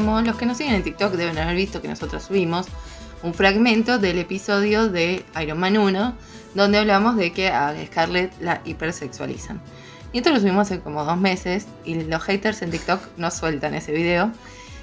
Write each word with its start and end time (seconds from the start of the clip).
como 0.00 0.22
los 0.22 0.36
que 0.36 0.46
nos 0.46 0.56
siguen 0.56 0.76
en 0.76 0.82
TikTok 0.82 1.12
deben 1.12 1.36
haber 1.36 1.54
visto 1.54 1.82
que 1.82 1.88
nosotros 1.88 2.22
subimos 2.22 2.66
un 3.22 3.34
fragmento 3.34 3.98
del 3.98 4.18
episodio 4.18 4.88
de 4.88 5.26
Iron 5.42 5.58
Man 5.58 5.76
1, 5.76 6.14
donde 6.54 6.78
hablamos 6.78 7.16
de 7.16 7.32
que 7.34 7.48
a 7.48 7.74
Scarlett 7.86 8.32
la 8.40 8.62
hipersexualizan. 8.64 9.60
Y 10.14 10.18
esto 10.18 10.30
lo 10.30 10.40
subimos 10.40 10.70
hace 10.70 10.80
como 10.80 11.04
dos 11.04 11.18
meses 11.18 11.66
y 11.84 12.02
los 12.04 12.22
haters 12.22 12.62
en 12.62 12.70
TikTok 12.70 13.00
no 13.18 13.30
sueltan 13.30 13.74
ese 13.74 13.92
video 13.92 14.32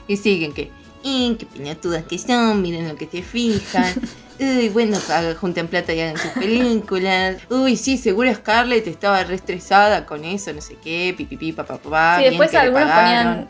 y 0.08 0.18
siguen 0.18 0.54
que, 0.54 0.72
¡y 1.02 1.36
qué 1.40 1.48
piñatudas 1.48 2.04
que 2.04 2.20
son! 2.20 2.62
Miren 2.62 2.88
lo 2.88 2.96
que 2.96 3.08
se 3.08 3.24
fijan. 3.24 3.96
Uy, 4.40 4.70
bueno, 4.70 5.00
junten 5.42 5.68
plata 5.68 5.96
y 5.96 6.02
hagan 6.02 6.18
sus 6.20 6.30
películas. 6.34 7.38
Uy, 7.50 7.76
sí, 7.76 7.98
seguro 7.98 8.32
Scarlett 8.36 8.86
estaba 8.86 9.24
restresada 9.24 10.06
con 10.06 10.24
eso, 10.26 10.54
no 10.54 10.62
sé 10.62 10.76
qué, 10.76 11.16
pipipi, 11.18 11.54
papá, 11.54 11.80
papá. 11.80 12.20
Sí, 12.20 12.26
después 12.26 12.54
algunos 12.54 12.92
ponían, 12.92 13.48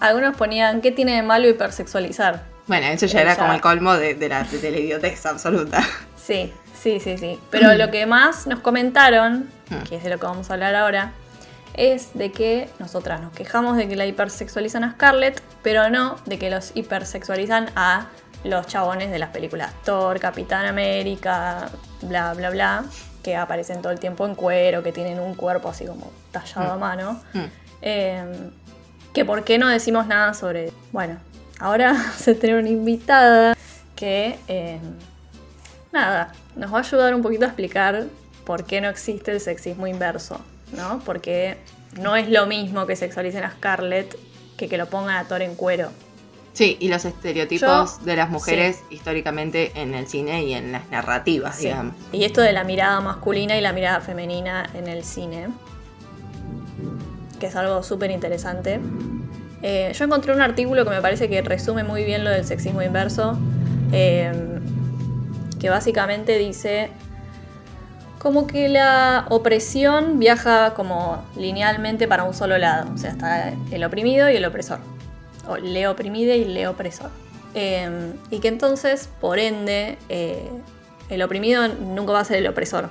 algunos 0.00 0.36
ponían, 0.36 0.80
¿qué 0.80 0.90
tiene 0.90 1.16
de 1.16 1.22
malo 1.22 1.48
hipersexualizar? 1.48 2.42
Bueno, 2.66 2.86
eso 2.86 3.06
ya 3.06 3.20
era 3.20 3.36
como 3.36 3.52
el 3.52 3.60
colmo 3.60 3.94
de, 3.94 4.14
la, 4.28 4.44
de 4.44 4.70
la 4.70 4.78
idiotez 4.78 5.26
absoluta. 5.26 5.82
Sí, 6.16 6.52
sí, 6.80 7.00
sí, 7.00 7.18
sí. 7.18 7.38
Pero 7.50 7.74
lo 7.76 7.90
que 7.90 8.06
más 8.06 8.46
nos 8.46 8.60
comentaron, 8.60 9.48
hmm. 9.68 9.88
que 9.88 9.96
es 9.96 10.04
de 10.04 10.10
lo 10.10 10.18
que 10.18 10.26
vamos 10.26 10.50
a 10.50 10.54
hablar 10.54 10.74
ahora, 10.74 11.12
es 11.74 12.10
de 12.14 12.32
que 12.32 12.68
nosotras 12.78 13.20
nos 13.20 13.32
quejamos 13.32 13.76
de 13.76 13.88
que 13.88 13.96
la 13.96 14.06
hipersexualizan 14.06 14.84
a 14.84 14.92
Scarlett, 14.92 15.42
pero 15.62 15.88
no 15.90 16.16
de 16.26 16.38
que 16.38 16.50
los 16.50 16.72
hipersexualizan 16.74 17.70
a 17.76 18.06
los 18.44 18.66
chabones 18.66 19.10
de 19.10 19.18
las 19.18 19.30
películas 19.30 19.72
Thor, 19.84 20.18
Capitán 20.18 20.66
América, 20.66 21.68
bla, 22.02 22.32
bla, 22.34 22.50
bla, 22.50 22.84
que 23.22 23.36
aparecen 23.36 23.82
todo 23.82 23.92
el 23.92 24.00
tiempo 24.00 24.26
en 24.26 24.34
cuero, 24.34 24.82
que 24.82 24.92
tienen 24.92 25.20
un 25.20 25.34
cuerpo 25.34 25.68
así 25.68 25.84
como 25.84 26.10
tallado 26.32 26.72
a 26.72 26.76
mm. 26.76 26.80
mano. 26.80 27.22
Mm. 27.34 27.44
Que 29.12 29.24
por 29.24 29.44
qué 29.44 29.58
no 29.58 29.68
decimos 29.68 30.06
nada 30.06 30.34
sobre... 30.34 30.72
Bueno, 30.92 31.18
ahora 31.58 32.12
se 32.16 32.34
tiene 32.34 32.58
una 32.58 32.68
invitada 32.68 33.56
que... 33.96 34.38
Em, 34.48 34.80
nada, 35.92 36.32
nos 36.56 36.72
va 36.72 36.78
a 36.78 36.80
ayudar 36.80 37.14
un 37.14 37.22
poquito 37.22 37.44
a 37.44 37.48
explicar 37.48 38.06
por 38.44 38.64
qué 38.64 38.80
no 38.80 38.88
existe 38.88 39.32
el 39.32 39.40
sexismo 39.40 39.86
inverso, 39.86 40.40
¿no? 40.72 41.00
Porque 41.04 41.58
no 41.98 42.16
es 42.16 42.28
lo 42.28 42.46
mismo 42.46 42.86
que 42.86 42.96
sexualicen 42.96 43.44
a 43.44 43.50
Scarlett 43.52 44.16
que 44.56 44.68
que 44.68 44.76
lo 44.76 44.86
pongan 44.86 45.16
a 45.16 45.24
Thor 45.26 45.42
en 45.42 45.54
cuero. 45.54 45.90
Sí, 46.52 46.76
y 46.80 46.88
los 46.88 47.04
estereotipos 47.04 48.04
de 48.04 48.16
las 48.16 48.28
mujeres 48.28 48.80
históricamente 48.90 49.72
en 49.74 49.94
el 49.94 50.08
cine 50.08 50.44
y 50.44 50.54
en 50.54 50.72
las 50.72 50.90
narrativas, 50.90 51.58
digamos. 51.58 51.94
Y 52.12 52.24
esto 52.24 52.40
de 52.40 52.52
la 52.52 52.64
mirada 52.64 53.00
masculina 53.00 53.56
y 53.56 53.60
la 53.60 53.72
mirada 53.72 54.00
femenina 54.00 54.68
en 54.74 54.88
el 54.88 55.04
cine, 55.04 55.48
que 57.40 57.46
es 57.46 57.56
algo 57.56 57.82
súper 57.82 58.12
interesante. 58.12 58.78
Eh, 59.62 59.92
yo 59.94 60.04
encontré 60.04 60.32
un 60.32 60.40
artículo 60.40 60.84
que 60.84 60.90
me 60.90 61.02
parece 61.02 61.28
que 61.28 61.42
resume 61.42 61.82
muy 61.82 62.04
bien 62.04 62.22
lo 62.22 62.30
del 62.30 62.44
sexismo 62.44 62.82
inverso, 62.82 63.36
eh, 63.92 64.32
que 65.58 65.68
básicamente 65.68 66.38
dice 66.38 66.90
como 68.20 68.46
que 68.46 68.68
la 68.68 69.26
opresión 69.30 70.18
viaja 70.18 70.74
como 70.74 71.24
linealmente 71.36 72.06
para 72.06 72.24
un 72.24 72.34
solo 72.34 72.58
lado, 72.58 72.92
o 72.94 72.98
sea, 72.98 73.10
está 73.10 73.52
el 73.72 73.82
oprimido 73.82 74.30
y 74.30 74.36
el 74.36 74.44
opresor 74.44 74.78
o 75.50 75.56
le 75.56 75.88
oprimide 75.88 76.36
y 76.36 76.44
le 76.44 76.68
opresor. 76.68 77.10
Em, 77.54 78.12
y 78.30 78.38
que 78.38 78.48
entonces, 78.48 79.08
por 79.20 79.38
ende, 79.38 79.98
eh, 80.08 80.48
el 81.08 81.22
oprimido 81.22 81.66
nunca 81.68 82.12
va 82.12 82.20
a 82.20 82.24
ser 82.24 82.38
el 82.38 82.46
opresor. 82.46 82.88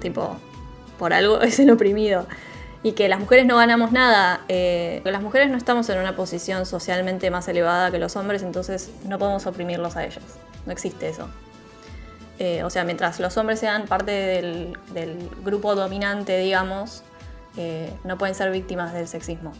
Tipo, 0.00 0.36
por 0.98 1.12
algo 1.12 1.40
es 1.42 1.58
el 1.60 1.70
oprimido. 1.70 2.26
Y 2.82 2.92
que 2.92 3.08
las 3.08 3.20
mujeres 3.20 3.46
no 3.46 3.56
ganamos 3.56 3.92
nada. 3.92 4.40
Eh, 4.48 5.02
las 5.04 5.22
mujeres 5.22 5.50
no 5.50 5.56
estamos 5.56 5.88
en 5.90 5.98
una 5.98 6.16
posición 6.16 6.64
socialmente 6.64 7.30
más 7.30 7.46
elevada 7.48 7.90
que 7.90 7.98
los 7.98 8.16
hombres, 8.16 8.42
entonces 8.42 8.90
no 9.04 9.18
podemos 9.18 9.46
oprimirlos 9.46 9.96
a 9.96 10.04
ellos. 10.04 10.24
No 10.64 10.72
existe 10.72 11.08
eso. 11.08 11.28
Eh, 12.38 12.64
o 12.64 12.70
sea, 12.70 12.84
mientras 12.84 13.20
los 13.20 13.36
hombres 13.36 13.60
sean 13.60 13.84
parte 13.84 14.12
del, 14.12 15.28
grupo 15.44 15.74
dominante, 15.74 16.38
digamos, 16.38 17.02
no 18.04 18.16
pueden 18.16 18.34
ser 18.34 18.50
víctimas 18.50 18.94
del 18.94 19.06
sexismo. 19.08 19.52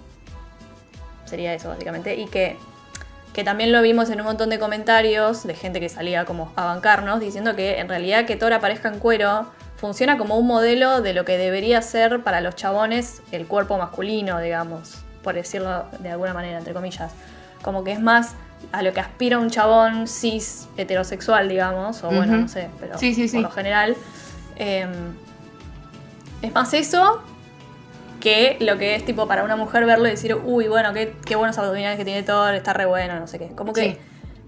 Sería 1.30 1.54
eso, 1.54 1.69
básicamente. 1.69 2.16
Y 2.16 2.26
que, 2.26 2.56
que 3.32 3.44
también 3.44 3.70
lo 3.70 3.80
vimos 3.82 4.10
en 4.10 4.20
un 4.20 4.26
montón 4.26 4.50
de 4.50 4.59
comentarios 4.59 5.47
de 5.47 5.54
gente 5.54 5.78
que 5.78 5.88
salía 5.88 6.25
como 6.25 6.53
a 6.56 6.64
bancarnos, 6.64 7.20
diciendo 7.20 7.54
que 7.54 7.78
en 7.78 7.88
realidad 7.88 8.26
que 8.26 8.34
Thor 8.34 8.53
aparezca 8.53 8.88
en 8.88 8.98
cuero 8.98 9.47
funciona 9.80 10.18
como 10.18 10.36
un 10.36 10.46
modelo 10.46 11.00
de 11.00 11.14
lo 11.14 11.24
que 11.24 11.38
debería 11.38 11.80
ser 11.80 12.22
para 12.22 12.42
los 12.42 12.54
chabones 12.54 13.22
el 13.32 13.46
cuerpo 13.46 13.78
masculino, 13.78 14.38
digamos, 14.38 14.98
por 15.22 15.34
decirlo 15.34 15.86
de 16.00 16.10
alguna 16.10 16.34
manera, 16.34 16.58
entre 16.58 16.74
comillas. 16.74 17.12
Como 17.62 17.82
que 17.82 17.92
es 17.92 18.00
más 18.00 18.34
a 18.72 18.82
lo 18.82 18.92
que 18.92 19.00
aspira 19.00 19.38
un 19.38 19.48
chabón 19.48 20.06
cis 20.06 20.68
heterosexual, 20.76 21.48
digamos, 21.48 22.04
o 22.04 22.08
bueno, 22.08 22.36
no 22.36 22.48
sé, 22.48 22.68
pero 22.78 22.98
por 22.98 23.41
lo 23.41 23.50
general. 23.50 23.96
Em, 24.56 24.91
es 26.42 26.52
más 26.52 26.74
eso 26.74 27.22
que 28.20 28.58
lo 28.60 28.76
que 28.76 28.94
es 28.94 29.04
tipo 29.06 29.26
para 29.26 29.44
una 29.44 29.56
mujer 29.56 29.86
verlo 29.86 30.06
y 30.08 30.10
decir, 30.10 30.36
uy, 30.44 30.68
bueno, 30.68 30.92
qué, 30.92 31.14
qué 31.24 31.36
buenos 31.36 31.56
abdominales 31.56 31.97
que 31.97 32.04
tiene 32.04 32.22
Thor, 32.22 32.54
está 32.54 32.74
re 32.74 32.84
bueno, 32.84 33.18
no 33.18 33.26
sé 33.26 33.38
qué. 33.38 33.48
Como 33.48 33.72
que 33.72 33.98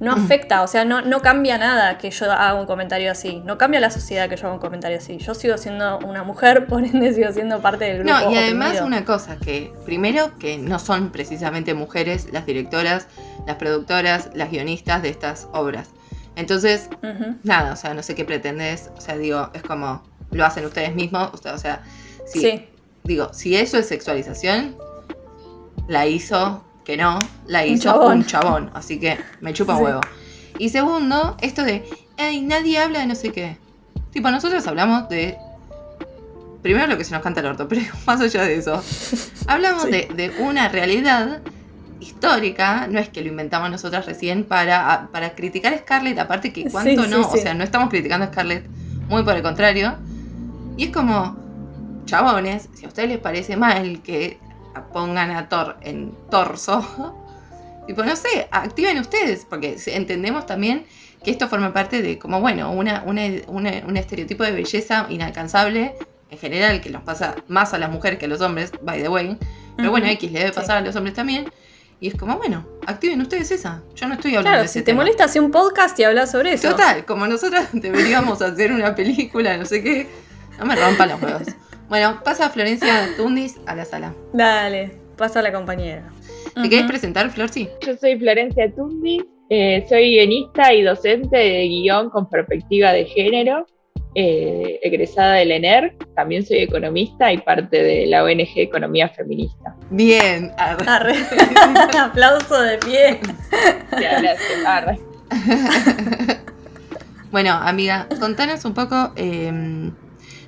no 0.03 0.13
afecta, 0.13 0.63
o 0.63 0.67
sea, 0.67 0.85
no, 0.85 1.01
no 1.01 1.23
cambia 1.23 1.57
nada 1.57 1.97
que 1.97 2.11
yo 2.11 2.31
haga 2.31 2.55
un 2.55 2.67
comentario 2.67 3.11
así. 3.11 3.41
No 3.45 3.57
cambia 3.57 3.81
la 3.81 3.91
sociedad 3.91 4.29
que 4.29 4.37
yo 4.37 4.47
haga 4.47 4.55
un 4.55 4.61
comentario 4.61 4.99
así. 4.99 5.17
Yo 5.17 5.35
sigo 5.35 5.57
siendo 5.57 5.99
una 6.01 6.23
mujer, 6.23 6.67
por 6.69 6.85
ende 6.85 7.15
sigo 7.15 7.33
siendo 7.33 7.61
parte 7.63 7.87
del 7.87 7.99
grupo. 8.05 8.13
No, 8.13 8.31
y 8.31 8.37
además 8.37 8.81
una 8.83 9.05
cosa, 9.05 9.39
que 9.39 9.73
primero 9.87 10.37
que 10.39 10.59
no 10.59 10.79
son 10.79 11.11
precisamente 11.11 11.73
mujeres 11.73 12.29
las 12.33 12.45
directoras, 12.45 13.09
las 13.47 13.57
productoras, 13.57 14.31
las 14.35 14.51
guionistas 14.51 15.03
de 15.03 15.09
estas 15.09 15.49
obras. 15.53 15.89
Entonces, 16.35 16.89
nada, 17.43 17.73
o 17.73 17.77
sea, 17.77 17.95
no 17.95 18.03
sé 18.03 18.15
qué 18.15 18.25
pretendes, 18.25 18.91
o 18.97 19.01
sea, 19.01 19.19
digo, 19.19 19.51
es 19.53 19.63
como, 19.63 20.03
lo 20.31 20.47
hacen 20.47 20.65
ustedes 20.65 20.95
mismos, 20.95 21.31
o 21.45 21.59
sea, 21.59 21.83
sí 22.25 22.69
digo, 23.05 23.33
si 23.33 23.57
eso 23.57 23.79
es 23.79 23.87
sexualización, 23.87 24.77
la 25.89 26.07
hizo, 26.07 26.65
que 26.85 26.97
no, 26.97 27.19
la 27.47 27.65
hizo 27.67 28.07
un 28.07 28.25
chabón. 28.25 28.71
Así 28.75 28.99
que 28.99 29.19
me 29.41 29.53
chupa 29.53 29.77
huevo. 29.77 30.01
Y 30.59 30.69
segundo, 30.69 31.37
esto 31.41 31.65
de, 31.65 31.85
ay, 32.19 32.43
nadie 32.43 32.79
habla 32.79 33.01
de 33.01 33.07
no 33.07 33.15
sé 33.15 33.33
qué. 33.33 33.57
Tipo, 34.13 34.31
nosotros 34.31 34.67
hablamos 34.67 35.09
de. 35.09 35.39
Primero 36.63 36.87
lo 36.87 36.97
que 36.97 37.05
se 37.05 37.13
nos 37.13 37.23
canta 37.23 37.41
el 37.41 37.47
orto, 37.47 37.67
pero 37.69 37.83
más 38.07 38.21
allá 38.21 38.43
de 38.43 38.57
eso. 38.57 38.83
Hablamos 39.47 39.91
de, 39.91 40.33
una 40.39 40.69
realidad 40.69 41.43
histórica, 42.01 42.89
no 42.89 42.99
es 42.99 43.09
que 43.09 43.23
lo 43.23 43.29
inventamos 43.29 43.71
nosotras 43.71 44.07
recién 44.07 44.45
para, 44.45 45.09
para 45.13 45.35
criticar 45.35 45.73
a 45.73 45.79
Scarlett, 45.79 46.19
aparte 46.19 46.53
que 46.53 46.65
cuánto 46.69 47.07
no, 47.07 47.29
o 47.29 47.37
sea, 47.37 47.55
no 47.55 47.63
estamos 47.63 47.91
criticando 47.91 48.27
a 48.27 48.29
Scarlett, 48.29 48.67
muy 49.09 49.23
por 49.23 49.37
el 49.37 49.43
contrario. 49.43 49.97
Y 50.77 50.87
es 50.87 50.91
como, 50.91 51.37
chabones, 52.07 52.69
si 52.75 52.85
a 52.85 52.89
ustedes 52.89 53.09
les 53.09 53.19
parece 53.19 53.57
mal 53.57 54.03
que 54.03 54.39
pongan 54.93 55.31
a 55.31 55.49
Thor 55.49 55.77
en 55.83 56.15
torso, 56.31 57.17
tipo, 57.87 58.03
no 58.05 58.17
sé, 58.17 58.49
activen 58.51 58.99
ustedes, 58.99 59.47
porque 59.49 59.77
entendemos 59.87 60.47
también 60.47 60.87
que 61.23 61.31
esto 61.31 61.49
forma 61.49 61.73
parte 61.73 62.03
de, 62.03 62.19
como 62.19 62.41
bueno, 62.41 62.71
una, 62.73 63.05
un 63.07 63.97
estereotipo 63.97 64.45
de 64.45 64.53
belleza 64.53 65.07
inalcanzable 65.09 65.95
en 66.33 66.39
general, 66.39 66.81
que 66.81 66.91
nos 66.91 67.03
pasa 67.03 67.37
más 67.49 67.75
a 67.75 67.79
las 67.79 67.91
mujeres 67.91 68.19
que 68.19 68.25
a 68.25 68.29
los 68.29 68.41
hombres, 68.41 68.73
by 68.83 69.03
the 69.03 69.09
way. 69.09 69.39
Pero 69.77 69.91
bueno, 69.91 70.07
X 70.07 70.33
le 70.33 70.39
debe 70.41 70.53
pasar 70.53 70.79
a 70.79 70.81
los 70.81 70.97
hombres 70.97 71.15
también. 71.15 71.51
Y 72.01 72.09
es 72.09 72.15
como, 72.15 72.37
bueno, 72.37 72.67
activen 72.87 73.21
ustedes 73.21 73.51
esa. 73.53 73.83
Yo 73.95 74.09
no 74.09 74.15
estoy 74.15 74.35
hablando 74.35 74.59
de 74.61 74.65
ese 74.65 74.81
si 74.81 74.85
te 74.85 74.95
molesta, 74.95 75.25
hacer 75.25 75.43
un 75.43 75.51
podcast 75.51 75.97
y 76.01 76.05
hablar 76.05 76.27
sobre 76.27 76.55
eso. 76.55 76.71
Total, 76.71 77.05
como 77.05 77.27
nosotras 77.27 77.69
deberíamos 77.73 78.41
hacer 78.43 78.73
una 78.73 78.95
película, 78.95 79.57
no 79.57 79.67
sé 79.67 79.83
qué. 79.83 80.09
No 80.59 80.65
me 80.65 80.75
rompan 80.75 81.11
los 81.11 81.23
huevos. 81.23 81.43
Bueno, 81.93 82.23
pasa 82.25 82.49
Florencia 82.49 83.11
Tundis 83.19 83.61
a 83.67 83.75
la 83.75 83.85
sala. 83.85 84.15
Dale, 84.33 84.93
pasa 85.19 85.41
a 85.41 85.43
la 85.43 85.53
compañera. 85.53 86.11
¿Te 86.55 86.71
querés 86.71 86.87
presentar, 86.87 87.29
Flor? 87.29 87.51
Sí. 87.51 87.69
Yo 87.87 87.95
soy 87.99 88.19
Florencia 88.19 88.75
Tundis, 88.75 89.25
eh, 89.51 89.85
soy 89.91 90.15
guionista 90.15 90.73
y 90.73 90.85
docente 90.85 91.37
de 91.37 91.69
guion 91.69 92.09
con 92.09 92.31
perspectiva 92.31 92.93
de 92.93 93.05
género, 93.05 93.67
eh, 94.15 94.81
egresada 94.83 95.35
del 95.35 95.53
ENER, 95.53 95.95
también 96.17 96.47
soy 96.47 96.61
economista 96.61 97.31
y 97.31 97.37
parte 97.37 97.83
de 97.83 98.07
la 98.07 98.25
ONG 98.25 98.57
Economía 98.57 99.11
Feminista. 99.11 99.77
Bien, 99.91 100.51
arre. 100.57 101.17
aplauso 102.01 102.59
de 102.59 102.79
pie. 102.79 103.21
arre. 104.67 104.99
bueno, 107.31 107.53
amiga, 107.53 108.09
contanos 108.19 108.65
un 108.65 108.73
poco. 108.73 109.13
Em, 109.15 109.93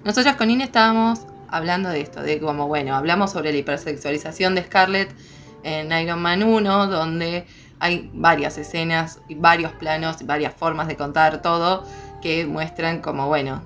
nosotras 0.07 0.37
con 0.37 0.51
Ine 0.51 0.65
estábamos 0.65 1.27
hablando 1.55 1.89
de 1.89 2.01
esto, 2.01 2.21
de 2.21 2.41
como, 2.41 2.67
bueno, 2.67 2.97
hablamos 2.97 3.31
sobre 3.31 3.53
la 3.53 3.59
hipersexualización 3.59 4.57
de 4.57 4.65
Scarlett 4.65 5.11
en 5.63 5.93
Iron 5.93 6.21
Man 6.21 6.43
1, 6.43 6.89
donde 6.89 7.47
hay 7.79 8.11
varias 8.13 8.59
escenas, 8.59 9.21
varios 9.31 9.71
planos, 9.73 10.27
varias 10.27 10.53
formas 10.53 10.89
de 10.89 10.97
contar 10.97 11.43
todo 11.43 11.85
que 12.21 12.45
muestran 12.45 13.01
como, 13.01 13.29
bueno, 13.29 13.63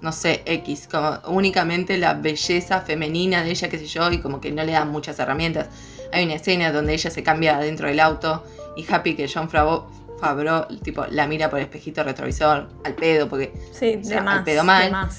no 0.00 0.12
sé, 0.12 0.42
X, 0.46 0.88
como 0.90 1.18
únicamente 1.26 1.98
la 1.98 2.14
belleza 2.14 2.80
femenina 2.80 3.42
de 3.42 3.50
ella, 3.50 3.68
qué 3.68 3.78
sé 3.78 3.86
yo, 3.86 4.10
y 4.10 4.18
como 4.18 4.40
que 4.40 4.50
no 4.50 4.64
le 4.64 4.72
dan 4.72 4.90
muchas 4.90 5.18
herramientas. 5.18 5.68
hay 6.10 6.24
una 6.24 6.34
escena 6.34 6.72
donde 6.72 6.94
ella 6.94 7.10
se 7.10 7.22
cambia 7.22 7.58
dentro 7.58 7.88
del 7.88 8.00
auto 8.00 8.44
y 8.76 8.90
Happy 8.90 9.14
que 9.14 9.30
John 9.32 9.50
Favreau, 9.50 10.68
tipo, 10.82 11.04
la 11.10 11.26
mira 11.26 11.50
por 11.50 11.58
el 11.58 11.66
espejito 11.66 12.02
retrovisor 12.02 12.68
al 12.82 12.94
pedo, 12.94 13.28
porque 13.28 13.52
sí, 13.72 13.96
de 13.96 14.20
más, 14.22 14.38
al 14.38 14.44
pedo 14.44 14.64
mal. 14.64 15.10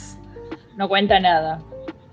No 0.77 0.87
cuenta 0.87 1.19
nada. 1.19 1.61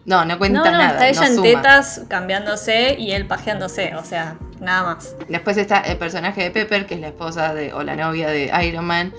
No, 0.04 0.24
no 0.24 0.38
cuenta 0.38 0.58
no, 0.60 0.64
no, 0.64 0.78
nada. 0.78 1.06
Está 1.06 1.24
ella 1.24 1.34
en 1.34 1.42
tetas 1.42 2.02
cambiándose 2.08 2.96
y 2.98 3.12
él 3.12 3.26
pajeándose, 3.26 3.94
o 3.94 4.04
sea, 4.04 4.36
nada 4.60 4.82
más. 4.94 5.14
Después 5.28 5.56
está 5.56 5.80
el 5.80 5.98
personaje 5.98 6.42
de 6.42 6.50
Pepper, 6.50 6.86
que 6.86 6.94
es 6.94 7.00
la 7.00 7.08
esposa 7.08 7.54
de, 7.54 7.72
o 7.72 7.82
la 7.82 7.96
novia 7.96 8.28
de 8.28 8.50
Iron 8.66 8.86
Man, 8.86 9.12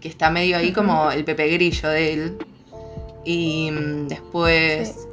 que 0.00 0.08
está 0.08 0.30
medio 0.30 0.56
ahí 0.56 0.72
como 0.72 1.10
el 1.10 1.24
Pepe 1.24 1.48
Grillo 1.48 1.88
de 1.88 2.12
él. 2.12 2.38
Y 3.24 3.70
mm, 3.70 4.08
después. 4.08 5.08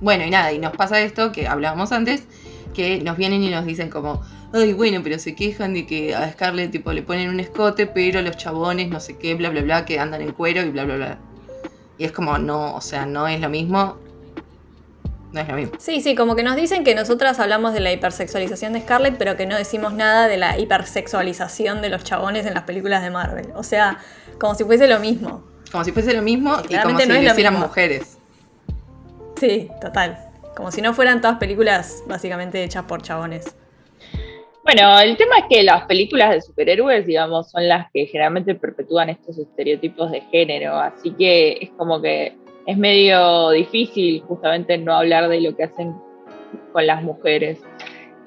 Bueno, 0.00 0.24
y 0.24 0.30
nada, 0.30 0.52
y 0.52 0.58
nos 0.58 0.72
pasa 0.72 1.00
esto 1.00 1.32
que 1.32 1.46
hablábamos 1.46 1.92
antes, 1.92 2.24
que 2.74 3.00
nos 3.00 3.16
vienen 3.16 3.42
y 3.42 3.50
nos 3.50 3.64
dicen 3.64 3.88
como, 3.88 4.22
ay, 4.52 4.72
bueno, 4.72 5.00
pero 5.04 5.18
se 5.18 5.34
quejan 5.34 5.74
de 5.74 5.86
que 5.86 6.14
a 6.14 6.30
Scarlett 6.32 6.72
tipo 6.72 6.92
le 6.92 7.02
ponen 7.02 7.28
un 7.28 7.40
escote, 7.40 7.86
pero 7.86 8.20
los 8.22 8.36
chabones 8.36 8.88
no 8.88 9.00
sé 9.00 9.16
qué, 9.16 9.34
bla, 9.34 9.50
bla, 9.50 9.62
bla, 9.62 9.84
que 9.84 10.00
andan 10.00 10.22
en 10.22 10.32
cuero 10.32 10.62
y 10.62 10.70
bla, 10.70 10.84
bla, 10.84 10.96
bla. 10.96 11.18
Y 11.98 12.04
es 12.04 12.12
como, 12.12 12.38
no, 12.38 12.74
o 12.74 12.80
sea, 12.80 13.06
no 13.06 13.28
es 13.28 13.40
lo 13.40 13.48
mismo. 13.48 13.96
No 15.32 15.40
es 15.40 15.48
lo 15.48 15.54
mismo. 15.54 15.72
Sí, 15.78 16.00
sí, 16.00 16.14
como 16.14 16.36
que 16.36 16.42
nos 16.42 16.56
dicen 16.56 16.84
que 16.84 16.94
nosotras 16.94 17.38
hablamos 17.40 17.72
de 17.72 17.80
la 17.80 17.92
hipersexualización 17.92 18.72
de 18.72 18.80
Scarlett, 18.82 19.16
pero 19.16 19.36
que 19.36 19.46
no 19.46 19.56
decimos 19.56 19.92
nada 19.94 20.28
de 20.28 20.36
la 20.36 20.58
hipersexualización 20.58 21.80
de 21.80 21.88
los 21.88 22.04
chabones 22.04 22.44
en 22.46 22.54
las 22.54 22.64
películas 22.64 23.02
de 23.02 23.10
Marvel. 23.10 23.48
O 23.54 23.62
sea, 23.62 23.98
como 24.38 24.54
si 24.54 24.64
fuese 24.64 24.86
lo 24.86 24.98
mismo. 24.98 25.44
Como 25.70 25.84
si 25.84 25.92
fuese 25.92 26.12
lo 26.12 26.22
mismo 26.22 26.56
y, 26.68 26.76
como 26.76 26.98
si 26.98 27.08
no 27.08 27.16
hicieran 27.16 27.58
mujeres. 27.58 28.18
Sí, 29.40 29.70
total. 29.80 30.18
Como 30.54 30.70
si 30.70 30.82
no 30.82 30.92
fueran 30.92 31.20
todas 31.20 31.38
películas 31.38 32.02
básicamente 32.06 32.62
hechas 32.62 32.84
por 32.84 33.00
chabones. 33.00 33.54
Bueno, 34.64 35.00
el 35.00 35.16
tema 35.16 35.38
es 35.38 35.44
que 35.50 35.62
las 35.64 35.86
películas 35.86 36.30
de 36.30 36.40
superhéroes, 36.40 37.04
digamos, 37.04 37.50
son 37.50 37.66
las 37.68 37.90
que 37.90 38.06
generalmente 38.06 38.54
perpetúan 38.54 39.10
estos 39.10 39.36
estereotipos 39.36 40.12
de 40.12 40.20
género, 40.20 40.76
así 40.76 41.10
que 41.12 41.58
es 41.60 41.70
como 41.70 42.00
que 42.00 42.36
es 42.66 42.78
medio 42.78 43.50
difícil 43.50 44.22
justamente 44.22 44.78
no 44.78 44.94
hablar 44.94 45.28
de 45.28 45.40
lo 45.40 45.56
que 45.56 45.64
hacen 45.64 45.94
con 46.72 46.86
las 46.86 47.02
mujeres. 47.02 47.60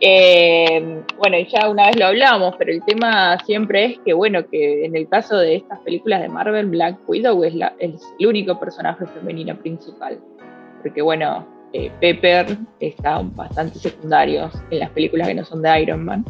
Eh, 0.02 1.02
bueno, 1.18 1.38
ya 1.40 1.70
una 1.70 1.88
vez 1.88 1.96
lo 1.98 2.08
hablamos, 2.08 2.54
pero 2.58 2.74
el 2.74 2.84
tema 2.84 3.38
siempre 3.46 3.86
es 3.86 4.00
que, 4.00 4.14
bueno, 4.14 4.46
que 4.50 4.86
en 4.86 4.96
el 4.98 5.08
caso 5.08 5.38
de 5.38 5.56
estas 5.56 5.80
películas 5.80 6.22
de 6.22 6.28
Marvel, 6.28 6.68
Black 6.68 6.98
Widow 7.08 7.46
es, 7.46 7.56
la, 7.56 7.74
es 7.80 8.02
el 8.20 8.28
único 8.28 8.60
personaje 8.60 9.06
femenino 9.06 9.58
principal. 9.58 10.20
Porque, 10.84 11.02
bueno, 11.02 11.48
eh, 11.74 11.92
Pepper 12.00 12.58
está 12.80 13.22
bastante 13.22 13.80
secundario 13.80 14.50
en 14.70 14.80
las 14.80 14.90
películas 14.92 15.28
que 15.28 15.34
no 15.36 15.46
son 15.46 15.62
de 15.62 15.82
Iron 15.82 16.06
Man. 16.06 16.26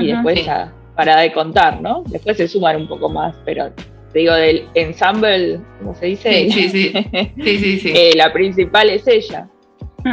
y 0.00 0.08
después 0.08 0.44
ya, 0.44 0.72
para 0.96 1.20
de 1.20 1.32
contar, 1.32 1.80
¿no? 1.80 2.04
Después 2.08 2.36
se 2.36 2.48
suman 2.48 2.76
un 2.76 2.88
poco 2.88 3.08
más, 3.08 3.36
pero 3.44 3.72
te 4.12 4.20
digo, 4.20 4.34
del 4.34 4.66
ensemble, 4.74 5.60
como 5.78 5.94
se 5.94 6.06
dice? 6.06 6.50
Sí, 6.50 6.68
sí, 6.68 7.78
sí. 7.78 7.92
Eh, 7.94 8.12
la 8.16 8.32
principal 8.32 8.90
es 8.90 9.06
ella. 9.06 9.48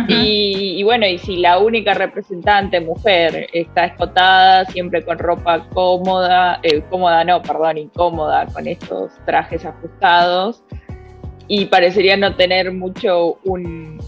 y, 0.08 0.84
bueno, 0.84 1.08
y 1.08 1.18
si 1.20 1.38
la 1.38 1.60
única 1.60 1.94
representante 1.94 2.82
mujer 2.82 3.48
está 3.54 3.86
escotada, 3.86 4.66
siempre 4.66 5.06
con 5.06 5.18
ropa 5.18 5.68
cómoda, 5.70 6.60
eh, 6.64 6.82
cómoda 6.90 7.24
no, 7.24 7.42
perdón, 7.42 7.78
incómoda, 7.78 8.46
con 8.48 8.68
estos 8.68 9.12
trajes 9.26 9.64
ajustados, 9.64 10.64
y 11.48 11.66
parecería 11.66 12.18
no 12.18 12.36
tener 12.36 12.74
mucho 12.74 13.38
un, 13.44 14.00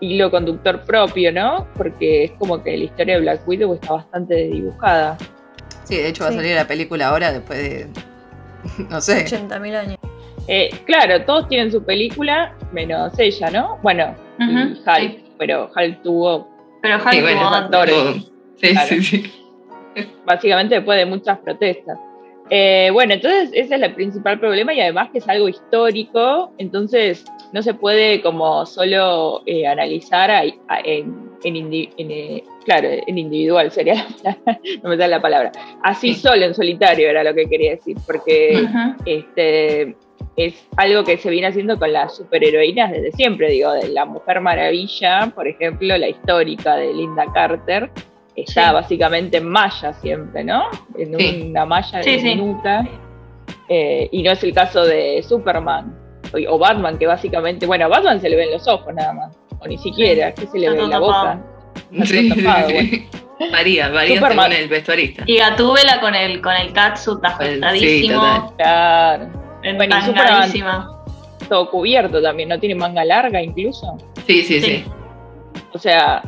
hilo 0.00 0.30
conductor 0.30 0.82
propio, 0.82 1.32
¿no? 1.32 1.66
Porque 1.76 2.24
es 2.24 2.30
como 2.32 2.62
que 2.62 2.76
la 2.76 2.84
historia 2.84 3.14
de 3.14 3.20
Black 3.20 3.46
Widow 3.46 3.74
está 3.74 3.92
bastante 3.94 4.34
dibujada. 4.34 5.16
Sí, 5.84 5.96
de 5.96 6.08
hecho 6.08 6.24
va 6.24 6.30
a 6.30 6.32
salir 6.32 6.54
la 6.54 6.66
película 6.66 7.08
ahora 7.08 7.32
después 7.32 7.58
de, 7.58 7.86
no 8.90 9.00
sé. 9.00 9.24
80.000 9.26 9.76
años. 9.76 9.98
Eh, 10.48 10.70
claro, 10.84 11.24
todos 11.24 11.48
tienen 11.48 11.70
su 11.70 11.84
película, 11.84 12.54
menos 12.72 13.16
ella, 13.18 13.50
¿no? 13.50 13.78
Bueno, 13.82 14.14
Hulk, 14.38 15.36
pero 15.38 15.70
Hulk 15.74 16.02
tuvo... 16.02 16.48
Pero 16.82 16.96
Hulk 16.96 17.38
tuvo 17.38 17.48
actores. 17.48 18.30
Sí, 18.56 18.74
sí, 18.88 19.02
sí. 19.02 19.32
Básicamente 20.24 20.76
después 20.76 20.98
de 20.98 21.06
muchas 21.06 21.38
protestas. 21.38 21.98
Eh, 22.48 22.90
bueno, 22.92 23.14
entonces 23.14 23.50
ese 23.52 23.76
es 23.76 23.82
el 23.82 23.94
principal 23.94 24.40
problema 24.40 24.74
y 24.74 24.80
además 24.80 25.10
que 25.12 25.18
es 25.18 25.28
algo 25.28 25.48
histórico, 25.48 26.52
entonces 26.58 27.24
no 27.52 27.62
se 27.62 27.74
puede 27.74 28.22
como 28.22 28.64
solo 28.66 29.42
eh, 29.46 29.66
analizar 29.66 30.30
en, 30.84 31.30
eh, 31.42 32.44
claro, 32.64 32.88
en 33.06 33.18
individual 33.18 33.70
sería 33.70 34.06
no 34.82 34.88
me 34.88 34.96
sale 34.96 35.08
la 35.08 35.22
palabra, 35.22 35.52
así 35.82 36.14
solo 36.14 36.44
en 36.44 36.54
solitario 36.54 37.08
era 37.08 37.24
lo 37.24 37.34
que 37.34 37.46
quería 37.46 37.72
decir, 37.72 37.96
porque 38.06 38.66
este 39.04 39.96
es 40.36 40.68
algo 40.76 41.04
que 41.04 41.16
se 41.18 41.30
viene 41.30 41.48
haciendo 41.48 41.78
con 41.78 41.92
las 41.92 42.16
superheroínas 42.16 42.92
desde 42.92 43.12
siempre, 43.12 43.50
digo, 43.50 43.72
de 43.72 43.88
la 43.88 44.04
Mujer 44.04 44.40
Maravilla, 44.40 45.32
por 45.34 45.48
ejemplo, 45.48 45.96
la 45.98 46.08
histórica 46.08 46.76
de 46.76 46.94
Linda 46.94 47.26
Carter, 47.32 47.90
está 48.36 48.72
básicamente 48.72 49.38
en 49.38 49.48
malla 49.48 49.92
siempre, 49.94 50.44
¿no? 50.44 50.64
En 50.96 51.50
una 51.50 51.66
malla 51.66 52.00
diminuta. 52.00 52.88
Eh, 53.68 54.08
y 54.10 54.22
no 54.22 54.32
es 54.32 54.42
el 54.42 54.52
caso 54.52 54.84
de 54.84 55.22
Superman 55.22 55.99
o, 56.48 56.58
Batman, 56.58 56.98
que 56.98 57.06
básicamente, 57.06 57.66
bueno, 57.66 57.86
a 57.86 57.88
Batman 57.88 58.20
se 58.20 58.28
le 58.28 58.36
ven 58.36 58.50
los 58.50 58.66
ojos 58.68 58.94
nada 58.94 59.12
más, 59.12 59.38
o 59.60 59.66
ni 59.66 59.78
siquiera, 59.78 60.32
que 60.32 60.46
se 60.46 60.58
le 60.58 60.70
ve 60.70 60.86
la 60.86 60.98
boca. 60.98 61.42
Sí, 62.04 63.08
Varía, 63.50 63.88
varía 63.88 64.20
según 64.20 64.52
el 64.52 64.68
vestuarista. 64.68 65.24
Y 65.26 65.38
Gatúbela 65.38 65.98
con 66.00 66.14
el, 66.14 66.42
con 66.42 66.52
el 66.54 66.72
catsuit 66.74 67.24
ajustadísimo. 67.24 68.48
Sí, 68.48 68.54
claro. 68.58 69.28
Bueno, 69.76 69.98
y 69.98 70.02
Superman 70.02 70.50
todo 71.48 71.68
cubierto 71.70 72.22
también, 72.22 72.48
¿no 72.48 72.60
tiene 72.60 72.74
manga 72.74 73.04
larga 73.04 73.42
incluso? 73.42 73.98
sí, 74.26 74.42
sí. 74.42 74.60
sí. 74.60 74.84
O 75.72 75.78
sea, 75.78 76.22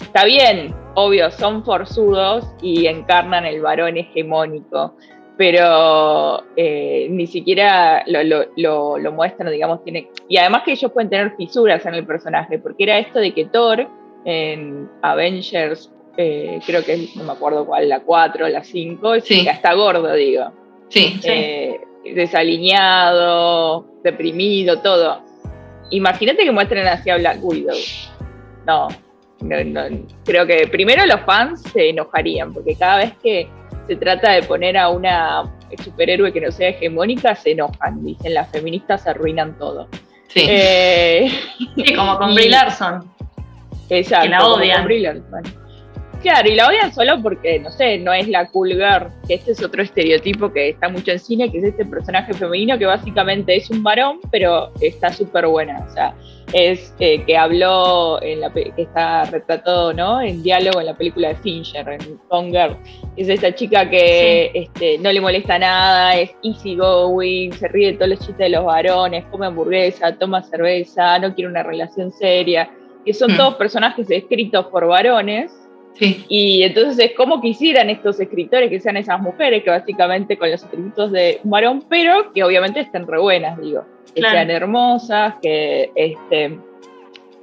está 0.00 0.24
bien, 0.24 0.74
obvio, 0.94 1.30
son 1.30 1.64
forzudos 1.64 2.44
y 2.60 2.86
encarnan 2.86 3.44
el 3.44 3.60
varón 3.60 3.96
hegemónico, 3.96 4.96
pero 5.38 6.42
eh, 6.56 7.06
ni 7.10 7.28
siquiera 7.28 8.04
lo, 8.06 9.12
muestran, 9.12 9.52
digamos, 9.52 9.84
tiene... 9.84 10.10
Y 10.28 10.36
además 10.36 10.64
que 10.64 10.72
ellos 10.72 10.90
pueden 10.90 11.08
tener 11.08 11.36
fisuras 11.36 11.86
en 11.86 11.94
el 11.94 12.04
personaje, 12.04 12.58
porque 12.58 12.82
era 12.82 12.98
esto 12.98 13.20
de 13.20 13.32
que 13.32 13.44
Thor 13.44 13.86
en 14.24 14.90
Avengers, 15.00 15.92
eh, 16.16 16.58
creo 16.66 16.84
que 16.84 17.08
no 17.14 17.22
me 17.22 17.32
acuerdo 17.32 17.64
cuál, 17.64 17.88
la 17.88 18.00
4 18.00 18.48
la 18.48 18.64
5, 18.64 19.20
sí. 19.20 19.46
está 19.48 19.74
gordo, 19.74 20.12
digo. 20.12 20.50
Sí, 20.88 21.20
eh, 21.22 21.80
Desaliñado, 22.16 23.86
deprimido, 24.02 24.80
todo. 24.80 25.22
Imagínate 25.90 26.42
que 26.42 26.50
muestren 26.50 26.88
así 26.88 27.10
a 27.10 27.16
Black 27.16 27.38
Widow. 27.42 27.76
No, 28.66 28.88
creo 30.24 30.46
que 30.46 30.66
primero 30.66 31.06
los 31.06 31.20
fans 31.20 31.62
se 31.72 31.90
enojarían, 31.90 32.52
porque 32.52 32.74
cada 32.74 32.98
vez 32.98 33.12
que 33.22 33.48
se 33.88 33.96
trata 33.96 34.32
de 34.32 34.42
poner 34.42 34.76
a 34.76 34.90
una 34.90 35.50
superhéroe 35.82 36.32
que 36.32 36.42
no 36.42 36.52
sea 36.52 36.68
hegemónica, 36.68 37.34
se 37.34 37.52
enojan. 37.52 38.04
Dicen, 38.04 38.34
las 38.34 38.48
feministas 38.50 39.06
arruinan 39.06 39.56
todo. 39.58 39.88
Sí. 40.28 40.44
Eh, 40.46 41.32
como 41.96 42.18
con 42.18 42.34
Brie 42.34 42.50
Larson. 42.50 43.10
Exacto. 43.88 44.24
Que 44.24 44.28
la 44.28 44.46
odian. 44.46 44.86
Claro, 46.22 46.48
y 46.48 46.56
la 46.56 46.66
odian 46.66 46.92
solo 46.92 47.22
porque, 47.22 47.60
no 47.60 47.70
sé, 47.70 47.96
no 47.98 48.12
es 48.12 48.26
la 48.26 48.48
cool 48.48 48.70
girl, 48.70 49.08
que 49.28 49.34
este 49.34 49.52
es 49.52 49.62
otro 49.62 49.82
estereotipo 49.82 50.52
que 50.52 50.70
está 50.70 50.88
mucho 50.88 51.12
en 51.12 51.20
cine, 51.20 51.50
que 51.50 51.58
es 51.58 51.64
este 51.64 51.84
personaje 51.84 52.34
femenino 52.34 52.76
que 52.76 52.86
básicamente 52.86 53.54
es 53.54 53.70
un 53.70 53.84
varón, 53.84 54.18
pero 54.32 54.72
está 54.80 55.12
súper 55.12 55.46
buena. 55.46 55.86
O 55.88 55.92
sea, 55.92 56.14
es 56.52 56.92
eh, 56.98 57.22
que 57.24 57.36
habló, 57.36 58.20
en 58.20 58.40
la, 58.40 58.52
que 58.52 58.72
está 58.76 59.26
retratado 59.26 59.92
¿no? 59.92 60.20
en 60.20 60.42
diálogo 60.42 60.80
en 60.80 60.86
la 60.86 60.96
película 60.96 61.28
de 61.28 61.36
Fincher, 61.36 61.88
en 61.88 62.18
Gone 62.28 62.50
Girl. 62.50 62.76
Es 63.16 63.28
esta 63.28 63.54
chica 63.54 63.88
que 63.88 64.50
este, 64.54 64.98
no 64.98 65.12
le 65.12 65.20
molesta 65.20 65.56
nada, 65.56 66.16
es 66.16 66.34
easy 66.42 66.74
going, 66.74 67.52
se 67.52 67.68
ríe 67.68 67.92
de 67.92 67.92
todos 67.92 68.08
los 68.08 68.18
chistes 68.18 68.38
de 68.38 68.48
los 68.48 68.64
varones, 68.64 69.24
come 69.30 69.46
hamburguesa, 69.46 70.16
toma 70.18 70.42
cerveza, 70.42 71.16
no 71.20 71.32
quiere 71.32 71.48
una 71.48 71.62
relación 71.62 72.10
seria. 72.10 72.68
Que 73.04 73.14
son 73.14 73.34
mm. 73.34 73.36
todos 73.36 73.54
personajes 73.54 74.10
escritos 74.10 74.66
por 74.66 74.88
varones 74.88 75.67
y 76.00 76.62
entonces 76.62 76.98
es 76.98 77.16
como 77.16 77.40
quisieran 77.40 77.90
estos 77.90 78.20
escritores 78.20 78.70
que 78.70 78.80
sean 78.80 78.96
esas 78.96 79.20
mujeres, 79.20 79.64
que 79.64 79.70
básicamente 79.70 80.36
con 80.36 80.50
los 80.50 80.64
atributos 80.64 81.12
de 81.12 81.40
un 81.42 81.50
varón, 81.50 81.84
pero 81.88 82.32
que 82.32 82.44
obviamente 82.44 82.80
estén 82.80 83.06
re 83.06 83.18
buenas, 83.18 83.60
digo. 83.60 83.84
Que 84.14 84.22
sean 84.22 84.50
hermosas, 84.50 85.34
que, 85.42 85.90
este, 85.94 86.58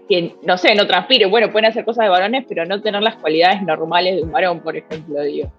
que, 0.10 0.36
no 0.44 0.58
sé, 0.58 0.74
no 0.76 0.88
transpiren. 0.88 1.30
Bueno, 1.30 1.52
pueden 1.52 1.70
hacer 1.70 1.86
cosas 1.86 2.06
de 2.06 2.10
varones, 2.10 2.46
pero 2.48 2.66
no 2.66 2.82
tener 2.82 3.02
las 3.02 3.16
cualidades 3.16 3.62
normales 3.62 4.16
de 4.16 4.24
un 4.24 4.32
varón, 4.32 4.60
por 4.62 4.76
ejemplo, 4.76 5.22
digo. 5.22 5.52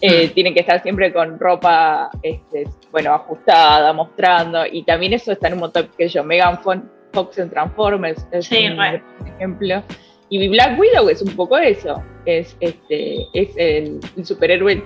Eh, 0.00 0.28
mm. 0.28 0.30
Tienen 0.30 0.54
que 0.54 0.60
estar 0.60 0.82
siempre 0.82 1.12
con 1.12 1.38
ropa, 1.38 2.10
este, 2.22 2.64
bueno, 2.92 3.14
ajustada, 3.14 3.92
mostrando. 3.92 4.64
Y 4.70 4.82
también 4.82 5.12
eso 5.12 5.32
está 5.32 5.48
en 5.48 5.54
un 5.54 5.60
montón, 5.60 5.88
que 5.96 6.08
yo, 6.08 6.22
Megan 6.24 6.60
Fox 6.62 7.38
en 7.38 7.50
Transformers 7.50 8.26
es 8.32 8.50
un 8.50 9.26
ejemplo 9.26 9.82
Y 10.30 10.48
Black 10.48 10.78
Widow 10.78 11.08
es 11.08 11.20
un 11.22 11.34
poco 11.34 11.58
eso, 11.58 12.02
es, 12.24 12.56
este, 12.60 13.26
es 13.34 13.50
el, 13.56 14.00
superhéroe, 14.22 14.82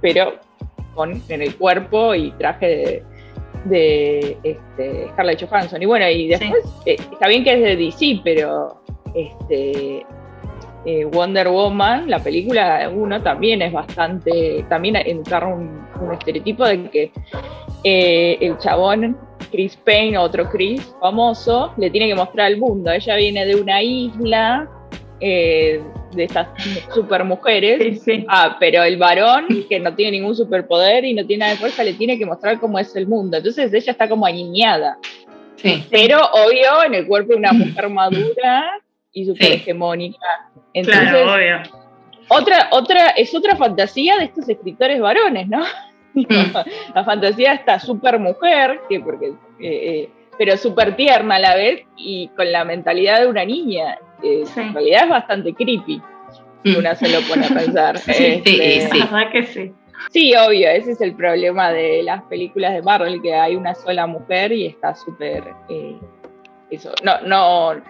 pero 0.00 0.34
con 0.94 1.22
en 1.28 1.42
el 1.42 1.54
cuerpo 1.54 2.16
y 2.16 2.32
traje 2.32 3.04
de, 3.64 4.36
este, 4.42 5.08
Scarlett 5.10 5.48
Johansson. 5.48 5.80
Y 5.80 5.86
bueno, 5.86 6.08
y 6.08 6.26
después 6.26 6.64
eh, 6.84 6.96
está 7.12 7.28
bien 7.28 7.44
que 7.44 7.52
es 7.54 7.60
de 7.60 7.76
DC, 7.76 8.20
pero 8.24 8.82
este, 9.14 10.04
eh, 10.84 11.04
Wonder 11.04 11.48
Woman, 11.48 12.10
la 12.10 12.18
película 12.18 12.90
uno 12.92 13.22
también 13.22 13.62
es 13.62 13.72
bastante, 13.72 14.64
también 14.68 14.96
encarna 14.96 15.54
un, 15.54 15.86
un 16.00 16.12
estereotipo 16.12 16.66
de 16.66 16.90
que 16.90 17.12
eh, 17.84 18.36
el 18.40 18.58
chabón 18.58 19.16
Chris 19.52 19.76
Payne, 19.76 20.18
otro 20.18 20.48
Chris 20.50 20.94
famoso, 21.00 21.72
le 21.76 21.90
tiene 21.90 22.08
que 22.08 22.14
mostrar 22.14 22.46
al 22.46 22.58
mundo. 22.58 22.90
Ella 22.90 23.16
viene 23.16 23.46
de 23.46 23.54
una 23.54 23.82
isla 23.82 24.68
eh, 25.20 25.82
de 26.12 26.24
estas 26.24 26.48
super 26.94 27.24
mujeres, 27.24 28.02
Ah, 28.28 28.56
pero 28.58 28.82
el 28.82 28.96
varón, 28.96 29.46
que 29.68 29.80
no 29.80 29.94
tiene 29.94 30.18
ningún 30.18 30.34
superpoder 30.34 31.04
y 31.04 31.14
no 31.14 31.26
tiene 31.26 31.40
nada 31.40 31.52
de 31.52 31.58
fuerza, 31.58 31.84
le 31.84 31.94
tiene 31.94 32.18
que 32.18 32.26
mostrar 32.26 32.58
cómo 32.60 32.78
es 32.78 32.94
el 32.96 33.06
mundo. 33.06 33.36
Entonces 33.36 33.72
ella 33.72 33.92
está 33.92 34.08
como 34.08 34.26
aniñada. 34.26 34.98
Pero 35.90 36.20
obvio, 36.32 36.84
en 36.84 36.94
el 36.94 37.06
cuerpo 37.06 37.32
de 37.32 37.38
una 37.38 37.52
mujer 37.52 37.88
madura 37.88 38.80
y 39.12 39.26
super 39.26 39.52
hegemónica. 39.52 40.50
Entonces, 40.72 41.26
Otra, 42.28 42.68
otra, 42.72 43.08
es 43.10 43.34
otra 43.34 43.56
fantasía 43.56 44.16
de 44.18 44.24
estos 44.24 44.48
escritores 44.48 45.00
varones, 45.00 45.48
¿no? 45.48 45.64
la 46.94 47.04
fantasía 47.04 47.54
está 47.54 47.78
súper 47.78 48.18
mujer, 48.18 48.80
que 48.88 49.00
porque, 49.00 49.28
eh, 49.28 49.32
eh, 49.60 50.10
pero 50.38 50.56
súper 50.56 50.96
tierna 50.96 51.36
a 51.36 51.40
la 51.40 51.54
vez 51.56 51.82
y 51.96 52.28
con 52.28 52.50
la 52.50 52.64
mentalidad 52.64 53.20
de 53.20 53.26
una 53.26 53.44
niña. 53.44 53.98
Eh, 54.22 54.44
en 54.56 54.74
realidad 54.74 55.04
es 55.04 55.10
bastante 55.10 55.54
creepy 55.54 56.00
si 56.64 56.70
mm. 56.70 56.78
una 56.78 56.94
se 56.94 57.08
lo 57.08 57.20
pone 57.28 57.46
a 57.46 57.48
pensar. 57.48 57.98
sí, 57.98 58.12
este, 58.16 58.88
sí, 58.90 58.98
verdad 58.98 59.30
que 59.32 59.42
sí. 59.44 59.72
Sí, 60.10 60.32
obvio, 60.36 60.68
ese 60.70 60.92
es 60.92 61.00
el 61.00 61.14
problema 61.14 61.72
de 61.72 62.02
las 62.04 62.22
películas 62.24 62.72
de 62.72 62.82
Marvel, 62.82 63.20
que 63.20 63.34
hay 63.34 63.56
una 63.56 63.74
sola 63.74 64.06
mujer 64.06 64.52
y 64.52 64.66
está 64.66 64.94
súper... 64.94 65.42
eso, 66.70 66.92
no, 67.02 67.20
no, 67.22 67.82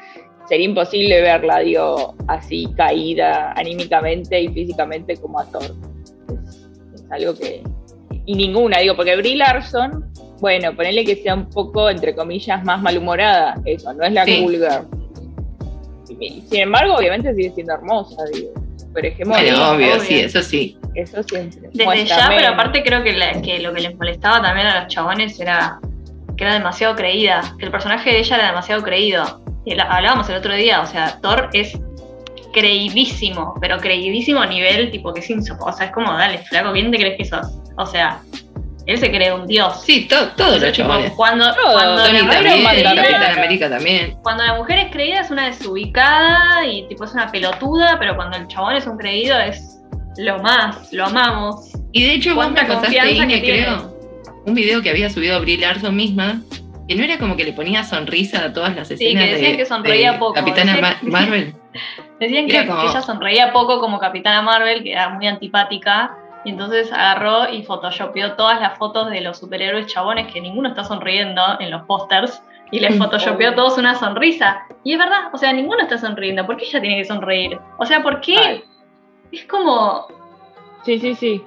sería 0.48 0.66
imposible 0.66 1.20
verla, 1.20 1.58
digo, 1.58 2.14
así 2.26 2.66
caída 2.76 3.52
anímicamente 3.52 4.40
y 4.40 4.48
físicamente 4.48 5.16
como 5.18 5.38
actor. 5.38 5.62
es 6.94 7.12
algo 7.12 7.34
que, 7.34 7.62
y 8.24 8.34
ninguna, 8.34 8.78
digo, 8.78 8.96
porque 8.96 9.16
Brie 9.16 9.36
Larson, 9.36 10.10
bueno, 10.40 10.74
ponele 10.74 11.04
que 11.04 11.16
sea 11.16 11.34
un 11.34 11.48
poco, 11.48 11.90
entre 11.90 12.14
comillas, 12.14 12.64
más 12.64 12.80
malhumorada, 12.80 13.54
eso, 13.64 13.92
no 13.92 14.04
es 14.04 14.12
la 14.12 14.24
girl. 14.24 14.88
Sin 16.06 16.60
embargo, 16.60 16.96
obviamente 16.96 17.34
sigue 17.34 17.50
siendo 17.50 17.74
hermosa, 17.74 18.16
digo. 18.32 18.50
Pero 18.94 19.14
bueno, 19.26 19.72
obvio, 19.72 20.00
sí, 20.00 20.20
eso 20.20 20.42
sí. 20.42 20.76
Eso 20.94 21.22
siempre. 21.22 21.68
Desde 21.72 22.06
ya, 22.06 22.26
pero 22.28 22.48
aparte 22.48 22.82
creo 22.82 23.04
que, 23.04 23.14
que 23.42 23.60
lo 23.60 23.72
que 23.72 23.82
les 23.82 23.96
molestaba 23.96 24.42
también 24.42 24.66
a 24.66 24.80
los 24.80 24.92
chabones 24.92 25.38
era 25.38 25.78
que 26.36 26.44
era 26.44 26.54
demasiado 26.54 26.94
creída, 26.94 27.54
que 27.58 27.66
el 27.66 27.70
personaje 27.70 28.10
de 28.10 28.20
ella 28.20 28.36
era 28.36 28.46
demasiado 28.46 28.82
creído. 28.82 29.42
Y 29.64 29.78
hablábamos 29.78 30.28
el 30.30 30.36
otro 30.36 30.54
día, 30.54 30.80
o 30.80 30.86
sea, 30.86 31.18
Thor 31.20 31.50
es 31.52 31.78
creidísimo, 32.52 33.54
pero 33.60 33.78
creidísimo 33.78 34.40
a 34.40 34.46
nivel 34.46 34.90
tipo 34.90 35.12
que 35.12 35.20
es 35.20 35.28
insoportable. 35.28 35.74
O 35.74 35.76
sea, 35.76 35.86
es 35.86 35.92
como, 35.92 36.12
dale, 36.12 36.38
flaco, 36.38 36.72
¿quién 36.72 36.90
te 36.90 36.98
crees 36.98 37.16
que 37.18 37.24
sos? 37.24 37.46
O 37.76 37.84
sea, 37.86 38.22
él 38.88 38.96
se 38.96 39.10
cree 39.10 39.34
un 39.34 39.46
dios. 39.46 39.82
Sí, 39.84 40.08
todo, 40.08 40.28
todo 40.28 40.58
lo 40.58 41.14
Cuando, 41.14 41.54
cuando 41.54 42.10
la 42.10 42.22
mujer 42.24 42.86
América 43.36 43.68
también. 43.68 44.16
Cuando 44.22 44.44
la 44.44 44.54
mujer 44.54 44.78
es 44.78 44.90
creída 44.90 45.20
es 45.20 45.30
una 45.30 45.46
desubicada 45.48 46.66
y 46.66 46.88
tipo 46.88 47.04
es 47.04 47.12
una 47.12 47.30
pelotuda, 47.30 47.98
pero 47.98 48.16
cuando 48.16 48.38
el 48.38 48.48
chabón 48.48 48.76
es 48.76 48.86
un 48.86 48.96
creído 48.96 49.38
es 49.38 49.78
lo 50.16 50.38
más, 50.38 50.90
lo 50.90 51.04
amamos. 51.04 51.70
Y 51.92 52.02
de 52.02 52.14
hecho, 52.14 52.34
vos 52.34 52.50
me 52.50 52.66
contaste, 52.66 53.12
Ine, 53.12 53.40
creo, 53.42 53.94
un 54.46 54.54
video 54.54 54.80
que 54.80 54.88
había 54.88 55.10
subido 55.10 55.38
Brie 55.42 55.58
Larson 55.58 55.94
misma, 55.94 56.40
que 56.88 56.94
no 56.94 57.04
era 57.04 57.18
como 57.18 57.36
que 57.36 57.44
le 57.44 57.52
ponía 57.52 57.84
sonrisa 57.84 58.42
a 58.42 58.52
todas 58.54 58.74
las 58.74 58.90
escenas 58.90 59.22
sí, 59.22 59.28
que 59.28 59.34
decían 59.34 59.56
que 59.58 59.66
sonreía 59.66 60.18
poco. 60.18 60.32
Capitana 60.32 60.98
Marvel. 61.02 61.54
decían 62.18 62.46
que, 62.46 62.52
que, 62.52 62.62
ella 62.62 63.02
sonreía 63.02 63.52
poco 63.52 63.80
como 63.80 63.98
Capitana 63.98 64.40
Marvel, 64.40 64.82
que 64.82 64.92
era 64.92 65.10
muy 65.10 65.26
antipática, 65.26 66.16
y 66.48 66.52
entonces 66.52 66.90
agarró 66.90 67.52
y 67.52 67.62
photoshopeó 67.62 68.32
todas 68.32 68.58
las 68.58 68.78
fotos 68.78 69.10
de 69.10 69.20
los 69.20 69.36
superhéroes 69.36 69.86
chabones, 69.86 70.32
que 70.32 70.40
ninguno 70.40 70.70
está 70.70 70.82
sonriendo 70.82 71.42
en 71.60 71.70
los 71.70 71.82
pósters, 71.82 72.42
y 72.70 72.80
les 72.80 72.96
photoshopeó 72.98 73.54
todos 73.54 73.76
una 73.76 73.94
sonrisa. 73.96 74.66
Y 74.82 74.94
es 74.94 74.98
verdad, 74.98 75.28
o 75.30 75.36
sea, 75.36 75.52
ninguno 75.52 75.82
está 75.82 75.98
sonriendo. 75.98 76.46
¿Por 76.46 76.56
qué 76.56 76.64
ella 76.64 76.80
tiene 76.80 76.96
que 76.96 77.04
sonreír? 77.04 77.58
O 77.76 77.84
sea, 77.84 78.02
¿por 78.02 78.22
qué? 78.22 78.64
Es 79.30 79.44
como. 79.44 80.06
Sí, 80.84 80.98
sí, 80.98 81.14
sí. 81.14 81.44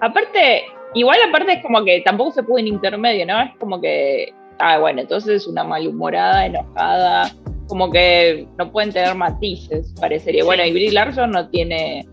Aparte, 0.00 0.66
igual 0.94 1.18
aparte 1.28 1.54
es 1.54 1.62
como 1.62 1.84
que 1.84 2.00
tampoco 2.02 2.30
se 2.30 2.44
puede 2.44 2.60
en 2.60 2.74
intermedio, 2.74 3.26
¿no? 3.26 3.40
Es 3.40 3.56
como 3.58 3.80
que. 3.80 4.32
Ah, 4.60 4.78
bueno, 4.78 5.00
entonces 5.00 5.42
es 5.42 5.48
una 5.48 5.64
malhumorada, 5.64 6.46
enojada. 6.46 7.32
Como 7.66 7.90
que 7.90 8.46
no 8.56 8.70
pueden 8.70 8.92
tener 8.92 9.16
matices, 9.16 9.92
parecería. 10.00 10.44
Bueno, 10.44 10.64
y 10.64 10.72
Brie 10.72 10.92
Larson 10.92 11.32
no 11.32 11.48
tiene 11.48 12.06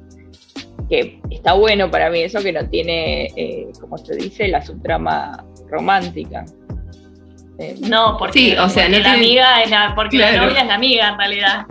que 0.90 1.21
está 1.42 1.54
bueno 1.54 1.90
para 1.90 2.12
mí 2.12 2.22
eso 2.22 2.40
que 2.44 2.54
no 2.54 2.70
tiene, 2.70 3.26
eh, 3.36 3.68
como 3.80 3.98
se 3.98 4.16
dice, 4.16 4.48
la 4.48 4.62
subtrama 4.62 5.44
romántica. 5.72 6.46
Eh, 7.58 7.78
no, 7.80 8.16
porque, 8.20 8.60
o 8.60 8.70
sea, 8.70 8.88
la 8.88 9.14
amiga 9.14 9.64
es 9.64 9.72
la, 9.72 9.94
porque 9.96 10.20
la 10.20 10.34
novia 10.34 10.62
es 10.62 10.68
la 10.68 10.76
amiga 10.76 11.10
en 11.10 11.18
realidad. 11.18 11.66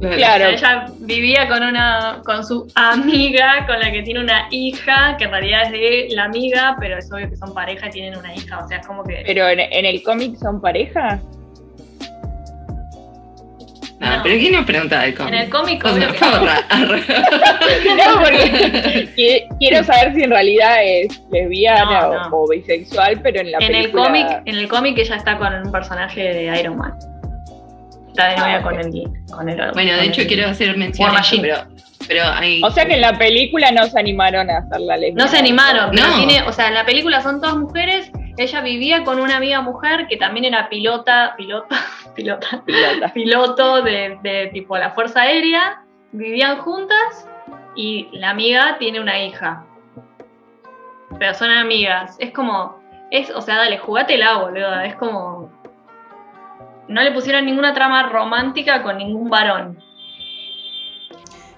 Claro. 0.00 0.46
ella 0.46 0.86
vivía 0.98 1.46
con 1.46 1.62
una, 1.62 2.20
con 2.24 2.44
su 2.44 2.66
amiga, 2.74 3.64
con 3.68 3.78
la 3.78 3.92
que 3.92 4.02
tiene 4.02 4.18
una 4.18 4.48
hija, 4.50 5.16
que 5.16 5.24
en 5.24 5.30
realidad 5.30 5.62
es 5.66 5.70
de 5.70 6.08
la 6.16 6.24
amiga, 6.24 6.76
pero 6.80 6.98
es 6.98 7.08
obvio 7.12 7.30
que 7.30 7.36
son 7.36 7.54
pareja 7.54 7.86
y 7.86 7.90
tienen 7.90 8.18
una 8.18 8.34
hija. 8.34 8.58
O 8.64 8.66
sea, 8.66 8.78
es 8.78 8.86
como 8.88 9.04
que. 9.04 9.22
Pero 9.24 9.48
en, 9.48 9.60
en 9.60 9.86
el 9.86 10.02
cómic 10.02 10.34
son 10.34 10.60
pareja. 10.60 11.20
Ah, 14.04 14.20
pero 14.22 14.36
¿quién 14.36 14.52
nos 14.52 14.64
pregunta 14.64 15.00
del 15.02 15.14
cómic? 15.14 15.32
En 15.32 15.40
el 15.40 15.48
cómic, 15.48 15.84
o 15.84 15.94
sea, 15.94 16.08
no, 17.96 18.20
porque 18.20 19.48
quiero 19.60 19.84
saber 19.84 20.12
si 20.14 20.24
en 20.24 20.30
realidad 20.30 20.78
es 20.82 21.22
lesbiana 21.30 22.28
O, 22.32 22.48
bisexual, 22.48 23.20
pero 23.22 23.40
en 23.40 23.52
la 23.52 23.58
en 23.58 23.66
película... 23.68 24.02
El 24.02 24.06
cómic, 24.06 24.26
en 24.46 24.54
el 24.56 24.68
cómic 24.68 24.98
ella 24.98 25.16
está 25.16 25.38
con 25.38 25.54
un 25.54 25.70
personaje 25.70 26.20
de 26.20 26.58
Iron 26.58 26.78
Man. 26.78 26.94
Está 28.08 28.28
de 28.28 28.36
novia 28.36 28.56
ah, 28.56 28.62
con, 28.62 28.78
el, 28.78 28.90
con 29.30 29.48
el... 29.48 29.70
Bueno, 29.72 29.96
de 29.96 30.04
hecho 30.04 30.26
quiero 30.26 30.48
hacer 30.48 30.76
mención 30.76 31.10
pero, 31.40 31.56
pero 32.08 32.24
hay... 32.26 32.60
O 32.64 32.70
sea 32.70 32.84
que 32.84 32.94
en 32.94 33.02
la 33.02 33.16
película 33.16 33.70
no 33.70 33.86
se 33.86 34.00
animaron 34.00 34.50
a 34.50 34.58
hacer 34.58 34.80
la 34.80 34.96
lesbiana. 34.96 35.24
No 35.24 35.30
se 35.30 35.38
animaron, 35.38 35.94
no. 35.94 36.16
Tiene, 36.16 36.42
o 36.42 36.52
sea, 36.52 36.68
en 36.68 36.74
la 36.74 36.84
película 36.84 37.22
son 37.22 37.40
todas 37.40 37.56
mujeres 37.56 38.10
ella 38.36 38.60
vivía 38.62 39.04
con 39.04 39.20
una 39.20 39.36
amiga 39.36 39.60
mujer 39.60 40.06
que 40.08 40.16
también 40.16 40.46
era 40.46 40.68
pilota, 40.68 41.34
pilota, 41.36 41.76
pilota, 42.14 42.62
piloto 43.12 43.82
de, 43.82 44.50
tipo 44.52 44.76
la 44.76 44.90
Fuerza 44.90 45.22
Aérea. 45.22 45.84
Vivían 46.12 46.58
juntas 46.58 47.26
y 47.74 48.08
la 48.12 48.30
amiga 48.30 48.76
tiene 48.78 49.00
una 49.00 49.22
hija. 49.22 49.64
Pero 51.18 51.34
son 51.34 51.50
amigas. 51.50 52.16
Es 52.18 52.32
como, 52.32 52.80
es, 53.10 53.30
o 53.30 53.40
sea, 53.40 53.56
dale, 53.56 53.78
jugátela, 53.78 54.38
boludo. 54.38 54.80
Es 54.80 54.94
como. 54.96 55.50
No 56.88 57.02
le 57.02 57.12
pusieron 57.12 57.46
ninguna 57.46 57.72
trama 57.72 58.08
romántica 58.08 58.82
con 58.82 58.98
ningún 58.98 59.30
varón. 59.30 59.82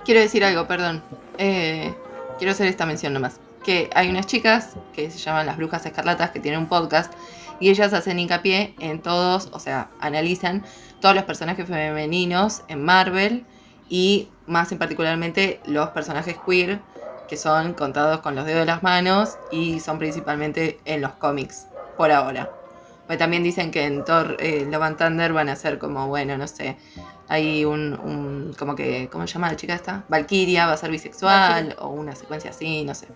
Quiero 0.04 0.21
decir 0.21 0.45
algo, 0.45 0.66
perdón. 0.69 1.02
Eh, 1.38 1.93
quiero 2.38 2.52
hacer 2.52 2.66
esta 2.69 2.85
mención 2.85 3.12
nomás 3.12 3.40
que 3.64 3.90
hay 3.94 4.09
unas 4.09 4.26
chicas 4.26 4.76
que 4.92 5.11
se 5.11 5.18
llaman 5.18 5.47
las 5.47 5.56
Brujas 5.56 5.85
Escarlatas 5.87 6.30
que 6.30 6.38
tienen 6.38 6.61
un 6.61 6.66
podcast 6.68 7.12
y 7.59 7.71
ellas 7.71 7.92
hacen 7.92 8.18
hincapié 8.18 8.75
en 8.78 9.00
todos, 9.00 9.49
o 9.52 9.59
sea, 9.59 9.90
analizan 9.99 10.64
todos 11.00 11.14
los 11.14 11.25
personajes 11.25 11.66
femeninos 11.66 12.62
en 12.68 12.85
Marvel 12.85 13.44
y 13.88 14.28
más 14.47 14.71
en 14.71 14.78
particularmente 14.78 15.61
los 15.66 15.88
personajes 15.90 16.37
queer 16.47 16.80
que 17.28 17.37
son 17.37 17.73
contados 17.75 18.21
con 18.21 18.35
los 18.35 18.44
dedos 18.44 18.61
de 18.61 18.66
las 18.66 18.83
manos 18.83 19.38
y 19.50 19.80
son 19.80 19.99
principalmente 19.99 20.78
en 20.85 21.00
los 21.00 21.12
cómics 21.12 21.66
por 21.97 22.12
ahora. 22.12 22.50
Pues 23.06 23.18
también 23.18 23.42
dicen 23.42 23.71
que 23.71 23.85
en 23.85 24.04
Thor 24.04 24.37
eh, 24.40 24.66
Love 24.71 24.83
and 24.83 24.99
Thunder 24.99 25.33
van 25.33 25.49
a 25.49 25.56
ser 25.56 25.78
como, 25.78 26.09
bueno, 26.09 26.38
no 26.38 26.47
sé, 26.47 26.76
hay 27.28 27.64
un, 27.64 28.54
como 28.59 28.75
que, 28.75 29.09
¿cómo 29.11 29.26
se 29.26 29.35
llama 29.35 29.49
la 29.49 29.56
chica 29.56 29.75
esta? 29.75 30.04
Valkyria 30.09 30.66
va 30.66 30.73
a 30.73 30.76
ser 30.76 30.90
bisexual 30.90 31.76
o 31.78 31.88
una 31.88 32.14
secuencia 32.14 32.50
así, 32.50 32.85
no 32.85 32.94
sé 32.94 33.09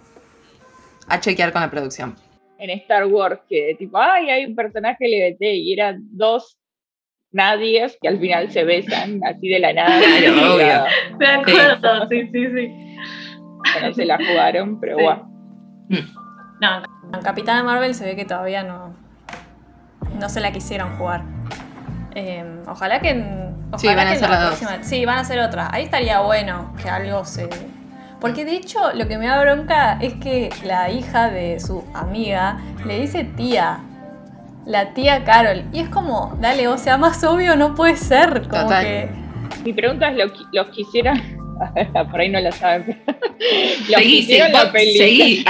a 1.09 1.21
chequear 1.21 1.53
con 1.53 1.63
la 1.63 1.71
producción. 1.71 2.15
En 2.59 2.71
Star 2.71 3.07
Wars, 3.07 3.41
que 3.49 3.77
tipo, 3.79 3.99
ay, 3.99 4.31
hay 4.31 4.45
un 4.47 4.55
personaje 4.57 5.07
LGBT 5.07 5.41
y 5.43 5.73
eran 5.73 6.01
dos 6.11 6.59
nadies 7.31 7.97
que 8.01 8.09
al 8.09 8.19
final 8.19 8.51
se 8.51 8.65
besan 8.65 9.21
así 9.25 9.49
de 9.49 9.59
la 9.61 9.73
nada. 9.73 10.01
Claro, 10.01 10.55
obvio. 10.55 11.19
De 11.19 11.27
acuerdo, 11.27 12.09
sí, 12.09 12.29
sí, 12.33 12.47
sí. 12.55 12.97
No 13.83 13.93
se 13.95 14.05
la 14.07 14.17
jugaron, 14.17 14.81
pero 14.81 14.97
bueno. 14.99 15.25
Mm. 15.89 15.97
No, 16.61 16.83
en 17.15 17.23
Capitana 17.23 17.63
Marvel 17.63 17.95
se 17.95 18.05
ve 18.05 18.17
que 18.17 18.25
todavía 18.25 18.63
no, 18.65 18.95
no 20.19 20.29
se 20.29 20.41
la 20.41 20.51
quisieron 20.53 20.97
jugar. 20.97 21.23
Em, 22.15 22.63
ojalá 22.67 23.01
que 23.01 23.11
en 23.11 23.49
Ojalá 23.71 23.79
Sí, 23.79 23.87
van 23.89 23.99
a 23.99 24.05
que 24.11 24.17
hacer 24.17 24.31
la 24.31 24.35
la 24.39 24.45
dos. 24.47 24.59
próxima- 24.59 24.83
Sí, 24.83 25.05
van 25.05 25.19
a 25.19 25.21
hacer 25.21 25.39
otra. 25.41 25.69
Ahí 25.71 25.85
estaría 25.85 26.21
bueno 26.21 26.75
que 26.83 26.89
algo 26.89 27.25
se. 27.27 27.49
Porque 28.21 28.45
de 28.45 28.57
hecho, 28.57 28.79
lo 28.95 29.07
que 29.07 29.17
me 29.17 29.27
da 29.27 29.41
bronca 29.43 29.99
es 30.01 30.15
que 30.15 30.51
la 30.65 30.91
hija 30.91 31.31
de 31.31 31.61
su 31.61 31.85
amiga 31.95 32.59
le 32.87 33.01
dice 33.01 33.25
tía. 33.25 33.79
La 34.67 34.93
tía 34.93 35.25
Carol. 35.25 35.63
Y 35.73 35.81
es 35.81 35.89
como, 35.89 36.37
dale, 36.41 36.69
o 36.69 36.77
sea, 36.79 36.99
más 36.99 37.23
obvio 37.25 37.57
no 37.57 37.75
puede 37.75 37.97
ser. 37.97 38.49
Como 38.49 38.63
Total. 38.65 38.85
que. 38.85 39.09
Mi 39.65 39.73
pregunta 39.73 40.11
es, 40.11 40.17
¿lo, 40.17 40.25
qui- 40.27 40.47
¿los 40.53 40.69
quisieron? 40.71 41.19
Por 42.11 42.21
ahí 42.21 42.29
no 42.29 42.39
la 42.41 42.53
saben. 42.53 43.01
¿Los 43.07 43.87
Seguí, 44.01 44.21
quisieron 44.21 44.49
seguí, 44.53 44.65
la 44.65 44.73
película? 44.73 45.05
seguí. 45.05 45.45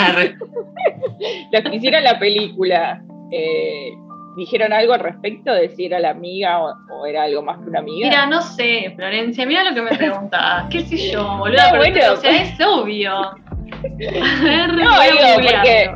Los 1.52 1.62
que 1.62 1.76
hicieron 1.76 2.04
la 2.04 2.18
película, 2.18 3.02
eh, 3.32 3.90
¿dijeron 4.38 4.72
algo 4.72 4.94
al 4.94 5.00
respecto 5.00 5.52
de 5.52 5.68
si 5.70 5.84
era 5.86 5.98
la 5.98 6.10
amiga 6.10 6.60
o, 6.62 6.72
o 6.90 7.06
era 7.06 7.24
algo 7.24 7.42
más 7.42 7.58
que 7.58 7.64
una 7.68 7.80
amiga? 7.80 8.08
Mira, 8.08 8.26
no 8.26 8.40
sé, 8.40 8.92
Florencia, 8.96 9.44
mira 9.44 9.64
lo 9.64 9.74
que 9.74 9.82
me 9.82 9.90
preguntas. 9.96 10.64
¿Qué 10.70 10.80
sé 10.80 11.10
yo, 11.10 11.36
boluda? 11.36 11.72
No, 11.72 11.76
bueno, 11.78 12.00
o 12.12 12.16
sea, 12.16 12.42
es 12.42 12.58
obvio. 12.64 13.12
A 13.18 14.44
ver, 14.44 14.74
No, 14.74 15.00
digo, 15.02 15.18
porque 15.36 15.90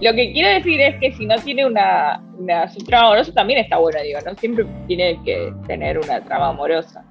lo 0.00 0.12
que 0.14 0.32
quiero 0.32 0.48
decir 0.48 0.80
es 0.80 0.96
que 1.00 1.12
si 1.12 1.26
no 1.26 1.36
tiene 1.36 1.66
una, 1.66 2.20
una 2.38 2.68
su 2.68 2.78
trama 2.84 3.06
amorosa 3.08 3.32
también 3.34 3.58
está 3.60 3.76
bueno, 3.78 3.98
digo, 4.02 4.18
no 4.24 4.34
siempre 4.36 4.64
tiene 4.86 5.18
que 5.24 5.52
tener 5.66 5.98
una 5.98 6.20
trama 6.24 6.48
amorosa. 6.48 7.04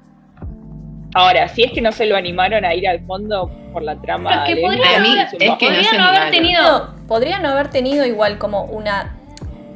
Ahora, 1.16 1.48
si 1.48 1.64
es 1.64 1.72
que 1.72 1.82
no 1.82 1.92
se 1.92 2.08
lo 2.08 2.16
animaron 2.16 2.66
a 2.66 2.74
ir 2.74 2.88
al 2.88 3.06
fondo 3.06 3.50
por 3.72 3.84
la 3.84 3.96
trama 4.02 4.30
Pero 4.30 4.42
es 4.42 4.48
que 4.56 4.62
podría 4.62 5.24
es 5.24 5.32
que 5.32 5.48
no 5.48 5.58
Podría 5.58 5.84
se 5.84 5.98
no 5.98 6.04
haber 6.06 6.22
animaron. 6.22 6.32
tenido. 6.32 6.64
No, 6.98 7.08
podría 7.08 7.40
no 7.40 7.50
haber 7.50 7.68
tenido 7.70 8.06
igual 8.06 8.38
como 8.40 8.64
una. 8.64 9.16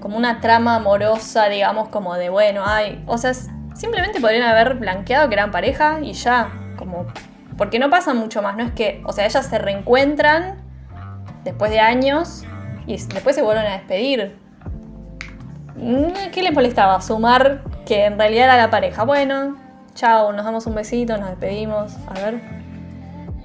Como 0.08 0.20
una 0.20 0.40
trama 0.40 0.78
amorosa, 0.78 1.50
digamos, 1.50 1.90
como 1.90 2.16
de 2.16 2.30
bueno, 2.30 2.64
ay. 2.66 3.04
O 3.08 3.18
sea, 3.18 3.34
simplemente 3.76 4.22
podrían 4.22 4.44
haber 4.44 4.76
blanqueado 4.76 5.28
que 5.28 5.34
eran 5.34 5.52
pareja 5.52 6.00
y 6.02 6.14
ya. 6.14 6.50
Como. 6.78 7.08
Porque 7.58 7.78
no 7.78 7.90
pasa 7.90 8.14
mucho 8.14 8.42
más, 8.42 8.56
no 8.56 8.64
es 8.64 8.72
que. 8.72 9.02
O 9.04 9.12
sea, 9.12 9.26
ellas 9.26 9.46
se 9.46 9.60
reencuentran 9.60 10.62
después 11.44 11.72
de 11.72 11.82
años 11.82 12.46
y 12.86 12.94
después 12.94 13.36
se 13.36 13.42
vuelven 13.42 13.66
a 13.66 13.74
despedir. 13.74 14.38
Mm, 15.76 16.32
¿Qué 16.32 16.42
les 16.42 16.54
molestaba? 16.54 17.02
Sumar 17.02 17.64
que 17.86 18.06
en 18.06 18.18
realidad 18.18 18.46
era 18.46 18.56
la 18.56 18.70
pareja. 18.70 19.04
Bueno, 19.04 19.58
chao, 19.94 20.32
nos 20.32 20.46
damos 20.46 20.66
un 20.68 20.76
besito, 20.76 21.18
nos 21.18 21.32
despedimos. 21.32 21.98
A 22.08 22.14
ver. 22.14 22.40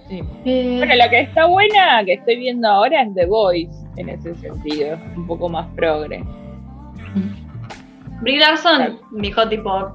Sí. 0.08 0.22
Eh, 0.44 0.76
Bueno, 0.78 0.94
la 0.94 1.10
que 1.10 1.22
está 1.22 1.44
buena 1.46 2.04
que 2.04 2.12
estoy 2.12 2.36
viendo 2.36 2.68
ahora 2.68 3.02
es 3.02 3.12
The 3.16 3.26
Voice, 3.26 3.84
en 3.96 4.10
ese 4.10 4.32
sentido, 4.36 4.96
un 5.16 5.26
poco 5.26 5.48
más 5.48 5.66
progre. 5.74 6.24
Brie 8.22 8.38
Larson 8.38 9.00
dijo 9.12 9.48
tipo 9.48 9.94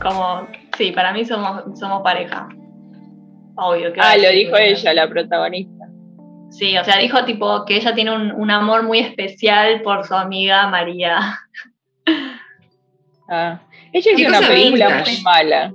como 0.00 0.46
sí, 0.76 0.92
para 0.92 1.12
mí 1.12 1.24
somos, 1.24 1.78
somos 1.78 2.02
pareja. 2.02 2.48
Obvio 3.56 3.92
que 3.92 4.00
Ah, 4.00 4.16
lo 4.16 4.30
dijo 4.30 4.56
ella, 4.56 4.92
la 4.94 5.08
protagonista. 5.08 5.84
Sí, 6.50 6.76
o 6.76 6.84
sea, 6.84 6.98
dijo 6.98 7.24
tipo 7.24 7.64
que 7.64 7.76
ella 7.76 7.94
tiene 7.94 8.14
un, 8.14 8.32
un 8.32 8.50
amor 8.50 8.82
muy 8.82 8.98
especial 8.98 9.80
por 9.82 10.04
su 10.06 10.14
amiga 10.14 10.66
María. 10.68 11.38
Ah. 13.28 13.60
Ella 13.92 14.10
hizo 14.10 14.16
Qué 14.16 14.26
una 14.28 14.38
cosa 14.38 14.48
película 14.48 14.86
vintage. 14.88 15.12
muy 15.12 15.22
mala. 15.22 15.74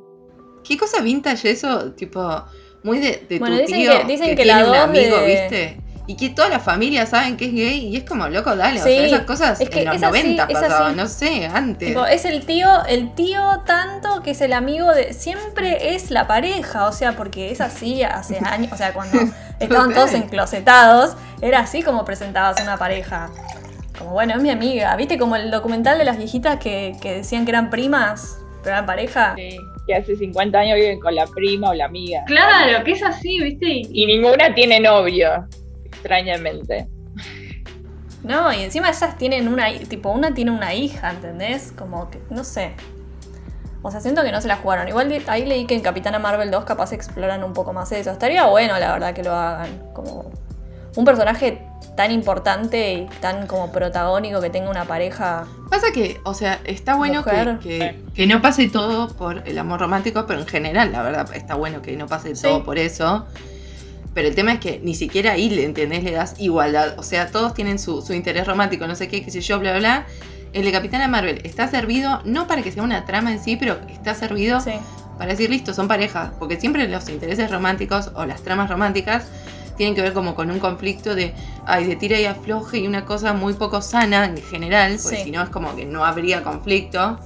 ¿Qué 0.63 0.77
cosa 0.77 1.01
vintage 1.01 1.49
eso? 1.51 1.93
Tipo, 1.93 2.43
muy 2.83 2.99
de, 2.99 3.25
de 3.29 3.39
Bueno, 3.39 3.55
tu 3.55 3.61
dicen 3.61 3.79
tío 3.79 3.91
que- 3.99 4.05
dicen 4.05 4.29
que 4.35 4.43
tiene 4.43 4.61
la 4.63 4.69
un 4.69 4.75
amigo, 4.75 5.17
de- 5.17 5.25
¿viste? 5.25 5.77
Y 6.09 6.15
que 6.15 6.29
toda 6.29 6.47
la 6.47 6.59
familia 6.59 7.05
saben 7.05 7.35
que 7.35 7.45
es 7.47 7.53
gay 7.53 7.85
y 7.87 7.97
es 7.97 8.03
como, 8.05 8.27
loco, 8.29 8.55
dale. 8.55 8.79
o 8.79 8.83
Sí, 8.83 8.91
sea, 8.95 9.05
esas 9.07 9.21
cosas 9.21 9.59
es 9.59 9.69
que 9.69 9.79
en 9.81 9.85
los 9.87 9.95
es 9.97 10.03
así, 10.03 10.23
90 10.23 10.43
es 10.45 10.53
pasaban, 10.53 10.87
así. 10.87 10.95
no 10.95 11.07
sé, 11.07 11.45
antes. 11.47 11.89
Tipo, 11.89 12.05
es 12.05 12.23
el 12.23 12.45
tío, 12.45 12.69
el 12.85 13.13
tío 13.13 13.61
tanto 13.65 14.23
que 14.23 14.31
es 14.31 14.39
el 14.41 14.53
amigo 14.53 14.93
de. 14.93 15.13
Siempre 15.13 15.95
es 15.95 16.09
la 16.09 16.25
pareja, 16.25 16.87
o 16.87 16.93
sea, 16.93 17.11
porque 17.17 17.51
es 17.51 17.59
así 17.59 18.03
hace 18.03 18.39
años. 18.45 18.71
O 18.71 18.77
sea, 18.77 18.93
cuando 18.93 19.19
estaban 19.59 19.93
todos 19.93 20.13
enclosetados, 20.13 21.15
era 21.41 21.59
así 21.59 21.83
como 21.83 22.05
presentabas 22.05 22.61
una 22.61 22.77
pareja. 22.77 23.29
Como, 23.97 24.11
bueno, 24.11 24.33
es 24.35 24.41
mi 24.41 24.49
amiga. 24.49 24.95
¿Viste 24.95 25.17
como 25.17 25.35
el 25.35 25.51
documental 25.51 25.97
de 25.97 26.05
las 26.05 26.17
viejitas 26.17 26.57
que, 26.59 26.95
que 27.01 27.15
decían 27.15 27.43
que 27.43 27.51
eran 27.51 27.69
primas, 27.69 28.37
pero 28.63 28.75
eran 28.75 28.85
pareja? 28.85 29.33
Sí, 29.35 29.57
que 29.85 29.95
hace 29.95 30.15
50 30.15 30.57
años 30.57 30.75
viven 30.75 30.99
con 31.01 31.13
la 31.15 31.25
prima 31.27 31.71
o 31.71 31.73
la 31.73 31.85
amiga. 31.85 32.23
Claro, 32.27 32.83
que 32.85 32.91
es 32.91 33.03
así, 33.03 33.39
¿viste? 33.41 33.65
Y, 33.67 33.89
Y 33.91 34.05
ninguna 34.05 34.53
tiene 34.53 34.79
novio, 34.79 35.47
extrañamente. 36.07 36.87
No, 38.23 38.51
y 38.51 38.61
encima 38.63 38.89
esas 38.89 39.17
tienen 39.17 39.47
una, 39.47 39.67
tipo, 39.87 40.09
una 40.09 40.33
tiene 40.33 40.51
una 40.51 40.73
hija, 40.73 41.11
¿entendés? 41.11 41.71
Como 41.77 42.09
que, 42.09 42.19
no 42.29 42.43
sé. 42.43 42.73
O 43.83 43.91
sea, 43.91 44.01
siento 44.01 44.23
que 44.23 44.31
no 44.31 44.41
se 44.41 44.47
la 44.47 44.57
jugaron. 44.57 44.87
Igual 44.87 45.07
de- 45.09 45.23
ahí 45.27 45.45
leí 45.45 45.65
que 45.65 45.75
en 45.75 45.81
Capitana 45.81 46.19
Marvel 46.19 46.49
2 46.51 46.65
capaz 46.65 46.91
exploran 46.93 47.43
un 47.43 47.53
poco 47.53 47.73
más 47.73 47.91
eso. 47.91 48.11
Estaría 48.11 48.45
bueno, 48.47 48.77
la 48.79 48.91
verdad, 48.91 49.13
que 49.13 49.23
lo 49.23 49.33
hagan. 49.33 49.69
Como 49.93 50.31
un 50.95 51.05
personaje 51.05 51.61
tan 51.95 52.11
importante 52.11 52.93
y 52.93 53.05
tan 53.21 53.45
como 53.47 53.71
protagónico 53.71 54.41
que 54.41 54.49
tenga 54.49 54.69
una 54.71 54.85
pareja. 54.85 55.45
Pasa 55.69 55.87
que, 55.93 56.19
o 56.25 56.33
sea, 56.33 56.59
está 56.65 56.95
bueno 56.95 57.23
que, 57.23 57.57
que, 57.61 58.03
que 58.13 58.27
no 58.27 58.41
pase 58.41 58.67
todo 58.67 59.07
por 59.09 59.43
el 59.47 59.57
amor 59.57 59.79
romántico, 59.79 60.25
pero 60.27 60.41
en 60.41 60.47
general, 60.47 60.91
la 60.91 61.03
verdad, 61.03 61.29
está 61.35 61.53
bueno 61.55 61.81
que 61.81 61.95
no 61.95 62.07
pase 62.07 62.35
Sí. 62.35 62.41
todo 62.43 62.63
por 62.63 62.77
eso. 62.79 63.27
Pero 64.17 64.29
el 64.29 64.33
tema 64.33 64.53
es 64.53 64.59
que 64.59 64.79
ni 64.83 64.95
siquiera 64.95 65.33
ahí, 65.33 65.47
¿le 65.47 65.63
entendés? 65.63 66.03
Le 66.03 66.09
das 66.09 66.33
igualdad. 66.39 66.95
O 66.97 67.03
sea, 67.03 67.27
todos 67.29 67.53
tienen 67.53 67.77
su, 67.77 68.01
su 68.01 68.13
interés 68.13 68.47
romántico, 68.47 68.87
no 68.87 68.95
sé 68.95 69.07
qué, 69.07 69.23
qué 69.23 69.29
sé 69.29 69.41
yo, 69.41 69.59
bla, 69.59 69.73
bla, 69.73 69.79
bla. 69.79 70.05
El 70.53 70.65
de 70.65 70.71
Capitana 70.71 71.07
Marvel 71.07 71.39
está 71.43 71.67
servido, 71.67 72.19
no 72.25 72.47
para 72.47 72.63
que 72.63 72.71
sea 72.71 72.81
una 72.81 73.05
trama 73.05 73.31
en 73.31 73.39
sí, 73.39 73.57
pero 73.57 73.77
está 73.89 74.15
servido 74.15 74.59
Sí. 74.59 74.71
para 75.19 75.29
decir, 75.33 75.51
listo, 75.51 75.71
son 75.71 75.87
pareja. 75.87 76.33
Porque 76.39 76.59
siempre 76.59 76.87
los 76.87 77.07
intereses 77.09 77.51
románticos 77.51 78.09
o 78.15 78.25
las 78.25 78.41
tramas 78.41 78.71
románticas 78.71 79.27
tienen 79.77 79.93
que 79.93 80.01
ver 80.01 80.13
como 80.13 80.33
con 80.33 80.49
un 80.49 80.57
conflicto 80.57 81.13
de, 81.13 81.35
ay, 81.67 81.85
de 81.85 81.95
tira 81.95 82.19
y 82.19 82.25
afloje 82.25 82.79
y 82.79 82.87
una 82.87 83.05
cosa 83.05 83.33
muy 83.33 83.53
poco 83.53 83.83
sana 83.83 84.25
en 84.25 84.37
general, 84.41 84.97
porque 84.99 85.17
Sí. 85.17 85.23
si 85.25 85.29
no 85.31 85.43
es 85.43 85.49
como 85.49 85.75
que 85.75 85.85
no 85.85 86.03
habría 86.03 86.41
conflicto. 86.41 87.19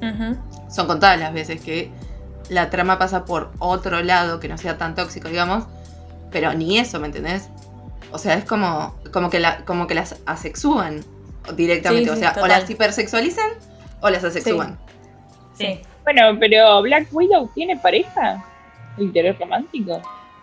Ujú. 0.00 0.38
Son 0.70 0.86
contadas 0.86 1.18
las 1.20 1.34
veces 1.34 1.60
que 1.60 1.90
la 2.48 2.70
trama 2.70 2.98
pasa 2.98 3.26
por 3.26 3.52
otro 3.58 4.02
lado 4.02 4.40
que 4.40 4.48
no 4.48 4.56
sea 4.56 4.78
tan 4.78 4.94
tóxico, 4.94 5.28
digamos, 5.28 5.64
pero 6.34 6.52
ni 6.52 6.78
eso, 6.80 6.98
¿me 6.98 7.06
entendés? 7.06 7.48
O 8.10 8.18
sea, 8.18 8.34
es 8.34 8.44
como, 8.44 8.92
como, 9.12 9.30
que, 9.30 9.38
la, 9.38 9.64
como 9.64 9.86
que 9.86 9.94
las 9.94 10.20
asexúan 10.26 11.04
directamente, 11.54 12.06
Sí, 12.06 12.10
o 12.10 12.14
sí, 12.16 12.20
sea, 12.20 12.34
o 12.42 12.46
las 12.48 12.68
hipersexualizan 12.68 13.50
o 14.00 14.10
las 14.10 14.24
asexúan. 14.24 14.76
Sí. 15.56 15.80
Bueno, 16.02 16.36
pero 16.40 16.82
Black 16.82 17.06
Widow 17.12 17.48
tiene 17.54 17.76
pareja. 17.76 18.44
¿Interés 18.98 19.38
romántico? 19.38 20.02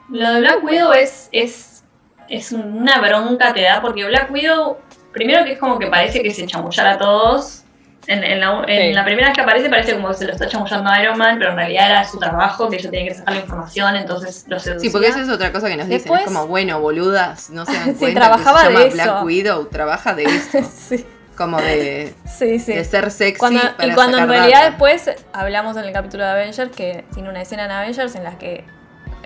Lo 0.09 0.33
de 0.33 0.39
Black 0.39 0.63
Widow 0.63 0.93
es, 0.93 1.27
es, 1.33 1.83
es 2.29 2.53
una 2.53 3.01
bronca 3.01 3.53
te 3.53 3.63
da, 3.63 3.81
porque 3.81 4.05
Black 4.05 4.31
Widow, 4.31 4.77
primero 5.11 5.43
que 5.43 5.53
es 5.53 5.59
como 5.59 5.77
que 5.77 5.87
parece 5.87 6.23
que 6.23 6.31
se 6.31 6.45
chamullara 6.45 6.93
a 6.93 6.97
todos. 6.97 7.60
En, 8.07 8.23
en 8.23 8.39
la, 8.39 8.63
en 8.67 8.87
Sí. 8.89 8.93
la 8.93 9.05
primera 9.05 9.27
vez 9.27 9.35
que 9.35 9.41
aparece 9.41 9.69
parece 9.69 9.93
como 9.93 10.07
que 10.09 10.13
se 10.15 10.25
lo 10.25 10.31
está 10.33 10.47
chamullando 10.47 10.89
a 10.89 11.01
Iron 11.03 11.17
Man, 11.17 11.37
pero 11.37 11.51
en 11.51 11.57
realidad 11.57 11.89
era 11.91 12.03
su 12.07 12.17
trabajo, 12.17 12.67
que 12.69 12.77
ella 12.77 12.89
tenía 12.89 13.09
que 13.11 13.15
sacar 13.15 13.33
la 13.35 13.39
información, 13.41 13.95
entonces 13.95 14.45
lo 14.47 14.59
seducía. 14.59 14.89
Sí, 14.89 14.91
porque 14.91 15.07
esa 15.07 15.21
es 15.21 15.29
otra 15.29 15.51
cosa 15.51 15.67
que 15.67 15.77
nos 15.77 15.85
dicen. 15.87 15.99
Después- 16.01 16.21
Es 16.21 16.27
como, 16.27 16.47
bueno, 16.47 16.79
boludas, 16.81 17.49
no 17.51 17.65
se 17.65 17.73
dan 17.73 17.85
Sí, 17.93 17.99
cuenta 17.99 18.19
trabajaba 18.21 18.61
que 18.61 18.65
se 18.65 18.71
de 18.71 18.77
llama 18.79 18.87
eso. 18.87 18.95
Black 19.13 19.23
Widow, 19.25 19.65
trabaja 19.65 20.15
de 20.15 20.23
eso. 20.25 20.59
sí, 20.73 21.05
como 21.37 21.61
de, 21.61 22.13
sí. 22.25 22.59
sí. 22.59 22.73
de 22.73 22.83
ser 22.85 23.11
sexy. 23.11 23.37
Cuando- 23.39 23.61
y 23.83 23.91
cuando 23.91 24.17
en 24.17 24.27
realidad 24.27 24.59
data. 24.61 24.69
después 24.71 25.11
hablamos 25.33 25.77
en 25.77 25.85
el 25.85 25.93
capítulo 25.93 26.23
de 26.23 26.29
Avengers 26.31 26.71
que 26.75 27.05
tiene 27.13 27.29
una 27.29 27.41
escena 27.41 27.65
en 27.65 27.71
Avengers 27.71 28.15
en 28.15 28.23
la 28.23 28.37
que 28.37 28.65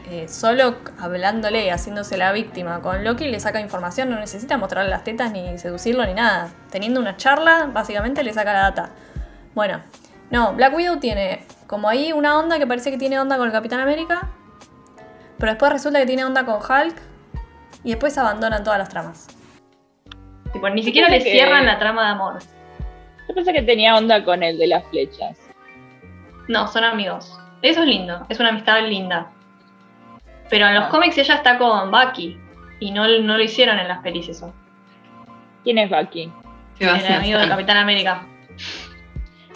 eh, 0.10 0.28
solo 0.28 0.76
hablándole 1.00 1.66
y 1.66 1.70
haciéndose 1.70 2.18
la 2.18 2.32
víctima 2.32 2.82
con 2.82 3.04
Loki 3.04 3.28
le 3.28 3.40
saca 3.40 3.60
información, 3.60 4.10
no 4.10 4.20
necesita 4.20 4.58
mostrarle 4.58 4.92
las 4.92 5.04
tetas 5.04 5.32
ni 5.32 5.58
seducirlo 5.58 6.06
ni 6.06 6.14
nada. 6.14 6.50
Teniendo 6.70 7.00
una 7.00 7.18
charla, 7.18 7.70
básicamente 7.74 8.24
le 8.24 8.34
saca 8.34 8.54
la 8.54 8.60
data. 8.62 8.90
Bueno, 9.54 9.82
no, 10.32 10.54
Black 10.54 10.76
Widow 10.76 10.98
tiene 11.00 11.46
como 11.68 11.90
ahí 11.90 12.14
una 12.14 12.38
onda 12.38 12.60
que 12.60 12.68
parece 12.68 12.92
que 12.92 12.98
tiene 12.98 13.20
onda 13.20 13.38
con 13.38 13.48
el 13.48 13.52
Capitán 13.52 13.80
América, 13.80 14.30
pero 15.40 15.52
después 15.52 15.72
resulta 15.72 16.00
que 16.00 16.06
tiene 16.06 16.24
onda 16.24 16.46
con 16.46 16.56
Hulk 16.56 16.96
y 17.84 17.90
después 17.90 18.18
abandonan 18.18 18.64
todas 18.64 18.80
las 18.80 18.90
tramas. 18.90 19.28
Tipo, 20.54 20.70
ni 20.70 20.84
siquiera 20.84 21.10
le 21.10 21.20
que- 21.24 21.32
cierran 21.32 21.66
la 21.66 21.80
trama 21.80 22.04
de 22.06 22.10
amor. 22.10 22.40
Yo 23.28 23.34
pensé 23.34 23.54
que 23.54 23.64
tenía 23.64 23.96
onda 23.96 24.24
con 24.24 24.44
el 24.44 24.58
de 24.58 24.68
las 24.68 24.84
flechas. 24.86 25.38
No, 26.48 26.68
son 26.68 26.84
amigos. 26.84 27.38
Eso 27.64 27.82
es 27.82 27.88
lindo, 27.88 28.26
es 28.30 28.40
una 28.40 28.50
amistad 28.50 28.82
linda. 28.88 29.32
Pero 30.50 30.68
en 30.68 30.76
los 30.76 30.86
Ah. 30.86 30.90
cómics 30.90 31.18
ella 31.18 31.36
está 31.36 31.58
con 31.58 31.92
Bucky. 31.92 32.38
Y 32.80 32.92
no, 32.92 33.08
no 33.08 33.38
lo 33.38 33.44
hicieron 33.44 33.80
en 33.80 33.88
las 33.88 34.00
pelis 34.00 34.28
eso. 34.28 34.54
¿Quién 35.64 35.78
es 35.78 35.90
Bucky? 35.90 36.24
El 36.80 36.88
Sebastián 36.88 37.20
amigo 37.20 37.40
de. 37.40 37.48
Capitán 37.48 37.78
América. 37.78 38.24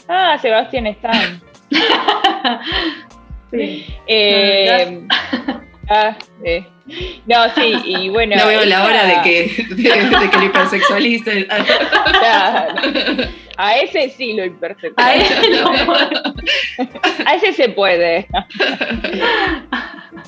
Ah, 0.07 0.37
Sebastián 0.41 0.87
Stan. 0.87 1.41
Sí. 3.51 3.83
Eh, 4.05 5.07
Ah, 5.91 6.15
eh. 6.43 6.67
No, 7.25 7.49
sí, 7.55 7.81
y 7.83 8.09
bueno. 8.09 8.35
No 8.35 8.45
veo 8.45 8.63
la 8.65 8.85
hora 8.85 9.05
de 9.05 9.21
que, 9.23 9.65
de, 9.73 10.29
que 10.29 10.37
lo 10.37 10.43
hipersexualicen. 10.45 11.47
A 13.61 13.75
ese 13.75 14.09
sí 14.11 14.31
lo 14.33 14.45
hipersexualizan. 14.45 15.05
A 15.05 15.15
ese, 15.15 15.35
a 17.25 17.35
ese 17.35 17.51
se 17.51 17.67
puede. 17.69 18.25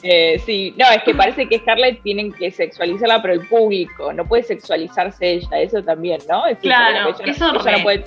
Eh, 0.04 0.38
sí, 0.46 0.74
no, 0.78 0.86
es 0.89 1.02
que 1.04 1.15
parece 1.15 1.48
que 1.48 1.60
Scarlett 1.60 2.04
tienen 2.04 2.34
que 2.34 2.52
sexualizarla, 2.52 3.22
pero 3.22 3.36
el 3.36 3.48
público, 3.48 4.12
no 4.12 4.28
puede 4.28 4.44
sexualizarse 4.44 5.32
ella, 5.34 5.60
eso 5.60 5.82
también, 5.82 6.20
¿no? 6.30 6.44
claro, 6.62 7.15
eso, 7.26 7.54
no, 7.54 7.63
no 7.63 7.84
puede 7.84 8.04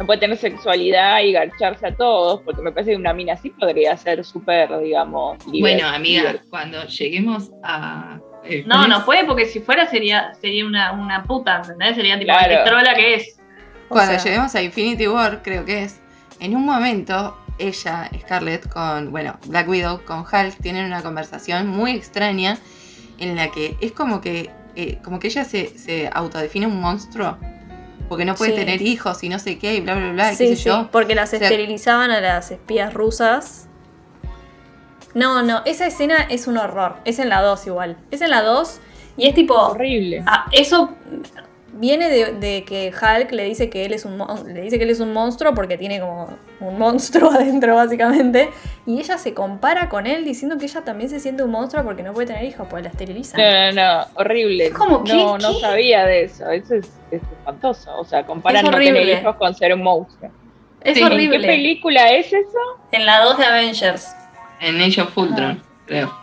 no 0.00 0.06
puede 0.06 0.20
tener 0.20 0.38
sexualidad 0.38 1.20
y 1.20 1.32
garcharse 1.32 1.88
a 1.88 1.94
todos, 1.94 2.40
porque 2.40 2.62
me 2.62 2.72
parece 2.72 2.92
que 2.92 2.96
una 2.96 3.12
mina 3.12 3.34
así 3.34 3.50
podría 3.50 3.94
ser 3.96 4.24
súper, 4.24 4.80
digamos, 4.80 5.36
Bueno, 5.46 5.86
amiga, 5.86 6.36
cuando 6.48 6.86
lleguemos 6.86 7.50
a... 7.62 8.18
Eh, 8.44 8.64
no, 8.66 8.88
no 8.88 9.04
puede, 9.04 9.24
porque 9.24 9.44
si 9.44 9.60
fuera 9.60 9.86
sería, 9.86 10.32
sería 10.34 10.64
una, 10.64 10.92
una 10.92 11.24
puta, 11.24 11.58
¿entendés? 11.58 11.94
Sería 11.94 12.18
tipo 12.18 12.32
la 12.32 12.64
trola 12.64 12.94
que 12.94 13.16
es. 13.16 13.41
Cuando 13.92 14.22
lleguemos 14.22 14.54
a 14.54 14.62
Infinity 14.62 15.06
War, 15.08 15.42
creo 15.42 15.64
que 15.64 15.84
es, 15.84 16.00
en 16.40 16.56
un 16.56 16.64
momento, 16.64 17.36
ella, 17.58 18.10
Scarlett, 18.20 18.68
con, 18.68 19.10
bueno, 19.10 19.38
Black 19.46 19.68
Widow, 19.68 20.04
con 20.04 20.20
Hulk, 20.20 20.56
tienen 20.60 20.86
una 20.86 21.02
conversación 21.02 21.68
muy 21.68 21.92
extraña 21.92 22.58
en 23.18 23.36
la 23.36 23.50
que 23.50 23.76
es 23.80 23.92
como 23.92 24.20
que, 24.20 24.50
eh, 24.74 24.98
como 25.04 25.20
que 25.20 25.28
ella 25.28 25.44
se, 25.44 25.78
se 25.78 26.10
autodefine 26.12 26.66
un 26.66 26.80
monstruo 26.80 27.38
porque 28.12 28.26
no 28.26 28.34
puede 28.34 28.52
tener 28.52 28.82
hijos 28.82 29.22
y 29.24 29.30
no 29.30 29.38
sé 29.38 29.58
qué, 29.58 29.76
y 29.76 29.80
bla, 29.80 29.94
bla, 29.94 30.12
bla, 30.12 30.30
qué 30.36 30.36
sé 30.36 30.56
yo. 30.56 30.90
Porque 30.92 31.14
las 31.14 31.32
esterilizaban 31.32 32.10
a 32.10 32.20
las 32.20 32.50
espías 32.50 32.92
rusas. 32.92 33.68
No, 35.14 35.42
no, 35.42 35.62
esa 35.64 35.86
escena 35.86 36.26
es 36.28 36.46
un 36.46 36.58
horror. 36.58 36.96
Es 37.06 37.18
en 37.18 37.30
la 37.30 37.40
2 37.40 37.66
igual. 37.68 37.96
Es 38.10 38.20
en 38.20 38.28
la 38.28 38.42
2 38.42 38.80
y 39.16 39.28
es 39.28 39.34
tipo. 39.34 39.54
Horrible. 39.54 40.22
Ah, 40.26 40.46
eso 40.52 40.90
viene 41.72 42.08
de, 42.10 42.64
que 42.64 42.92
Hulk 42.92 43.32
le 43.32 43.44
dice 43.44 43.70
que 43.70 43.84
él 43.84 43.92
es 43.92 44.04
un 44.04 44.22
le 44.46 44.60
dice 44.62 44.78
que 44.78 44.84
él 44.84 44.90
es 44.90 45.00
un 45.00 45.12
monstruo 45.12 45.54
porque 45.54 45.78
tiene 45.78 46.00
como 46.00 46.28
un 46.60 46.78
monstruo 46.78 47.30
adentro 47.32 47.74
básicamente 47.74 48.50
y 48.86 48.98
ella 48.98 49.18
se 49.18 49.34
compara 49.34 49.88
con 49.88 50.06
él 50.06 50.24
diciendo 50.24 50.58
que 50.58 50.66
ella 50.66 50.82
también 50.82 51.08
se 51.08 51.20
siente 51.20 51.42
un 51.42 51.50
monstruo 51.50 51.82
porque 51.84 52.02
no 52.02 52.12
puede 52.12 52.28
tener 52.28 52.44
hijos 52.44 52.66
porque 52.68 52.84
la 52.84 52.90
esterilizan. 52.90 53.40
No, 53.40 53.72
no, 53.72 53.98
no, 54.00 54.06
horrible. 54.14 54.66
Es 54.66 54.74
como 54.74 55.02
que 55.02 55.12
no, 55.12 55.38
no 55.38 55.54
sabía 55.54 56.04
de 56.04 56.24
eso, 56.24 56.50
eso 56.50 56.74
es, 56.74 56.90
espantoso, 57.10 57.98
o 57.98 58.04
sea, 58.04 58.24
comparan 58.24 58.64
no 58.64 58.70
tener 58.70 59.20
hijos 59.20 59.36
con 59.36 59.54
ser 59.54 59.74
un 59.74 59.82
monstruo. 59.82 60.30
Es 60.82 61.00
horrible. 61.00 61.36
¿En 61.36 61.42
qué 61.42 61.48
película 61.48 62.10
es 62.10 62.26
eso? 62.26 62.58
En 62.90 63.06
la 63.06 63.20
2 63.20 63.38
de 63.38 63.44
Avengers. 63.44 64.16
En 64.60 64.80
Age 64.80 65.00
of 65.00 65.16
Ultron, 65.16 65.62
creo. 65.86 66.21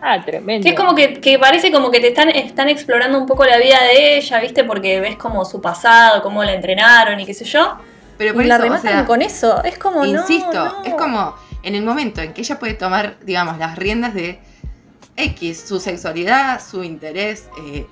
Ah, 0.00 0.22
tremendo. 0.24 0.62
Que 0.62 0.70
es 0.70 0.76
como 0.76 0.94
que, 0.94 1.38
parece 1.38 1.72
como 1.72 1.90
que 1.90 2.00
te 2.00 2.08
están, 2.08 2.28
están 2.30 2.68
explorando 2.68 3.18
un 3.18 3.26
poco 3.26 3.44
la 3.44 3.58
vida 3.58 3.82
de 3.82 4.18
ella, 4.18 4.40
¿viste? 4.40 4.64
Porque 4.64 5.00
ves 5.00 5.16
como 5.16 5.44
su 5.44 5.60
pasado, 5.60 6.22
cómo 6.22 6.44
la 6.44 6.54
entrenaron 6.54 7.18
y 7.18 7.26
qué 7.26 7.34
sé 7.34 7.44
yo. 7.44 7.78
Pero 8.16 8.34
por 8.34 8.44
y 8.44 8.48
la 8.48 8.58
rematan 8.58 9.06
con 9.06 9.22
eso. 9.22 9.62
Es 9.64 9.78
como, 9.78 10.04
Insisto, 10.04 10.82
es 10.84 10.94
como 10.94 11.34
en 11.62 11.74
el 11.74 11.82
momento 11.82 12.20
en 12.20 12.32
que 12.32 12.42
ella 12.42 12.58
puede 12.58 12.74
tomar, 12.74 13.16
digamos, 13.22 13.58
las 13.58 13.76
riendas 13.76 14.14
de 14.14 14.38
X, 15.16 15.64
su 15.66 15.80
sexualidad, 15.80 16.60
su 16.64 16.84
interés 16.84 17.48
eh, 17.64 17.86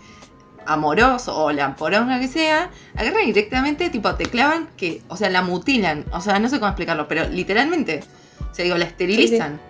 amoroso 0.65 1.37
o 1.37 1.53
la 1.53 1.75
poronga 1.75 2.21
que 2.21 2.29
sea, 2.29 2.71
agarran 2.95 3.27
directamente, 3.27 3.91
tipo, 3.91 4.15
te 4.15 4.27
clavan 4.27 4.69
que, 4.77 5.03
o 5.09 5.17
sea, 5.17 5.29
la 5.31 5.43
mutilan. 5.43 6.05
O 6.13 6.21
sea, 6.21 6.39
no 6.39 6.49
sé 6.49 6.59
cómo 6.59 6.69
explicarlo, 6.69 7.09
pero 7.09 7.29
literalmente, 7.29 8.03
o 8.51 8.55
sea, 8.55 8.65
digo, 8.65 8.77
la 8.77 8.85
esterilizan. 8.85 9.61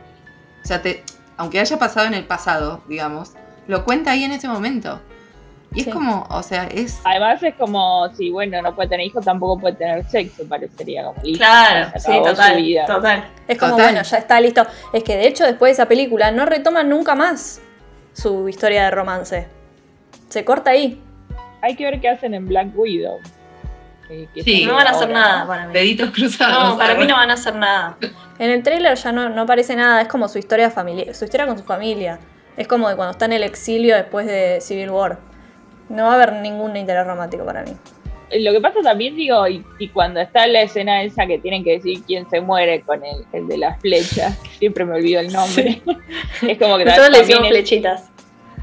O 0.62 0.66
sea, 0.66 0.82
te, 0.82 1.02
aunque 1.36 1.60
haya 1.60 1.78
pasado 1.78 2.06
en 2.06 2.14
el 2.14 2.24
pasado, 2.24 2.82
digamos, 2.88 3.32
lo 3.66 3.84
cuenta 3.84 4.12
ahí 4.12 4.24
en 4.24 4.32
ese 4.32 4.48
momento. 4.48 5.00
Y 5.74 5.80
es 5.80 5.88
como, 5.88 6.26
o 6.30 6.42
sea, 6.42 6.64
es. 6.68 7.00
Además, 7.04 7.42
es 7.42 7.54
como, 7.56 8.08
si 8.14 8.30
bueno, 8.30 8.62
no 8.62 8.74
puede 8.74 8.88
tener 8.88 9.06
hijos, 9.06 9.24
tampoco 9.24 9.60
puede 9.60 9.74
tener 9.74 10.06
sexo, 10.08 10.48
parecería 10.48 11.04
como. 11.04 11.20
claro, 11.36 11.92
sí, 11.98 12.12
total, 12.24 12.64
total. 12.86 13.24
Es 13.46 13.58
como, 13.58 13.74
bueno, 13.74 14.02
ya 14.02 14.16
está 14.16 14.40
listo. 14.40 14.64
Es 14.92 15.02
que 15.02 15.16
de 15.16 15.26
hecho, 15.26 15.44
después 15.44 15.70
de 15.70 15.72
esa 15.74 15.86
película, 15.86 16.30
no 16.30 16.46
retoman 16.46 16.88
nunca 16.88 17.14
más 17.14 17.60
su 18.14 18.48
historia 18.48 18.84
de 18.84 18.90
romance. 18.90 19.48
Se 20.30 20.44
corta 20.44 20.70
ahí. 20.70 21.02
Hay 21.60 21.76
que 21.76 21.84
ver 21.84 22.00
qué 22.00 22.08
hacen 22.08 22.32
en 22.32 22.46
Black 22.46 22.68
Widow. 22.74 23.18
Sí, 24.08 24.64
no 24.66 24.74
van 24.74 24.86
a 24.86 24.90
hacer 24.90 25.10
nada 25.10 25.46
para 25.46 25.66
mí. 25.66 25.72
Deditos 25.72 26.10
cruzados. 26.10 26.72
No, 26.72 26.78
para 26.78 26.94
mí 26.94 27.06
no 27.06 27.14
van 27.16 27.30
a 27.30 27.34
hacer 27.34 27.54
nada. 27.54 27.96
En 28.38 28.50
el 28.50 28.62
tráiler 28.62 28.96
ya 28.96 29.12
no, 29.12 29.28
no 29.28 29.42
aparece 29.42 29.76
nada, 29.76 30.02
es 30.02 30.08
como 30.08 30.28
su 30.28 30.38
historia 30.38 30.70
familiar, 30.70 31.14
su 31.14 31.24
historia 31.24 31.46
con 31.46 31.58
su 31.58 31.64
familia. 31.64 32.18
Es 32.56 32.66
como 32.68 32.88
de 32.88 32.96
cuando 32.96 33.12
está 33.12 33.26
en 33.26 33.32
el 33.32 33.42
exilio 33.42 33.96
después 33.96 34.26
de 34.26 34.60
Civil 34.60 34.90
War. 34.90 35.18
No 35.88 36.04
va 36.04 36.12
a 36.12 36.14
haber 36.14 36.32
ningún 36.34 36.76
interés 36.76 37.06
romántico 37.06 37.44
para 37.44 37.62
mí. 37.62 37.72
Lo 38.32 38.50
que 38.50 38.60
pasa 38.60 38.80
también, 38.82 39.14
digo, 39.14 39.46
y, 39.46 39.62
cuando 39.92 40.20
está 40.20 40.46
la 40.48 40.62
escena 40.62 41.02
esa 41.02 41.26
que 41.26 41.38
tienen 41.38 41.62
que 41.62 41.72
decir 41.72 42.02
quién 42.04 42.28
se 42.28 42.40
muere 42.40 42.80
con 42.80 43.04
el, 43.04 43.24
el 43.32 43.46
de 43.46 43.58
las 43.58 43.80
flechas, 43.80 44.36
siempre 44.58 44.84
me 44.84 44.96
olvido 44.96 45.20
el 45.20 45.32
nombre. 45.32 45.80
es 46.42 46.58
como 46.58 46.76
que 46.76 46.86
Nosotros 46.86 47.10
le 47.10 47.18
decimos 47.18 47.48
flechitas. 47.48 48.10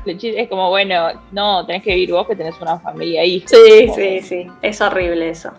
Es 0.05 0.49
como, 0.49 0.69
bueno, 0.69 1.11
no, 1.31 1.65
tenés 1.65 1.83
que 1.83 1.93
vivir 1.93 2.11
vos 2.11 2.27
que 2.27 2.35
tenés 2.35 2.59
una 2.59 2.79
familia 2.79 3.21
ahí. 3.21 3.43
Sí, 3.45 3.89
sí, 3.95 4.21
sí. 4.21 4.47
Es 4.61 4.81
horrible 4.81 5.29
eso. 5.29 5.51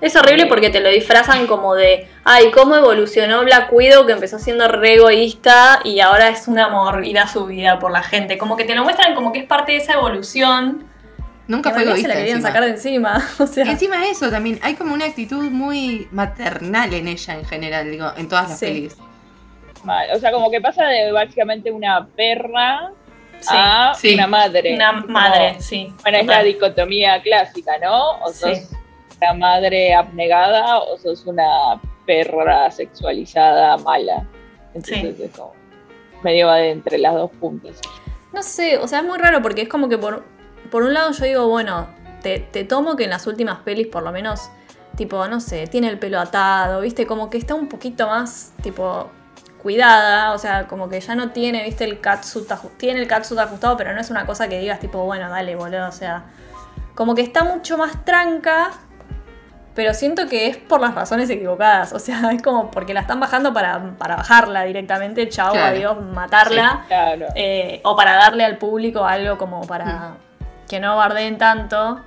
Es 0.00 0.16
horrible 0.16 0.46
porque 0.46 0.70
te 0.70 0.80
lo 0.80 0.90
disfrazan 0.90 1.46
como 1.46 1.74
de, 1.74 2.08
ay, 2.24 2.50
cómo 2.50 2.76
evolucionó 2.76 3.42
Black 3.42 3.72
Widow 3.72 4.04
que 4.06 4.12
empezó 4.12 4.38
siendo 4.38 4.68
re 4.68 4.94
egoísta 4.94 5.80
y 5.82 6.00
ahora 6.00 6.28
es 6.28 6.46
un 6.46 6.58
amor 6.58 7.06
y 7.06 7.14
da 7.14 7.26
su 7.26 7.46
vida 7.46 7.78
por 7.78 7.90
la 7.90 8.02
gente. 8.02 8.36
Como 8.36 8.56
que 8.56 8.64
te 8.64 8.74
lo 8.74 8.84
muestran 8.84 9.14
como 9.14 9.32
que 9.32 9.38
es 9.40 9.46
parte 9.46 9.72
de 9.72 9.78
esa 9.78 9.94
evolución. 9.94 10.84
Nunca 11.46 11.70
fue 11.70 11.82
egoísta. 11.82 12.08
Se 12.08 12.14
la 12.14 12.20
querían 12.20 12.42
sacar 12.42 12.64
de 12.64 12.70
encima. 12.70 13.26
O 13.38 13.46
sea. 13.46 13.64
Encima 13.64 13.98
de 13.98 14.10
eso 14.10 14.30
también, 14.30 14.58
hay 14.62 14.74
como 14.74 14.94
una 14.94 15.06
actitud 15.06 15.50
muy 15.50 16.08
maternal 16.10 16.92
en 16.92 17.08
ella 17.08 17.34
en 17.34 17.44
general, 17.44 17.90
digo, 17.90 18.12
en 18.16 18.28
todas 18.28 18.50
las 18.50 18.60
pelis. 18.60 18.96
O 20.14 20.18
sea, 20.18 20.32
como 20.32 20.50
que 20.50 20.60
pasa 20.60 20.84
de 20.84 21.12
básicamente 21.12 21.70
una 21.70 22.06
perra 22.06 22.92
a 23.48 23.92
una 24.14 24.26
madre. 24.26 24.74
Una 24.74 24.92
madre, 24.92 25.56
sí. 25.60 25.92
Bueno, 26.02 26.18
es 26.18 26.26
la 26.26 26.42
dicotomía 26.42 27.20
clásica, 27.22 27.78
¿no? 27.78 28.18
O 28.20 28.32
sos 28.32 28.70
madre 29.32 29.94
abnegada 29.94 30.78
o 30.80 30.98
sos 30.98 31.24
una 31.24 31.80
perra 32.04 32.70
sexualizada 32.70 33.78
mala. 33.78 34.26
Entonces 34.74 35.18
es 35.18 35.30
como 35.30 35.54
medio 36.22 36.46
va 36.46 36.56
de 36.56 36.70
entre 36.70 36.98
las 36.98 37.14
dos 37.14 37.30
puntas. 37.32 37.80
No 38.32 38.42
sé, 38.42 38.78
o 38.78 38.88
sea, 38.88 39.00
es 39.00 39.04
muy 39.04 39.18
raro 39.18 39.40
porque 39.40 39.62
es 39.62 39.68
como 39.68 39.88
que 39.88 39.96
por, 39.96 40.24
por 40.70 40.82
un 40.82 40.92
lado 40.92 41.12
yo 41.12 41.24
digo, 41.24 41.48
bueno, 41.48 41.86
te, 42.22 42.40
te 42.40 42.64
tomo 42.64 42.96
que 42.96 43.04
en 43.04 43.10
las 43.10 43.26
últimas 43.26 43.60
pelis 43.60 43.86
por 43.86 44.02
lo 44.02 44.10
menos, 44.10 44.50
tipo, 44.96 45.26
no 45.28 45.40
sé, 45.40 45.66
tiene 45.66 45.88
el 45.88 45.98
pelo 45.98 46.18
atado, 46.18 46.80
viste, 46.80 47.06
como 47.06 47.30
que 47.30 47.38
está 47.38 47.54
un 47.54 47.68
poquito 47.68 48.06
más, 48.06 48.52
tipo, 48.62 49.10
cuidada, 49.64 50.32
o 50.32 50.38
sea, 50.38 50.68
como 50.68 50.88
que 50.88 51.00
ya 51.00 51.16
no 51.16 51.30
tiene, 51.30 51.64
viste, 51.64 51.82
el 51.82 52.00
catsuit, 52.00 52.48
tiene 52.76 53.00
el 53.00 53.08
catsuit 53.08 53.40
ajustado, 53.40 53.76
pero 53.76 53.92
no 53.92 54.00
es 54.00 54.10
una 54.10 54.26
cosa 54.26 54.46
que 54.46 54.60
digas, 54.60 54.78
tipo, 54.78 55.04
bueno, 55.04 55.28
dale, 55.28 55.56
boludo, 55.56 55.88
o 55.88 55.92
sea, 55.92 56.26
como 56.94 57.16
que 57.16 57.22
está 57.22 57.42
mucho 57.42 57.76
más 57.76 58.04
tranca 58.04 58.70
pero 59.74 59.92
siento 59.92 60.28
que 60.28 60.46
es 60.46 60.56
por 60.56 60.80
las 60.80 60.94
razones 60.94 61.28
equivocadas. 61.30 61.92
O 61.92 61.98
sea, 61.98 62.30
es 62.32 62.42
como 62.42 62.70
porque 62.70 62.94
la 62.94 63.00
están 63.00 63.20
bajando 63.20 63.52
para, 63.52 63.78
bajarla 63.98 64.64
directamente, 64.64 65.28
chao, 65.28 65.54
adiós, 65.54 66.00
matarla. 66.00 66.84
Eh, 67.34 67.80
o 67.84 67.96
para 67.96 68.16
darle 68.16 68.44
al 68.44 68.58
público 68.58 69.04
algo 69.04 69.36
como 69.36 69.66
para 69.66 69.86
mm. 69.86 70.16
que 70.68 70.80
no 70.80 70.96
bardeen 70.96 71.38
tanto. 71.38 72.00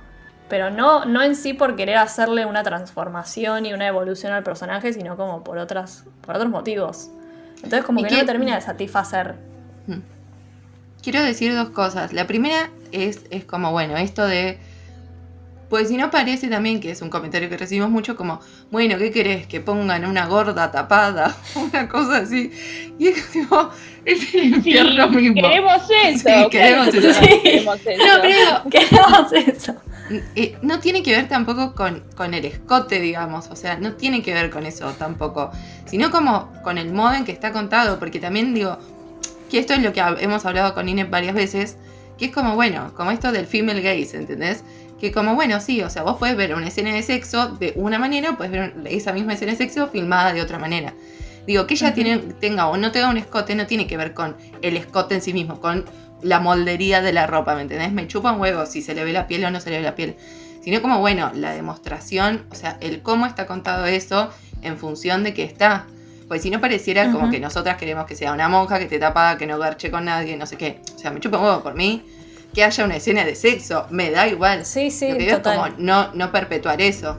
Pero 0.48 0.70
no, 0.70 1.04
no 1.04 1.20
en 1.20 1.36
sí 1.36 1.52
por 1.52 1.76
querer 1.76 1.98
hacerle 1.98 2.46
una 2.46 2.62
transformación 2.62 3.66
y 3.66 3.74
una 3.74 3.86
evolución 3.86 4.32
al 4.32 4.42
personaje, 4.42 4.94
sino 4.94 5.14
como 5.18 5.44
por 5.44 5.58
otras, 5.58 6.06
por 6.22 6.36
otros 6.36 6.50
motivos. 6.50 7.10
Entonces 7.62 7.84
como 7.84 8.02
que 8.02 8.16
no 8.16 8.24
termina 8.24 8.54
de 8.54 8.60
satisfacer. 8.60 9.36
Mm. 9.86 9.98
Quiero 11.02 11.22
decir 11.22 11.54
dos 11.54 11.70
cosas. 11.70 12.12
La 12.12 12.26
primera 12.26 12.70
es, 12.92 13.24
es 13.30 13.44
como, 13.44 13.72
bueno, 13.72 13.96
esto 13.96 14.26
de 14.26 14.58
pues 15.68 15.88
si 15.88 15.96
no 15.96 16.10
parece 16.10 16.48
también 16.48 16.80
que 16.80 16.90
es 16.90 17.02
un 17.02 17.10
comentario 17.10 17.48
que 17.50 17.56
recibimos 17.56 17.90
mucho 17.90 18.16
como, 18.16 18.40
bueno, 18.70 18.96
¿qué 18.96 19.10
querés? 19.10 19.46
Que 19.46 19.60
pongan 19.60 20.06
una 20.06 20.26
gorda 20.26 20.70
tapada, 20.70 21.36
una 21.54 21.88
cosa 21.88 22.18
así. 22.18 22.50
Y 22.98 23.08
es 23.08 23.24
como, 23.48 23.70
es 24.04 24.34
el 24.34 24.44
infierno 24.44 25.08
mismo. 25.10 25.42
Queremos 25.42 25.82
eso. 26.04 26.28
Sí, 26.28 26.48
queremos, 26.50 26.88
eso. 26.88 27.20
queremos 27.42 27.80
eso. 27.84 28.06
No, 28.06 28.22
pero 28.22 28.70
queremos 28.70 29.32
eso. 29.32 29.74
Eh, 30.34 30.56
no 30.62 30.80
tiene 30.80 31.02
que 31.02 31.14
ver 31.14 31.28
tampoco 31.28 31.74
con, 31.74 32.04
con 32.16 32.34
el 32.34 32.44
escote, 32.44 33.00
digamos, 33.00 33.48
o 33.50 33.56
sea, 33.56 33.76
no 33.76 33.92
tiene 33.94 34.22
que 34.22 34.32
ver 34.32 34.50
con 34.50 34.64
eso 34.66 34.90
tampoco, 34.92 35.50
sino 35.86 36.10
como 36.10 36.52
con 36.62 36.78
el 36.78 36.92
modo 36.92 37.14
en 37.14 37.24
que 37.24 37.32
está 37.32 37.52
contado, 37.52 37.98
porque 37.98 38.18
también 38.18 38.54
digo, 38.54 38.78
que 39.50 39.58
esto 39.58 39.74
es 39.74 39.82
lo 39.82 39.92
que 39.92 40.00
hemos 40.20 40.44
hablado 40.44 40.74
con 40.74 40.88
Inés 40.88 41.10
varias 41.10 41.34
veces, 41.34 41.76
que 42.18 42.26
es 42.26 42.32
como, 42.32 42.54
bueno, 42.54 42.92
como 42.94 43.10
esto 43.10 43.32
del 43.32 43.46
female 43.46 43.82
gaze, 43.82 44.16
¿entendés? 44.16 44.64
que 44.98 45.12
como, 45.12 45.34
bueno, 45.34 45.60
sí, 45.60 45.80
o 45.82 45.90
sea, 45.90 46.02
vos 46.02 46.16
puedes 46.18 46.36
ver 46.36 46.54
una 46.54 46.68
escena 46.68 46.92
de 46.92 47.02
sexo 47.02 47.48
de 47.48 47.72
una 47.76 47.98
manera, 47.98 48.36
puedes 48.36 48.52
ver 48.52 48.74
esa 48.86 49.12
misma 49.12 49.34
escena 49.34 49.52
de 49.52 49.58
sexo 49.58 49.88
filmada 49.88 50.32
de 50.32 50.42
otra 50.42 50.58
manera. 50.58 50.92
Digo, 51.46 51.66
que 51.66 51.74
ella 51.74 51.94
tiene, 51.94 52.18
tenga 52.18 52.68
o 52.68 52.76
no 52.76 52.92
tenga 52.92 53.08
un 53.08 53.16
escote 53.16 53.54
no 53.54 53.66
tiene 53.66 53.86
que 53.86 53.96
ver 53.96 54.12
con 54.12 54.36
el 54.60 54.76
escote 54.76 55.14
en 55.14 55.22
sí 55.22 55.32
mismo, 55.32 55.60
con 55.60 55.84
la 56.22 56.40
moldería 56.40 57.00
de 57.00 57.12
la 57.12 57.26
ropa, 57.26 57.54
¿me 57.54 57.62
entendés? 57.62 57.92
Me 57.92 58.06
chupa 58.06 58.32
un 58.32 58.40
huevo 58.40 58.66
si 58.66 58.82
se 58.82 58.94
le 58.94 59.04
ve 59.04 59.12
la 59.12 59.26
piel 59.26 59.44
o 59.44 59.50
no 59.50 59.60
se 59.60 59.70
le 59.70 59.78
ve 59.78 59.82
la 59.82 59.94
piel. 59.94 60.16
Sino 60.62 60.82
como, 60.82 60.98
bueno, 60.98 61.30
la 61.34 61.52
demostración, 61.52 62.46
o 62.50 62.54
sea, 62.54 62.76
el 62.80 63.02
cómo 63.02 63.26
está 63.26 63.46
contado 63.46 63.86
eso 63.86 64.30
en 64.62 64.76
función 64.76 65.22
de 65.22 65.34
que 65.34 65.44
está. 65.44 65.86
Pues 66.26 66.42
si 66.42 66.50
no 66.50 66.60
pareciera 66.60 67.10
como 67.10 67.30
que 67.30 67.40
nosotras 67.40 67.78
queremos 67.78 68.04
que 68.04 68.14
sea 68.14 68.32
una 68.32 68.48
monja 68.48 68.78
que 68.78 68.84
te 68.84 68.98
tapada, 68.98 69.38
que 69.38 69.46
no 69.46 69.58
garche 69.58 69.90
con 69.90 70.04
nadie, 70.04 70.36
no 70.36 70.44
sé 70.44 70.56
qué. 70.56 70.80
O 70.94 70.98
sea, 70.98 71.10
me 71.10 71.20
chupa 71.20 71.38
un 71.38 71.44
huevo 71.44 71.62
por 71.62 71.74
mí 71.74 72.04
que 72.54 72.64
haya 72.64 72.84
una 72.84 72.96
escena 72.96 73.24
de 73.24 73.34
sexo, 73.34 73.86
me 73.90 74.10
da 74.10 74.26
igual. 74.26 74.64
Sí, 74.64 74.90
sí, 74.90 75.08
Lo 75.08 75.18
que 75.18 75.24
digo 75.24 75.36
es 75.36 75.42
como 75.42 75.68
no, 75.78 76.12
no 76.14 76.32
perpetuar 76.32 76.80
eso. 76.80 77.16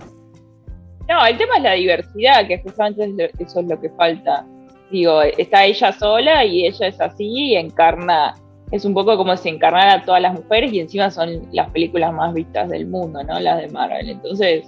No, 1.08 1.26
el 1.26 1.38
tema 1.38 1.58
es 1.58 1.64
la 1.64 1.74
diversidad, 1.74 2.48
que 2.48 2.60
justamente 2.60 3.32
eso 3.40 3.62
es 3.62 3.66
lo 3.68 3.80
que 3.80 3.90
falta. 3.92 4.46
Digo, 4.92 5.22
está 5.22 5.66
ella 5.66 5.92
sola 5.94 6.46
y 6.46 6.68
ella 6.68 6.88
es 6.88 7.00
así 7.02 7.26
y 7.26 7.56
encarna, 7.56 8.36
es 8.72 8.86
un 8.86 8.94
poco 8.94 9.18
como 9.18 9.36
si 9.36 9.50
encarnara 9.50 9.94
a 9.94 10.06
todas 10.06 10.22
las 10.22 10.34
mujeres 10.34 10.72
y 10.72 10.80
encima 10.80 11.10
son 11.10 11.48
las 11.52 11.70
películas 11.72 12.14
más 12.14 12.34
vistas 12.34 12.70
del 12.70 12.88
mundo, 12.88 13.24
¿no? 13.24 13.40
Las 13.40 13.62
de 13.62 13.70
Marvel. 13.70 14.10
Entonces, 14.10 14.66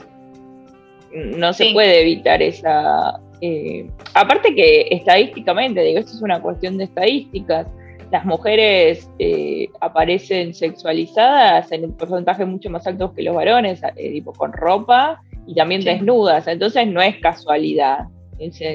no 1.14 1.54
se 1.54 1.72
puede 1.74 2.02
evitar 2.02 2.42
esa... 2.42 3.20
Eh, 3.42 3.90
aparte 4.14 4.54
que 4.54 4.88
estadísticamente, 4.92 5.82
digo, 5.82 6.00
esto 6.00 6.12
es 6.14 6.22
una 6.22 6.42
cuestión 6.42 6.78
de 6.78 6.86
estadísticas, 6.86 7.68
las 8.12 8.26
mujeres 8.26 9.10
eh, 9.20 9.70
aparecen 9.80 10.54
sexualizadas 10.54 11.72
en 11.72 11.86
un 11.86 11.98
porcentaje 11.98 12.46
mucho 12.46 12.70
más 12.70 12.86
alto 12.86 13.14
que 13.14 13.24
los 13.24 13.34
varones, 13.34 13.82
eh, 13.96 14.12
tipo 14.12 14.34
con 14.34 14.52
ropa 14.52 15.22
y 15.48 15.56
también 15.56 15.84
desnudas. 15.84 16.46
Entonces 16.48 16.88
no 16.88 17.02
es 17.02 17.18
casualidad. 17.18 18.00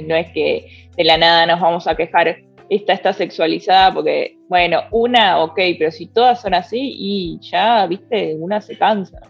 No 0.07 0.15
es 0.15 0.31
que 0.31 0.89
de 0.97 1.05
la 1.05 1.19
nada 1.19 1.45
nos 1.45 1.61
vamos 1.61 1.87
a 1.87 1.97
quejar, 1.97 2.39
esta 2.69 2.93
está 2.93 3.13
sexualizada 3.13 3.95
porque, 3.95 4.37
bueno, 4.49 4.83
una, 4.91 5.43
ok, 5.43 5.59
pero 5.79 5.91
si 5.91 6.07
todas 6.07 6.41
son 6.41 6.55
así 6.55 6.79
y 6.81 7.39
ya, 7.41 7.87
viste, 7.87 8.35
una 8.39 8.61
se 8.61 8.77
cansa. 8.77 9.21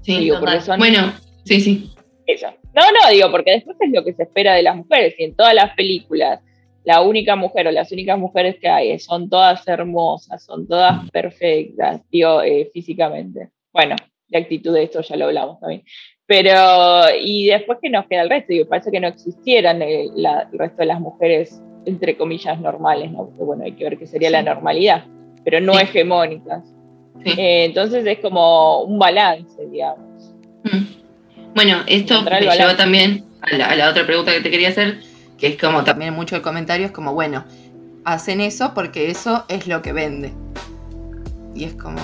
Sí, 0.00 0.18
digo, 0.18 0.40
porque 0.40 0.60
son... 0.60 0.78
bueno, 0.78 1.12
sí, 1.44 1.60
sí. 1.60 1.90
Eso. 2.26 2.48
No, 2.74 2.82
no, 2.82 3.10
digo, 3.12 3.30
porque 3.30 3.52
después 3.52 3.76
es 3.80 3.90
lo 3.90 4.04
que 4.04 4.14
se 4.14 4.22
espera 4.24 4.54
de 4.54 4.62
las 4.62 4.76
mujeres 4.76 5.14
y 5.18 5.24
en 5.24 5.34
todas 5.34 5.54
las 5.54 5.74
películas 5.74 6.40
la 6.84 7.00
única 7.02 7.36
mujer 7.36 7.68
o 7.68 7.70
las 7.70 7.92
únicas 7.92 8.18
mujeres 8.18 8.56
que 8.60 8.68
hay 8.68 8.98
son 8.98 9.28
todas 9.28 9.66
hermosas, 9.68 10.44
son 10.44 10.66
todas 10.66 11.08
perfectas, 11.10 12.00
digo, 12.10 12.42
eh, 12.42 12.70
físicamente. 12.72 13.50
Bueno, 13.72 13.94
de 14.28 14.38
actitud 14.38 14.74
de 14.74 14.84
esto 14.84 15.00
ya 15.00 15.16
lo 15.16 15.26
hablamos 15.26 15.60
también. 15.60 15.84
Pero, 16.26 17.04
y 17.20 17.46
después 17.46 17.78
que 17.80 17.90
nos 17.90 18.06
queda 18.06 18.22
el 18.22 18.30
resto, 18.30 18.52
digo, 18.52 18.68
parece 18.68 18.90
que 18.90 19.00
no 19.00 19.08
existieran 19.08 19.82
el, 19.82 20.10
resto 20.52 20.78
de 20.78 20.86
las 20.86 21.00
mujeres, 21.00 21.62
entre 21.84 22.16
comillas, 22.16 22.60
normales, 22.60 23.10
¿no? 23.10 23.26
Porque 23.26 23.42
bueno, 23.42 23.64
hay 23.64 23.72
que 23.72 23.84
ver 23.84 23.98
qué 23.98 24.06
sería 24.06 24.30
la 24.30 24.42
normalidad, 24.42 25.04
pero 25.44 25.60
no 25.60 25.78
hegemónicas. 25.78 26.64
Eh, 27.24 27.64
entonces 27.66 28.06
es 28.06 28.18
como 28.18 28.82
un 28.82 28.98
balance, 28.98 29.66
digamos. 29.66 30.34
Mm. 30.64 31.54
Bueno, 31.54 31.78
esto 31.86 32.22
me 32.22 32.40
lleva 32.40 32.76
también 32.76 33.24
a 33.42 33.74
la 33.74 33.90
otra 33.90 34.06
pregunta 34.06 34.32
que 34.32 34.40
te 34.40 34.50
quería 34.50 34.68
hacer 34.68 34.98
que 35.42 35.48
es 35.48 35.58
como 35.58 35.82
también 35.82 36.14
mucho 36.14 36.36
el 36.36 36.42
comentario, 36.42 36.86
es 36.86 36.92
como, 36.92 37.14
bueno, 37.14 37.44
hacen 38.04 38.40
eso 38.40 38.74
porque 38.74 39.10
eso 39.10 39.44
es 39.48 39.66
lo 39.66 39.82
que 39.82 39.92
vende. 39.92 40.32
Y 41.52 41.64
es 41.64 41.74
como... 41.74 42.00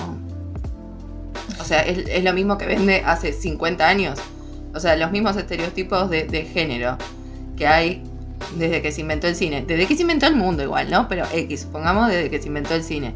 O 1.57 1.63
sea, 1.63 1.83
es, 1.83 2.21
lo 2.21 2.33
mismo 2.33 2.57
que 2.57 2.65
vende 2.65 3.01
hace 3.05 3.31
50 3.31 3.87
años. 3.87 4.19
O 4.75 4.81
sea, 4.81 4.97
los 4.97 5.11
mismos 5.11 5.37
estereotipos 5.37 6.09
de, 6.09 6.49
género 6.53 6.97
que 7.55 7.65
hay 7.65 8.03
desde 8.55 8.81
que 8.81 8.91
se 8.91 9.01
inventó 9.01 9.27
el 9.27 9.35
cine. 9.35 9.63
Desde 9.67 9.87
que 9.87 9.95
se 9.95 10.01
inventó 10.01 10.27
el 10.27 10.35
mundo 10.35 10.63
igual, 10.63 10.89
¿no? 10.89 11.07
Pero 11.07 11.25
X, 11.31 11.61
supongamos 11.61 12.09
desde 12.09 12.29
que 12.29 12.41
se 12.41 12.47
inventó 12.47 12.73
el 12.73 12.83
cine. 12.83 13.13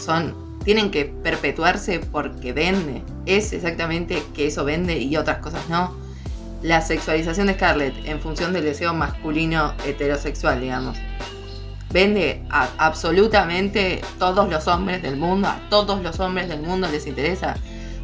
Son, 0.00 0.34
tienen 0.64 0.90
que 0.90 1.04
perpetuarse 1.04 2.00
porque 2.00 2.52
vende. 2.52 3.02
Es 3.26 3.52
exactamente 3.52 4.22
que 4.34 4.46
eso 4.46 4.64
vende 4.64 4.98
y 4.98 5.16
otras 5.16 5.38
cosas 5.38 5.68
no 5.68 6.04
la 6.64 6.80
sexualización 6.80 7.46
de 7.46 7.54
Scarlett 7.54 7.94
en 8.06 8.20
función 8.20 8.54
del 8.54 8.64
deseo 8.64 8.94
masculino 8.94 9.74
heterosexual, 9.86 10.62
digamos. 10.62 10.96
Vende 11.90 12.42
a 12.48 12.68
absolutamente 12.78 14.00
todos 14.18 14.48
los 14.48 14.66
hombres 14.66 15.02
del 15.02 15.16
mundo, 15.16 15.46
a 15.46 15.60
todos 15.68 16.02
los 16.02 16.18
hombres 16.20 16.48
del 16.48 16.60
mundo 16.62 16.88
les 16.90 17.06
interesa, 17.06 17.56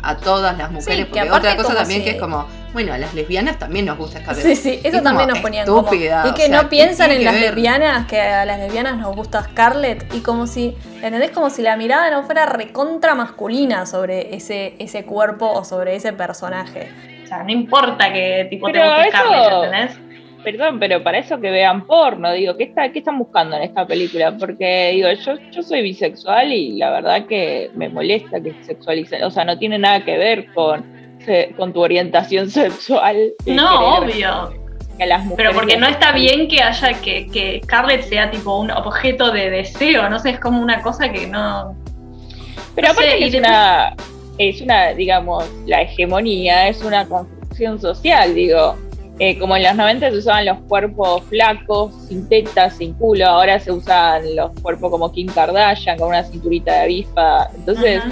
a 0.03 0.19
todas 0.19 0.59
las 0.59 0.71
mujeres. 0.71 1.07
porque 1.07 1.31
otra 1.31 1.57
cosa 1.57 1.75
también 1.75 2.05
que 2.05 2.11
es 2.11 2.21
como, 2.21 2.47
bueno, 2.73 2.93
a 2.93 2.99
las 2.99 3.15
lesbianas 3.15 3.59
también 3.59 3.87
nos 3.87 3.99
gusta 3.99 4.21
Scarlett. 4.21 4.45
Sí, 4.45 4.57
sí, 4.57 4.81
eso 4.83 5.03
también 5.03 5.29
nos 5.29 5.41
ponían 5.41 5.67
como. 5.67 5.93
Y 5.93 6.35
que 6.35 6.49
no 6.49 6.69
piensan 6.69 7.11
en 7.11 7.25
las 7.25 7.35
lesbianas, 7.35 8.07
que 8.07 8.21
a 8.21 8.45
las 8.45 8.59
lesbianas 8.59 8.97
nos 8.99 9.15
gusta 9.15 9.43
Scarlett, 9.43 10.15
y 10.15 10.21
como 10.21 10.47
si, 10.47 10.77
¿entendés? 11.03 11.31
Como 11.31 11.51
si 11.51 11.63
la 11.63 11.77
mirada 11.77 12.11
no 12.11 12.23
fuera 12.25 12.47
recontra 12.47 13.15
masculina 13.15 13.87
sobre 13.87 14.35
ese, 14.35 14.75
ese 14.79 15.05
cuerpo 15.05 15.51
o 15.51 15.65
sobre 15.65 15.97
ese 15.97 16.13
personaje 16.13 16.89
sea, 17.31 17.45
no 17.45 17.53
importa 17.53 18.13
que 18.13 18.47
tipo 18.51 18.71
te 18.71 18.79
guste 18.79 19.09
eso, 19.09 19.65
¿entendés? 19.65 20.01
Perdón, 20.43 20.79
pero 20.81 21.03
para 21.03 21.19
eso 21.19 21.39
que 21.39 21.51
vean 21.51 21.87
porno, 21.87 22.33
digo, 22.33 22.57
¿qué, 22.57 22.65
está, 22.65 22.91
¿qué 22.91 23.01
están 23.01 23.19
buscando 23.19 23.57
en 23.57 23.63
esta 23.63 23.87
película? 23.87 24.35
Porque 24.39 24.93
digo, 24.95 25.09
yo, 25.13 25.35
yo 25.51 25.63
soy 25.63 25.83
bisexual 25.83 26.51
y 26.51 26.79
la 26.79 26.91
verdad 26.91 27.27
que 27.27 27.71
me 27.75 27.91
molesta 27.91 28.41
que 28.41 28.55
sexualicen, 28.65 29.23
o 29.23 29.31
sea, 29.31 29.45
no 29.45 29.59
tiene 29.59 29.79
nada 29.79 30.03
que 30.03 30.17
ver 30.17 30.47
con, 30.55 30.83
con 31.57 31.73
tu 31.73 31.81
orientación 31.81 32.51
sexual. 32.51 33.33
No, 33.47 33.99
obvio. 33.99 34.55
pero 35.37 35.53
porque 35.53 35.77
no 35.77 35.87
está 35.87 36.13
bien 36.13 36.49
que 36.49 36.63
haya 36.63 36.93
que, 37.01 37.27
que 37.29 37.61
Scarlett 37.65 38.03
sea 38.03 38.31
tipo 38.31 38.59
un 38.59 38.71
objeto 38.71 39.31
de 39.33 39.51
deseo, 39.51 40.09
no 40.09 40.19
sé, 40.19 40.31
es 40.31 40.41
como 40.41 40.61
una 40.61 40.83
cosa 40.83 41.11
que 41.11 41.27
no. 41.27 41.77
Pero 42.75 42.91
aparte 42.91 43.27
es 43.27 43.35
una 43.35 43.95
es 44.41 44.61
una, 44.63 44.89
digamos, 44.95 45.45
la 45.67 45.83
hegemonía 45.83 46.69
es 46.69 46.83
una 46.83 47.07
construcción 47.07 47.79
social, 47.81 48.35
digo. 48.35 48.77
Eh, 49.19 49.39
como 49.39 49.55
en 49.55 49.65
los 49.65 49.75
90 49.75 50.13
se 50.13 50.17
usaban 50.17 50.47
los 50.47 50.59
cuerpos 50.61 51.23
flacos, 51.25 51.93
sin 52.09 52.27
tetas, 52.27 52.79
sin 52.79 52.95
culo, 52.95 53.27
ahora 53.27 53.61
se 53.61 53.71
usan 53.71 54.35
los 54.35 54.51
cuerpos 54.63 54.91
como 54.91 55.13
Kim 55.13 55.27
Kardashian, 55.27 55.99
con 55.99 56.09
una 56.09 56.25
cinturita 56.25 56.73
de 56.73 56.81
avispa. 56.81 57.51
Entonces, 57.55 58.03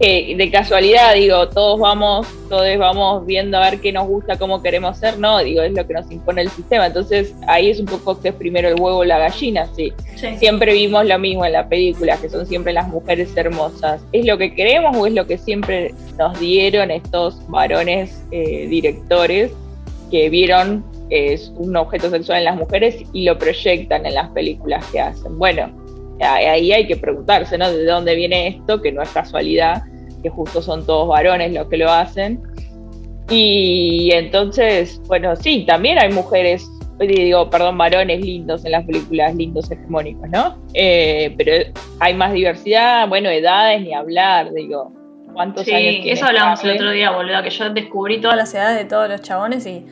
de 0.00 0.50
casualidad, 0.50 1.14
digo, 1.14 1.48
todos 1.50 1.78
vamos, 1.78 2.26
todos 2.48 2.78
vamos 2.78 3.26
viendo 3.26 3.58
a 3.58 3.70
ver 3.70 3.80
qué 3.80 3.92
nos 3.92 4.08
gusta, 4.08 4.38
cómo 4.38 4.62
queremos 4.62 4.96
ser, 4.96 5.18
no, 5.18 5.40
digo, 5.40 5.60
es 5.60 5.74
lo 5.74 5.86
que 5.86 5.92
nos 5.92 6.10
impone 6.10 6.40
el 6.40 6.48
sistema. 6.48 6.86
Entonces, 6.86 7.34
ahí 7.46 7.68
es 7.68 7.80
un 7.80 7.86
poco 7.86 8.18
que 8.18 8.30
es 8.30 8.34
primero 8.34 8.68
el 8.68 8.80
huevo 8.80 8.98
o 8.98 9.04
la 9.04 9.18
gallina, 9.18 9.68
sí. 9.76 9.92
Siempre 10.38 10.72
vimos 10.72 11.04
lo 11.04 11.18
mismo 11.18 11.44
en 11.44 11.52
la 11.52 11.68
película, 11.68 12.16
que 12.16 12.30
son 12.30 12.46
siempre 12.46 12.72
las 12.72 12.88
mujeres 12.88 13.36
hermosas. 13.36 14.00
¿Es 14.12 14.24
lo 14.24 14.38
que 14.38 14.54
queremos 14.54 14.96
o 14.96 15.06
es 15.06 15.12
lo 15.12 15.26
que 15.26 15.36
siempre 15.36 15.94
nos 16.18 16.38
dieron 16.40 16.90
estos 16.90 17.38
varones 17.48 18.22
eh, 18.30 18.66
directores 18.68 19.52
que 20.10 20.30
vieron 20.30 20.82
es 21.10 21.52
un 21.56 21.76
objeto 21.76 22.08
sexual 22.08 22.38
en 22.38 22.44
las 22.44 22.56
mujeres 22.56 23.02
y 23.12 23.24
lo 23.24 23.36
proyectan 23.36 24.06
en 24.06 24.14
las 24.14 24.30
películas 24.30 24.84
que 24.86 25.00
hacen? 25.00 25.38
Bueno, 25.38 25.79
ahí 26.22 26.72
hay 26.72 26.86
que 26.86 26.96
preguntarse, 26.96 27.56
¿no? 27.56 27.70
¿De 27.70 27.84
dónde 27.84 28.14
viene 28.14 28.48
esto? 28.48 28.80
Que 28.80 28.92
no 28.92 29.02
es 29.02 29.10
casualidad, 29.10 29.82
que 30.22 30.28
justo 30.28 30.62
son 30.62 30.84
todos 30.86 31.08
varones 31.08 31.52
los 31.52 31.68
que 31.68 31.76
lo 31.76 31.90
hacen. 31.90 32.42
Y 33.30 34.10
entonces, 34.12 35.00
bueno, 35.06 35.36
sí, 35.36 35.64
también 35.66 35.98
hay 35.98 36.12
mujeres, 36.12 36.68
digo, 36.98 37.48
perdón, 37.48 37.78
varones 37.78 38.20
lindos 38.20 38.64
en 38.64 38.72
las 38.72 38.84
películas, 38.84 39.34
lindos 39.36 39.70
hegemónicos, 39.70 40.28
¿no? 40.30 40.58
Eh, 40.74 41.32
pero 41.38 41.72
hay 42.00 42.14
más 42.14 42.32
diversidad, 42.32 43.08
bueno, 43.08 43.30
edades 43.30 43.82
ni 43.82 43.94
hablar, 43.94 44.52
digo. 44.52 44.92
¿Cuántos 45.32 45.64
sí, 45.64 45.72
años 45.72 46.04
eso 46.06 46.26
hablamos 46.26 46.62
el 46.64 46.72
otro 46.72 46.90
día, 46.90 47.12
boludo, 47.12 47.40
que 47.44 47.50
yo 47.50 47.70
descubrí 47.70 48.20
todas 48.20 48.36
las 48.36 48.52
edades 48.52 48.78
de 48.78 48.84
todos 48.84 49.08
los 49.08 49.22
chabones 49.22 49.64
y 49.64 49.86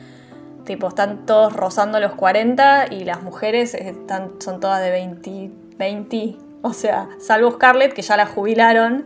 tipo 0.65 0.89
están 0.89 1.25
todos 1.25 1.53
rozando 1.53 2.01
los 2.01 2.11
40 2.15 2.87
y 2.91 3.05
las 3.05 3.23
mujeres 3.23 3.73
están, 3.73 4.33
son 4.39 4.59
todas 4.59 4.83
de 4.83 4.91
20 4.91 5.49
20, 5.79 6.35
o 6.61 6.73
sea, 6.73 7.09
salvo 7.19 7.51
Scarlett, 7.51 7.93
que 7.93 8.03
ya 8.03 8.17
la 8.17 8.27
jubilaron, 8.27 9.05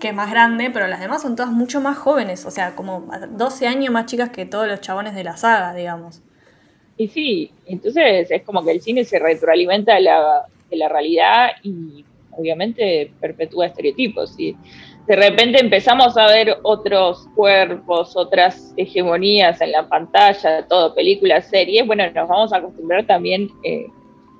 que 0.00 0.08
es 0.08 0.14
más 0.14 0.30
grande, 0.30 0.70
pero 0.70 0.88
las 0.88 1.00
demás 1.00 1.22
son 1.22 1.36
todas 1.36 1.52
mucho 1.52 1.80
más 1.80 1.96
jóvenes, 1.96 2.44
o 2.44 2.50
sea, 2.50 2.74
como 2.74 3.08
12 3.30 3.66
años 3.66 3.92
más 3.92 4.06
chicas 4.06 4.30
que 4.30 4.44
todos 4.44 4.66
los 4.66 4.80
chabones 4.80 5.14
de 5.14 5.24
la 5.24 5.36
saga, 5.36 5.72
digamos. 5.72 6.20
Y 6.96 7.08
sí, 7.08 7.52
entonces 7.64 8.30
es 8.30 8.42
como 8.42 8.64
que 8.64 8.72
el 8.72 8.82
cine 8.82 9.04
se 9.04 9.18
retroalimenta 9.18 9.94
de 9.94 10.00
la, 10.02 10.46
de 10.68 10.76
la 10.76 10.88
realidad 10.88 11.50
y 11.62 12.04
obviamente 12.32 13.12
perpetúa 13.20 13.66
estereotipos. 13.66 14.34
Y 14.38 14.56
de 15.06 15.16
repente 15.16 15.60
empezamos 15.60 16.16
a 16.16 16.26
ver 16.26 16.58
otros 16.62 17.28
cuerpos, 17.36 18.16
otras 18.16 18.74
hegemonías 18.76 19.60
en 19.60 19.72
la 19.72 19.88
pantalla, 19.88 20.66
todo, 20.66 20.94
películas, 20.94 21.48
series, 21.48 21.86
bueno, 21.86 22.04
nos 22.10 22.28
vamos 22.28 22.52
a 22.52 22.56
acostumbrar 22.58 23.06
también 23.06 23.48
eh, 23.64 23.86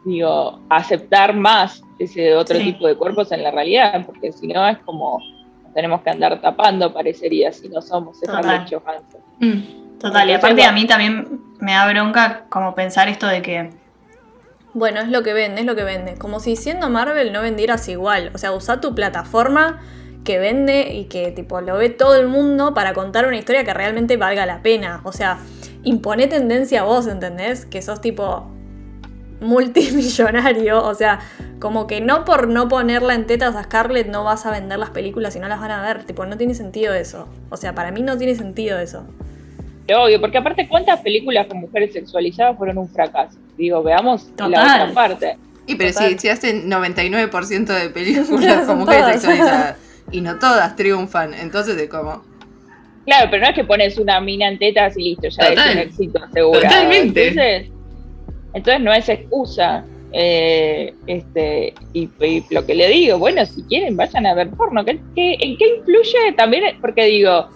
digo, 0.04 0.60
aceptar 0.68 1.34
más 1.34 1.82
ese 1.98 2.34
otro 2.34 2.58
tipo 2.58 2.86
de 2.86 2.96
cuerpos 2.96 3.32
en 3.32 3.42
la 3.42 3.50
realidad, 3.50 4.04
porque 4.06 4.32
si 4.32 4.46
no 4.48 4.66
es 4.66 4.78
como 4.78 5.20
tenemos 5.74 6.00
que 6.02 6.10
andar 6.10 6.40
tapando, 6.40 6.92
parecería, 6.92 7.52
si 7.52 7.68
no 7.68 7.80
somos 7.80 8.20
esa 8.22 8.40
mm, 9.38 9.98
Total, 9.98 10.30
y 10.30 10.32
aparte 10.32 10.64
a 10.64 10.72
mí 10.72 10.86
también 10.86 11.40
me 11.60 11.72
da 11.72 11.88
bronca 11.90 12.46
como 12.48 12.74
pensar 12.74 13.08
esto 13.08 13.26
de 13.26 13.42
que 13.42 13.70
Bueno, 14.72 15.00
es 15.00 15.08
lo 15.08 15.22
que 15.22 15.32
vende, 15.32 15.60
es 15.60 15.66
lo 15.66 15.76
que 15.76 15.84
vende. 15.84 16.16
Como 16.16 16.40
si 16.40 16.56
siendo 16.56 16.88
Marvel 16.88 17.32
no 17.32 17.42
vendieras 17.42 17.88
igual. 17.88 18.30
O 18.34 18.38
sea, 18.38 18.52
usa 18.52 18.80
tu 18.80 18.94
plataforma 18.94 19.80
que 20.24 20.38
vende 20.38 20.94
y 20.94 21.04
que 21.04 21.30
tipo 21.32 21.60
lo 21.60 21.76
ve 21.76 21.90
todo 21.90 22.16
el 22.16 22.28
mundo 22.28 22.74
para 22.74 22.94
contar 22.94 23.26
una 23.26 23.36
historia 23.36 23.64
que 23.64 23.74
realmente 23.74 24.16
valga 24.16 24.46
la 24.46 24.62
pena. 24.62 25.02
O 25.04 25.12
sea, 25.12 25.38
impone 25.84 26.26
tendencia 26.26 26.80
a 26.80 26.84
vos, 26.84 27.06
¿entendés? 27.06 27.66
Que 27.66 27.82
sos 27.82 28.00
tipo 28.00 28.50
multimillonario. 29.40 30.83
O 30.85 30.94
sea, 30.94 31.20
como 31.59 31.87
que 31.87 32.00
no 32.00 32.24
por 32.24 32.48
no 32.48 32.68
ponerla 32.68 33.14
en 33.14 33.26
tetas 33.26 33.57
a 33.57 33.64
Scarlett 33.64 34.09
no 34.09 34.24
vas 34.24 34.46
a 34.46 34.50
vender 34.50 34.79
las 34.79 34.90
películas 34.90 35.37
y 35.37 35.40
no 35.40 35.48
las 35.48 35.61
van 35.61 35.70
a 35.70 35.83
ver. 35.83 36.05
Tipo, 36.05 36.26
no 36.26 36.37
tiene 36.37 36.55
sentido 36.55 36.94
eso. 36.94 37.29
O 37.50 37.57
sea, 37.57 37.74
para 37.74 37.90
mí 37.90 38.03
no 38.03 38.16
tiene 38.16 38.35
sentido 38.35 38.79
eso. 38.79 39.05
Obvio, 39.94 40.20
porque 40.20 40.38
aparte, 40.38 40.68
¿cuántas 40.68 41.00
películas 41.00 41.46
con 41.46 41.59
mujeres 41.59 41.92
sexualizadas 41.92 42.57
fueron 42.57 42.79
un 42.79 42.88
fracaso? 42.88 43.37
Digo, 43.57 43.83
veamos 43.83 44.29
la 44.38 44.46
otra 44.46 44.92
parte. 44.94 45.37
Y 45.66 45.74
pero 45.74 45.92
si, 45.92 46.18
si, 46.18 46.29
hacen 46.29 46.70
99% 46.70 47.66
de 47.66 47.90
películas 47.90 48.29
con 48.66 48.79
mujeres 48.79 49.07
sexualizadas 49.07 49.76
y 50.11 50.20
no 50.20 50.38
todas 50.38 50.76
triunfan, 50.76 51.35
entonces 51.35 51.76
es 51.76 51.88
como... 51.88 52.22
Claro, 53.05 53.29
pero 53.31 53.42
no 53.42 53.48
es 53.48 53.55
que 53.55 53.64
pones 53.64 53.98
una 53.98 54.20
mina 54.20 54.48
en 54.48 54.59
tetas 54.59 54.96
y 54.96 55.03
listo, 55.03 55.29
ya 55.29 55.44
es 55.44 55.72
un 55.72 55.79
éxito 55.79 56.20
seguro. 56.33 56.61
Totalmente. 56.61 57.29
Entonces, 57.29 57.72
entonces 58.54 58.82
no 58.82 58.92
es 58.92 59.08
excusa. 59.08 59.84
Eh, 60.12 60.92
este 61.06 61.72
y, 61.92 62.08
lo 62.50 62.66
que 62.66 62.74
le 62.74 62.88
digo, 62.88 63.18
bueno, 63.18 63.46
si 63.46 63.62
quieren 63.64 63.96
vayan 63.96 64.26
a 64.26 64.34
ver 64.34 64.50
porno. 64.50 64.84
¿Qué, 64.84 64.98
en 65.14 65.56
qué 65.56 65.76
influye 65.78 66.32
también? 66.36 66.64
Porque 66.80 67.04
digo, 67.04 67.46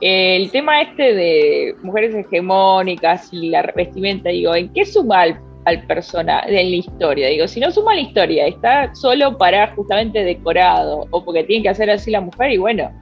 el 0.00 0.50
tema 0.50 0.82
este 0.82 1.14
de 1.14 1.74
mujeres 1.82 2.14
hegemónicas 2.14 3.32
y 3.32 3.48
la 3.48 3.62
vestimenta, 3.74 4.28
digo, 4.28 4.54
¿en 4.54 4.68
qué 4.74 4.84
suma 4.84 5.22
al, 5.22 5.40
al 5.64 5.86
personaje 5.86 6.50
de 6.50 6.64
la 6.64 6.76
historia? 6.76 7.28
Digo, 7.28 7.48
si 7.48 7.60
no 7.60 7.70
suma 7.70 7.94
la 7.94 8.02
historia, 8.02 8.46
está 8.46 8.94
solo 8.94 9.38
para 9.38 9.68
justamente 9.74 10.22
decorado 10.22 11.06
o 11.10 11.24
porque 11.24 11.44
tiene 11.44 11.62
que 11.62 11.68
hacer 11.70 11.90
así 11.90 12.10
la 12.10 12.20
mujer 12.20 12.52
y 12.52 12.58
bueno, 12.58 12.92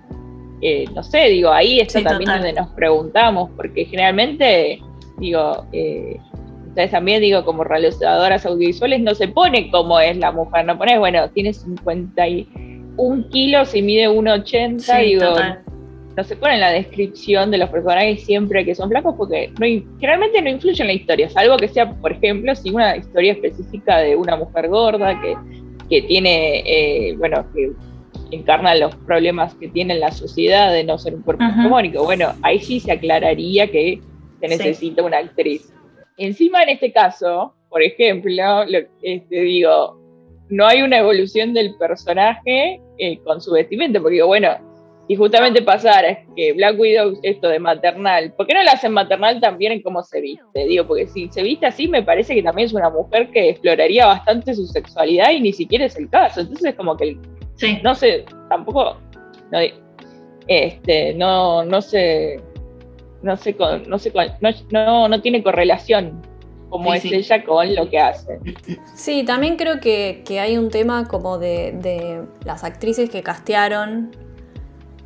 eh, 0.60 0.86
no 0.94 1.02
sé, 1.02 1.28
digo, 1.28 1.50
ahí 1.50 1.80
está 1.80 2.02
también 2.02 2.30
donde 2.30 2.52
nos 2.52 2.68
preguntamos, 2.70 3.50
porque 3.54 3.84
generalmente, 3.84 4.80
digo, 5.18 5.66
eh, 5.72 6.16
ustedes 6.74 6.90
también, 6.90 7.20
digo, 7.20 7.44
como 7.44 7.62
realizadoras 7.62 8.44
audiovisuales, 8.44 9.00
no 9.00 9.14
se 9.14 9.28
pone 9.28 9.70
como 9.70 10.00
es 10.00 10.16
la 10.16 10.32
mujer, 10.32 10.66
no 10.66 10.76
pones, 10.76 10.98
bueno, 10.98 11.30
tiene 11.30 11.52
51 11.52 13.28
kilos 13.30 13.76
y 13.76 13.82
mide 13.82 14.08
1,80, 14.08 15.04
digo, 15.04 15.36
no 16.16 16.24
se 16.24 16.34
pone 16.34 16.54
en 16.54 16.60
la 16.60 16.70
descripción 16.70 17.52
de 17.52 17.58
los 17.58 17.70
personajes 17.70 18.24
siempre 18.24 18.64
que 18.64 18.74
son 18.74 18.88
flacos 18.88 19.14
porque 19.16 19.52
no, 19.60 19.66
generalmente 20.00 20.42
no 20.42 20.50
influye 20.50 20.82
en 20.82 20.88
la 20.88 20.94
historia, 20.94 21.30
salvo 21.30 21.56
que 21.58 21.68
sea, 21.68 21.92
por 21.92 22.10
ejemplo, 22.10 22.52
si 22.56 22.70
una 22.70 22.96
historia 22.96 23.32
específica 23.34 23.98
de 23.98 24.16
una 24.16 24.36
mujer 24.36 24.68
gorda 24.68 25.20
que, 25.20 25.36
que 25.88 26.02
tiene, 26.02 26.64
eh, 26.66 27.14
bueno, 27.16 27.46
que 27.54 27.70
encarna 28.32 28.74
los 28.74 28.96
problemas 28.96 29.54
que 29.54 29.68
tiene 29.68 29.94
la 29.94 30.10
sociedad 30.10 30.72
de 30.72 30.82
no 30.82 30.98
ser 30.98 31.14
un 31.14 31.22
cuerpo 31.22 31.44
hegemónico. 31.44 32.02
Bueno, 32.02 32.32
ahí 32.42 32.58
sí 32.58 32.80
se 32.80 32.90
aclararía 32.90 33.70
que 33.70 34.00
se 34.40 34.48
necesita 34.48 35.04
una 35.04 35.18
actriz. 35.18 35.72
Encima, 36.16 36.62
en 36.62 36.70
este 36.70 36.92
caso, 36.92 37.54
por 37.68 37.82
ejemplo, 37.82 38.64
lo, 38.66 38.78
este, 39.02 39.40
digo, 39.40 39.98
no 40.48 40.66
hay 40.66 40.82
una 40.82 40.98
evolución 40.98 41.54
del 41.54 41.74
personaje 41.76 42.80
eh, 42.98 43.18
con 43.24 43.40
su 43.40 43.52
vestimenta, 43.52 44.00
porque 44.00 44.14
digo, 44.14 44.28
bueno, 44.28 44.50
si 45.08 45.16
justamente 45.16 45.60
pasara 45.60 46.24
que 46.34 46.52
Black 46.54 46.78
Widow, 46.78 47.18
esto 47.22 47.48
de 47.48 47.58
maternal, 47.58 48.32
¿por 48.34 48.46
qué 48.46 48.54
no 48.54 48.62
la 48.62 48.72
hacen 48.72 48.92
maternal 48.92 49.40
también 49.40 49.72
en 49.72 49.82
cómo 49.82 50.02
se 50.02 50.20
viste? 50.20 50.64
Digo, 50.66 50.86
porque 50.86 51.06
si 51.08 51.28
se 51.28 51.42
viste 51.42 51.66
así, 51.66 51.88
me 51.88 52.02
parece 52.02 52.34
que 52.34 52.42
también 52.42 52.66
es 52.66 52.72
una 52.72 52.90
mujer 52.90 53.30
que 53.30 53.50
exploraría 53.50 54.06
bastante 54.06 54.54
su 54.54 54.66
sexualidad 54.66 55.32
y 55.32 55.40
ni 55.40 55.52
siquiera 55.52 55.84
es 55.84 55.96
el 55.96 56.08
caso. 56.08 56.40
Entonces, 56.40 56.70
es 56.70 56.74
como 56.74 56.96
que, 56.96 57.18
sí. 57.56 57.78
no 57.82 57.94
sé, 57.94 58.24
tampoco, 58.48 58.96
no, 59.50 59.58
este, 60.46 61.14
no, 61.14 61.64
no 61.64 61.82
sé, 61.82 62.40
no 63.24 63.36
sé, 63.36 63.56
no, 63.88 63.98
sé 63.98 64.12
no, 64.70 65.08
no, 65.08 65.20
tiene 65.20 65.42
correlación 65.42 66.22
como 66.68 66.92
es 66.92 67.04
ella 67.04 67.44
con 67.44 67.74
lo 67.74 67.88
que 67.88 68.00
hace. 68.00 68.40
Sí, 68.94 69.24
también 69.24 69.56
creo 69.56 69.78
que, 69.80 70.24
hay 70.40 70.56
un 70.58 70.70
tema 70.70 71.06
como 71.06 71.38
de, 71.38 71.72
de, 71.80 72.22
las 72.44 72.64
actrices 72.64 73.10
que 73.10 73.22
castearon 73.22 74.10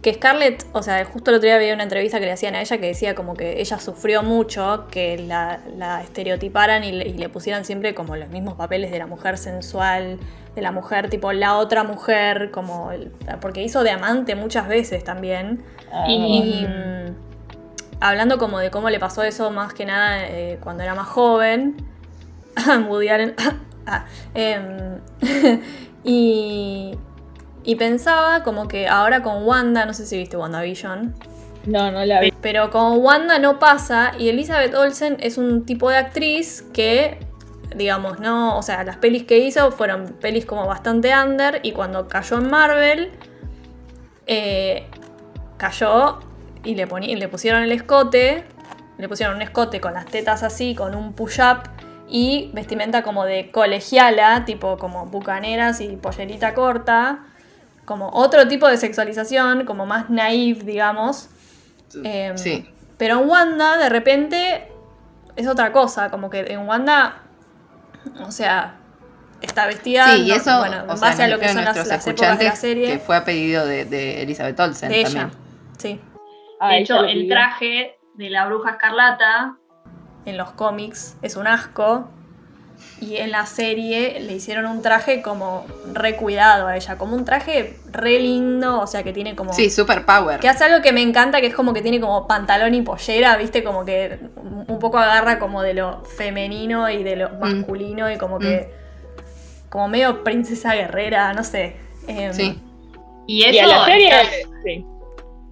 que 0.03 0.15
Scarlett, 0.15 0.65
o 0.73 0.83
sea, 0.83 1.05
justo 1.05 1.31
el 1.31 1.39
otro 1.39 1.47
día 1.47 1.57
había 1.57 1.75
una 1.75 1.83
entrevista 1.83 2.21
que 2.21 2.27
le 2.27 2.33
hacían 2.33 2.55
a 2.55 2.61
ella 2.61 2.79
que 2.79 2.87
decía 2.87 3.15
como 3.15 3.35
que 3.35 3.61
ella 3.61 3.81
sufrió 3.81 4.23
mucho 4.23 4.87
que 4.91 5.19
la, 5.19 5.61
estereotiparan 6.03 6.85
y 6.85 6.93
le, 6.93 7.29
pusieran 7.29 7.65
siempre 7.65 7.95
como 7.95 8.15
los 8.15 8.29
mismos 8.29 8.55
papeles 8.55 8.93
de 8.93 8.99
la 8.99 9.07
mujer 9.07 9.39
sensual, 9.39 10.19
de 10.55 10.63
la 10.63 10.71
mujer 10.71 11.11
tipo 11.11 11.33
la 11.33 11.57
otra 11.57 11.83
mujer, 11.83 12.51
como 12.53 12.91
porque 13.41 13.63
hizo 13.63 13.83
de 13.83 13.91
amante 13.91 14.37
muchas 14.37 14.69
veces 14.69 15.03
también. 15.03 15.65
Ah. 15.93 16.07
Y, 16.09 16.67
hablando 18.01 18.39
como 18.39 18.59
de 18.59 18.71
cómo 18.71 18.91
le 18.91 18.99
pasó 18.99 19.23
eso 19.23 19.51
más 19.51 19.75
que 19.75 19.85
nada 19.85 20.27
eh, 20.27 20.59
cuando 20.63 20.83
era 20.83 20.95
más 20.95 21.09
joven, 21.09 21.77
Woody 22.89 23.09
ah, 23.87 24.05
em, 24.35 25.01
y 26.05 26.99
y 27.69 27.75
pensaba 27.75 28.45
como 28.45 28.67
que 28.67 28.89
ahora 28.89 29.23
con 29.23 29.45
Wanda, 29.45 29.85
no 29.85 29.93
sé 29.93 30.07
si 30.07 30.17
viste 30.17 30.39
WandaVision. 30.39 31.15
No, 31.67 31.91
no 31.91 32.03
la 32.03 32.21
vi. 32.21 32.33
Pero 32.41 32.71
con 32.71 33.05
Wanda 33.05 33.39
no 33.39 33.59
pasa 33.59 34.13
y 34.19 34.31
Elizabeth 34.31 34.75
Olsen 34.75 35.19
es 35.21 35.37
un 35.37 35.67
tipo 35.67 35.91
de 35.91 35.99
actriz 35.99 36.65
que, 36.73 37.19
digamos, 37.77 38.21
no, 38.21 38.57
o 38.57 38.63
sea, 38.63 38.85
las 38.85 38.97
pelis 38.97 39.25
que 39.25 39.41
hizo 39.41 39.71
fueron 39.71 40.17
pelis 40.19 40.47
como 40.47 40.67
bastante 40.67 41.13
under 41.15 41.61
y 41.63 41.73
cuando 41.73 42.09
cayó 42.09 42.39
en 42.39 42.49
Marvel, 42.49 43.11
eh, 44.27 44.87
cayó 45.59 46.21
y 46.65 46.75
le, 46.75 46.87
le 46.87 47.29
pusieron 47.29 47.63
el 47.63 47.73
escote, 47.73 48.45
le 48.99 49.09
pusieron 49.09 49.37
un 49.37 49.43
escote 49.43 49.81
con 49.81 49.95
las 49.95 50.07
tetas 50.07 50.43
así, 50.43 50.75
con 50.75 50.95
un 50.95 51.13
push-up 51.13 51.69
y 52.09 52.51
vestimenta 52.55 53.03
como 53.03 53.25
de 53.25 53.51
colegiala, 53.51 54.45
tipo 54.45 54.79
como 54.79 55.07
bucaneras 55.07 55.81
y 55.81 55.97
pollerita 55.97 56.55
corta 56.55 57.25
como 57.89 58.11
otro 58.11 58.47
tipo 58.47 58.69
de 58.69 58.77
sexualización, 58.77 59.65
como 59.65 59.87
más 59.87 60.11
naive, 60.11 60.63
digamos. 60.63 61.31
Em, 62.05 62.37
sí. 62.37 62.69
Pero 62.99 63.23
en 63.23 63.29
Wanda, 63.31 63.79
de 63.79 63.89
repente, 63.89 64.71
es 65.37 65.49
otra 65.49 65.73
cosa, 65.73 66.11
como 66.11 66.29
que 66.29 66.41
en 66.53 66.69
Wanda, 66.69 67.23
o 68.21 68.31
sea, 68.31 68.75
está 69.41 69.67
vestida, 69.67 70.15
sí, 70.15 70.25
y 70.25 70.33
eso, 70.33 70.59
bueno, 70.59 70.81
en 70.81 71.01
base 71.01 71.23
a 71.23 71.29
lo 71.29 71.39
que 71.39 71.49
son 71.49 71.65
las, 71.65 71.89
las 71.89 72.07
épocas 72.07 72.39
de 72.39 72.45
la 72.45 72.57
serie. 72.57 72.87
Que 72.89 72.99
fue 72.99 73.17
a 73.17 73.25
pedido 73.25 73.65
de, 73.65 74.21
Elizabeth 74.21 74.61
Olsen 74.61 74.91
de 74.91 75.05
también. 75.05 75.31
sí. 75.79 75.99
Ah, 76.61 76.73
de 76.73 76.79
hecho, 76.79 77.05
el 77.05 77.29
traje 77.29 77.99
de 78.15 78.31
la 78.31 78.47
bruja 78.47 78.73
escarlata 78.73 79.57
en 80.25 80.37
los 80.37 80.53
cómics 80.53 81.17
es 81.23 81.37
un 81.37 81.47
asco. 81.47 82.09
Y 83.01 83.17
en 83.17 83.33
la 83.33 83.45
serie 83.47 84.21
le 84.21 84.35
hicieron 84.35 84.67
un 84.67 84.83
traje 84.83 85.21
como 85.21 85.67
re 85.93 86.15
cuidado 86.15 86.69
a 86.69 86.77
ella, 86.77 86.97
como 86.97 87.17
un 87.17 87.25
traje 87.25 87.77
re 87.91 88.21
lindo, 88.21 88.81
o 88.81 88.87
sea 88.87 89.03
que 89.03 89.13
tiene 89.13 89.35
como... 89.35 89.53
Sí, 89.53 89.69
super 89.69 90.05
power. 90.05 90.39
Que 90.39 90.49
hace 90.49 90.63
algo 90.63 90.81
que 90.81 90.93
me 90.93 91.03
encanta, 91.03 91.41
que 91.41 91.49
es 91.49 91.55
como 91.55 91.73
que 91.73 91.83
tiene 91.83 91.99
como 92.01 92.29
pantalón 92.29 92.75
y 92.75 92.83
pollera, 92.83 93.37
viste, 93.37 93.65
como 93.65 93.85
que 93.85 94.21
un 94.69 94.79
poco 94.79 94.99
agarra 94.99 95.41
como 95.41 95.63
de 95.63 95.75
lo 95.75 96.05
femenino 96.05 96.89
y 96.89 97.03
de 97.03 97.17
lo 97.17 97.31
mm. 97.31 97.41
masculino 97.41 98.11
y 98.13 98.17
como 98.17 98.39
que... 98.39 98.69
Mm. 98.73 99.69
Como 99.71 99.89
medio 99.89 100.25
princesa 100.25 100.75
guerrera, 100.75 101.33
no 101.35 101.45
sé. 101.45 101.77
Em, 102.07 102.33
sí. 102.33 102.59
Y 103.27 103.45
eso 103.45 103.67
la 103.67 103.85
serie, 103.85 104.13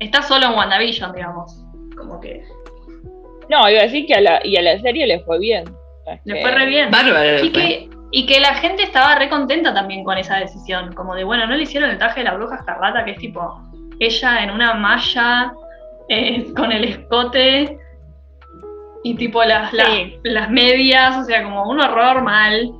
está, 0.00 0.22
solo 0.22 0.46
en 0.46 0.54
WandaVision, 0.54 1.12
digamos. 1.12 1.62
Como 1.96 2.20
que... 2.20 2.44
No, 3.48 3.68
iba 3.70 3.80
a 3.80 3.84
decir 3.84 4.06
que 4.06 4.14
a 4.14 4.20
la, 4.20 4.40
y 4.44 4.56
a 4.56 4.62
la 4.62 4.78
serie 4.80 5.06
le 5.06 5.20
fue 5.20 5.38
bien. 5.38 5.64
Le 6.24 6.42
fue 6.42 6.50
re 6.50 6.66
bien. 6.66 6.90
Y 7.42 7.50
que, 7.50 7.88
y 8.10 8.26
que 8.26 8.40
la 8.40 8.54
gente 8.54 8.82
estaba 8.82 9.16
re 9.16 9.28
contenta 9.28 9.74
también 9.74 10.04
con 10.04 10.18
esa 10.18 10.38
decisión. 10.38 10.92
Como 10.94 11.14
de, 11.14 11.24
bueno, 11.24 11.46
no 11.46 11.56
le 11.56 11.62
hicieron 11.62 11.90
el 11.90 11.98
traje 11.98 12.20
de 12.20 12.24
la 12.24 12.34
bruja 12.34 12.56
escarlata, 12.56 13.04
que 13.04 13.12
es 13.12 13.18
tipo 13.18 13.60
ella 13.98 14.42
en 14.42 14.50
una 14.50 14.74
malla 14.74 15.52
eh, 16.08 16.52
con 16.54 16.70
el 16.70 16.84
escote 16.84 17.78
y 19.02 19.14
tipo 19.14 19.42
las, 19.44 19.72
las, 19.72 20.50
medias, 20.50 21.16
o 21.16 21.24
sea, 21.24 21.42
como 21.42 21.68
un 21.68 21.80
horror 21.80 22.22
mal. 22.22 22.72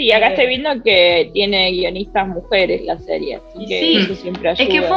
Sí, 0.00 0.10
acá 0.12 0.28
eh, 0.28 0.30
estoy 0.30 0.46
viendo 0.46 0.82
que 0.82 1.30
tiene 1.34 1.72
guionistas 1.72 2.26
mujeres 2.26 2.80
la 2.86 2.98
serie, 3.00 3.36
así 3.36 3.66
que 3.66 3.80
sí, 3.80 3.96
eso 3.98 4.14
siempre 4.14 4.48
ayuda. 4.48 4.64
Es 4.64 4.70
que 4.70 4.80
fue 4.80 4.96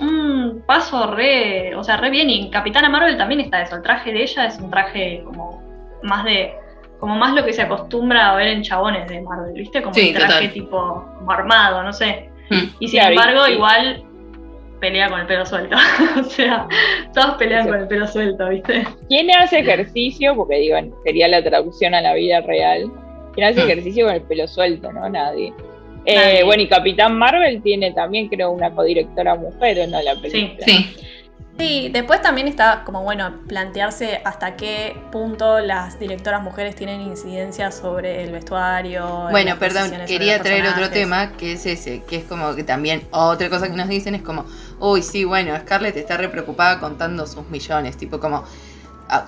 un, 0.00 0.62
paso 0.66 1.06
re, 1.14 1.76
o 1.76 1.84
sea, 1.84 1.98
re 1.98 2.08
bien, 2.08 2.30
y 2.30 2.46
en 2.46 2.50
Capitana 2.50 2.88
Marvel 2.88 3.18
también 3.18 3.40
está 3.40 3.60
eso, 3.60 3.76
el 3.76 3.82
traje 3.82 4.10
de 4.10 4.22
ella 4.22 4.46
es 4.46 4.58
un 4.58 4.70
traje 4.70 5.20
como 5.22 5.62
más 6.02 6.24
de 6.24 6.54
como 6.98 7.14
más 7.16 7.34
lo 7.34 7.44
que 7.44 7.52
se 7.52 7.60
acostumbra 7.60 8.30
a 8.30 8.36
ver 8.36 8.48
en 8.48 8.62
chabones 8.62 9.06
de 9.08 9.20
Marvel, 9.20 9.52
¿viste? 9.52 9.82
Como 9.82 9.94
un 9.94 10.14
traje 10.14 10.48
tipo 10.48 11.04
como 11.18 11.30
armado, 11.30 11.82
no 11.82 11.92
sé. 11.92 12.30
Hmm. 12.48 12.70
Y 12.80 12.88
sin 12.88 13.02
embargo, 13.02 13.46
igual 13.48 14.02
pelea 14.80 15.10
con 15.10 15.20
el 15.20 15.26
pelo 15.26 15.44
suelto. 15.44 15.76
o 16.20 16.24
sea, 16.24 16.66
todos 17.12 17.34
pelean 17.36 17.68
con 17.68 17.80
el 17.80 17.86
pelo 17.86 18.06
suelto, 18.06 18.48
¿viste? 18.48 18.86
¿Quién 19.08 19.30
hace 19.30 19.58
ejercicio? 19.58 20.34
Porque 20.34 20.56
digo, 20.56 20.78
sería 21.04 21.28
la 21.28 21.44
traducción 21.44 21.94
a 21.94 22.00
la 22.00 22.14
vida 22.14 22.40
real. 22.40 22.90
¿Quién 23.38 23.50
hace 23.50 23.62
ejercicio 23.62 24.06
con 24.06 24.16
el 24.16 24.22
pelo 24.22 24.48
suelto, 24.48 24.92
no? 24.92 25.08
Nadie. 25.08 25.54
Eh, 26.04 26.42
bueno, 26.44 26.60
y 26.60 26.68
Capitán 26.68 27.16
Marvel 27.16 27.62
tiene 27.62 27.92
también, 27.92 28.26
creo, 28.28 28.50
una 28.50 28.74
codirectora 28.74 29.36
mujer, 29.36 29.88
¿no? 29.88 30.02
La 30.02 30.20
película. 30.20 30.66
Sí, 30.66 30.72
sí. 30.72 30.96
Sí, 31.56 31.90
después 31.92 32.20
también 32.20 32.48
está 32.48 32.82
como 32.84 33.04
bueno 33.04 33.32
plantearse 33.46 34.20
hasta 34.24 34.56
qué 34.56 34.96
punto 35.12 35.60
las 35.60 36.00
directoras 36.00 36.42
mujeres 36.42 36.74
tienen 36.74 37.00
incidencia 37.00 37.70
sobre 37.70 38.24
el 38.24 38.32
vestuario. 38.32 39.28
Bueno, 39.30 39.56
perdón, 39.56 39.92
quería 40.08 40.42
traer 40.42 40.66
otro 40.66 40.90
tema 40.90 41.36
que 41.36 41.52
es 41.52 41.64
ese, 41.66 42.02
que 42.08 42.16
es 42.16 42.24
como 42.24 42.56
que 42.56 42.64
también 42.64 43.02
otra 43.12 43.48
cosa 43.50 43.68
que 43.68 43.76
nos 43.76 43.88
dicen 43.88 44.16
es 44.16 44.22
como, 44.22 44.46
uy, 44.80 45.02
sí, 45.02 45.22
bueno, 45.22 45.56
Scarlett 45.60 45.96
está 45.96 46.16
re 46.16 46.28
preocupada 46.28 46.80
contando 46.80 47.24
sus 47.24 47.48
millones, 47.48 47.96
tipo 47.96 48.18
como 48.18 48.44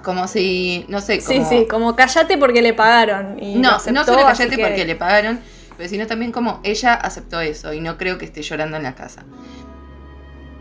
como 0.04 0.28
si, 0.28 0.84
no 0.88 1.00
sé, 1.00 1.22
como... 1.24 1.28
Sí, 1.28 1.44
sí, 1.44 1.66
como 1.66 1.96
callate 1.96 2.38
porque 2.38 2.62
le 2.62 2.74
pagaron. 2.74 3.42
Y 3.42 3.56
no, 3.56 3.72
no 3.92 4.04
solo 4.04 4.22
callate 4.22 4.58
porque 4.58 4.84
le 4.84 4.96
pagaron, 4.96 5.40
pero 5.76 5.88
sino 5.88 6.06
también 6.06 6.32
como 6.32 6.60
ella 6.62 6.94
aceptó 6.94 7.40
eso 7.40 7.72
y 7.72 7.80
no 7.80 7.96
creo 7.96 8.18
que 8.18 8.26
esté 8.26 8.42
llorando 8.42 8.76
en 8.76 8.82
la 8.82 8.94
casa. 8.94 9.24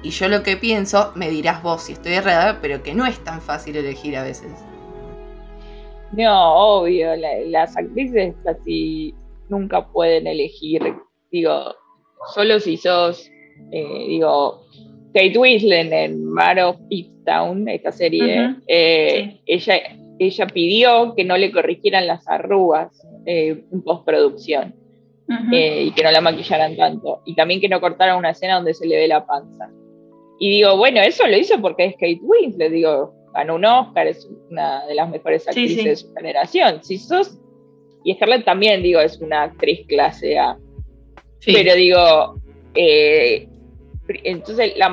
Y 0.01 0.11
yo 0.11 0.29
lo 0.29 0.43
que 0.43 0.55
pienso, 0.55 1.11
me 1.15 1.29
dirás 1.29 1.61
vos 1.61 1.83
si 1.83 1.93
estoy 1.93 2.13
errada, 2.13 2.59
pero 2.61 2.81
que 2.83 2.93
no 2.93 3.05
es 3.05 3.21
tan 3.23 3.41
fácil 3.41 3.75
elegir 3.75 4.15
a 4.15 4.23
veces. 4.23 4.51
No, 6.13 6.79
obvio, 6.79 7.09
las 7.47 7.75
actrices 7.75 8.33
casi 8.43 9.13
nunca 9.49 9.85
pueden 9.87 10.25
elegir, 10.25 10.95
digo, 11.31 11.75
solo 12.33 12.59
si 12.59 12.77
sos, 12.77 13.29
eh, 13.71 14.05
digo, 14.07 14.63
Kate 15.13 15.37
Winslet 15.37 15.91
en 15.91 16.25
Mar 16.25 16.59
of 16.59 16.77
Town, 17.25 17.67
esta 17.67 17.91
serie, 17.91 18.55
eh, 18.67 19.39
ella, 19.45 19.75
ella 20.19 20.47
pidió 20.47 21.15
que 21.15 21.23
no 21.23 21.37
le 21.37 21.51
corrigieran 21.51 22.07
las 22.07 22.27
arrugas 22.27 23.05
eh, 23.25 23.63
en 23.71 23.81
postproducción 23.81 24.75
y 25.51 25.91
que 25.91 26.03
no 26.03 26.09
la 26.09 26.21
maquillaran 26.21 26.75
tanto, 26.75 27.21
y 27.23 27.35
también 27.35 27.61
que 27.61 27.69
no 27.69 27.79
cortaran 27.79 28.17
una 28.17 28.31
escena 28.31 28.55
donde 28.55 28.73
se 28.73 28.87
le 28.87 28.97
ve 28.97 29.07
la 29.07 29.27
panza. 29.27 29.69
Y 30.39 30.49
digo, 30.49 30.75
bueno, 30.77 31.01
eso 31.01 31.27
lo 31.27 31.37
hizo 31.37 31.61
porque 31.61 31.85
es 31.85 31.93
Kate 31.93 32.19
Winslet, 32.23 32.71
digo, 32.71 33.13
ganó 33.33 33.55
un 33.55 33.65
Oscar, 33.65 34.07
es 34.07 34.27
una 34.49 34.85
de 34.87 34.95
las 34.95 35.09
mejores 35.09 35.47
actrices 35.47 35.83
de 35.83 35.95
su 35.95 36.13
generación. 36.13 36.83
Si 36.83 36.97
sos, 36.97 37.37
y 38.03 38.13
Scarlett 38.15 38.45
también, 38.45 38.81
digo, 38.81 39.01
es 39.01 39.19
una 39.19 39.43
actriz 39.43 39.85
clase 39.87 40.37
A. 40.39 40.57
Pero 41.45 41.75
digo, 41.75 42.41
eh, 42.73 43.48
entonces 44.23 44.73
la, 44.77 44.89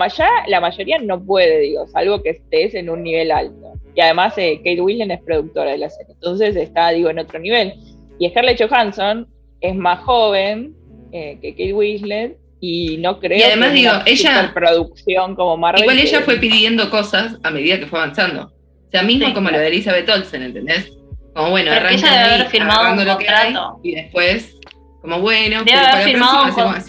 la 0.49 0.61
mayoría 0.61 0.99
no 0.99 1.23
puede, 1.23 1.61
digo, 1.61 1.87
salvo 1.89 2.23
que 2.23 2.31
estés 2.31 2.75
en 2.75 2.91
un 2.91 3.03
nivel 3.03 3.31
alto. 3.31 3.73
Y 3.95 4.01
además 4.01 4.35
eh, 4.37 4.59
Kate 4.59 4.81
Winslet 4.81 5.11
es 5.11 5.25
productora 5.25 5.71
de 5.71 5.79
la 5.79 5.91
serie, 5.91 6.13
entonces 6.13 6.57
está, 6.57 6.91
digo, 6.91 7.09
en 7.11 7.19
otro 7.19 7.39
nivel. 7.39 7.75
Y 8.19 8.29
Scarlett 8.29 8.63
Johansson 8.63 9.27
es 9.61 9.75
más 9.75 10.01
joven 10.01 10.75
eh, 11.13 11.39
que 11.41 11.53
Kate 11.53 11.73
Winslet 11.73 12.37
y 12.61 12.97
no 12.99 13.21
creo 13.21 13.39
y 13.39 13.43
además 13.43 13.73
digo 13.73 13.93
ella 14.07 14.51
producción 14.55 15.37
como 15.37 15.57
Marvel 15.57 15.83
igual 15.83 15.99
ella 15.99 16.23
fue 16.23 16.37
pidiendo 16.37 16.89
cosas 16.91 17.37
a 17.43 17.51
medida 17.51 17.79
que 17.79 17.87
fue 17.87 17.99
avanzando 17.99 18.45
o 18.45 18.91
sea 18.91 19.03
mismo 19.03 19.33
como 19.35 19.51
lo 19.51 19.59
de 19.59 19.69
Elizabeth 19.69 20.09
Olsen 20.09 20.43
¿entendés? 20.43 20.91
como 21.35 21.51
bueno 21.51 21.71
Pero 21.75 21.89
ella 21.91 22.11
debe 22.11 22.35
haber 22.35 22.47
firmado 22.49 22.93
un 22.93 23.05
contrato 23.05 23.81
y 23.83 23.95
después 23.95 24.57
como 25.03 25.21
bueno 25.21 25.65
debe 25.65 25.79
haber 25.79 26.05
firmado 26.05 26.47
un 26.47 26.81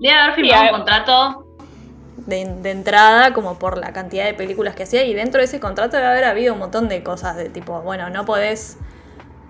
debe 0.00 0.14
haber 0.14 0.34
firmado 0.34 0.62
un 0.64 0.70
contrato 0.70 1.46
de, 2.16 2.44
de, 2.62 2.70
entrada 2.70 3.32
como 3.32 3.58
por 3.58 3.78
la 3.78 3.92
cantidad 3.92 4.24
de 4.24 4.34
películas 4.34 4.74
que 4.74 4.84
hacía 4.84 5.04
y 5.04 5.14
dentro 5.14 5.40
de 5.40 5.44
ese 5.44 5.60
contrato 5.60 5.96
debe 5.96 6.08
haber 6.08 6.24
habido 6.24 6.54
un 6.54 6.58
montón 6.58 6.88
de 6.88 7.02
cosas 7.02 7.36
de 7.36 7.50
tipo 7.50 7.80
bueno 7.82 8.10
no 8.10 8.24
podés 8.24 8.78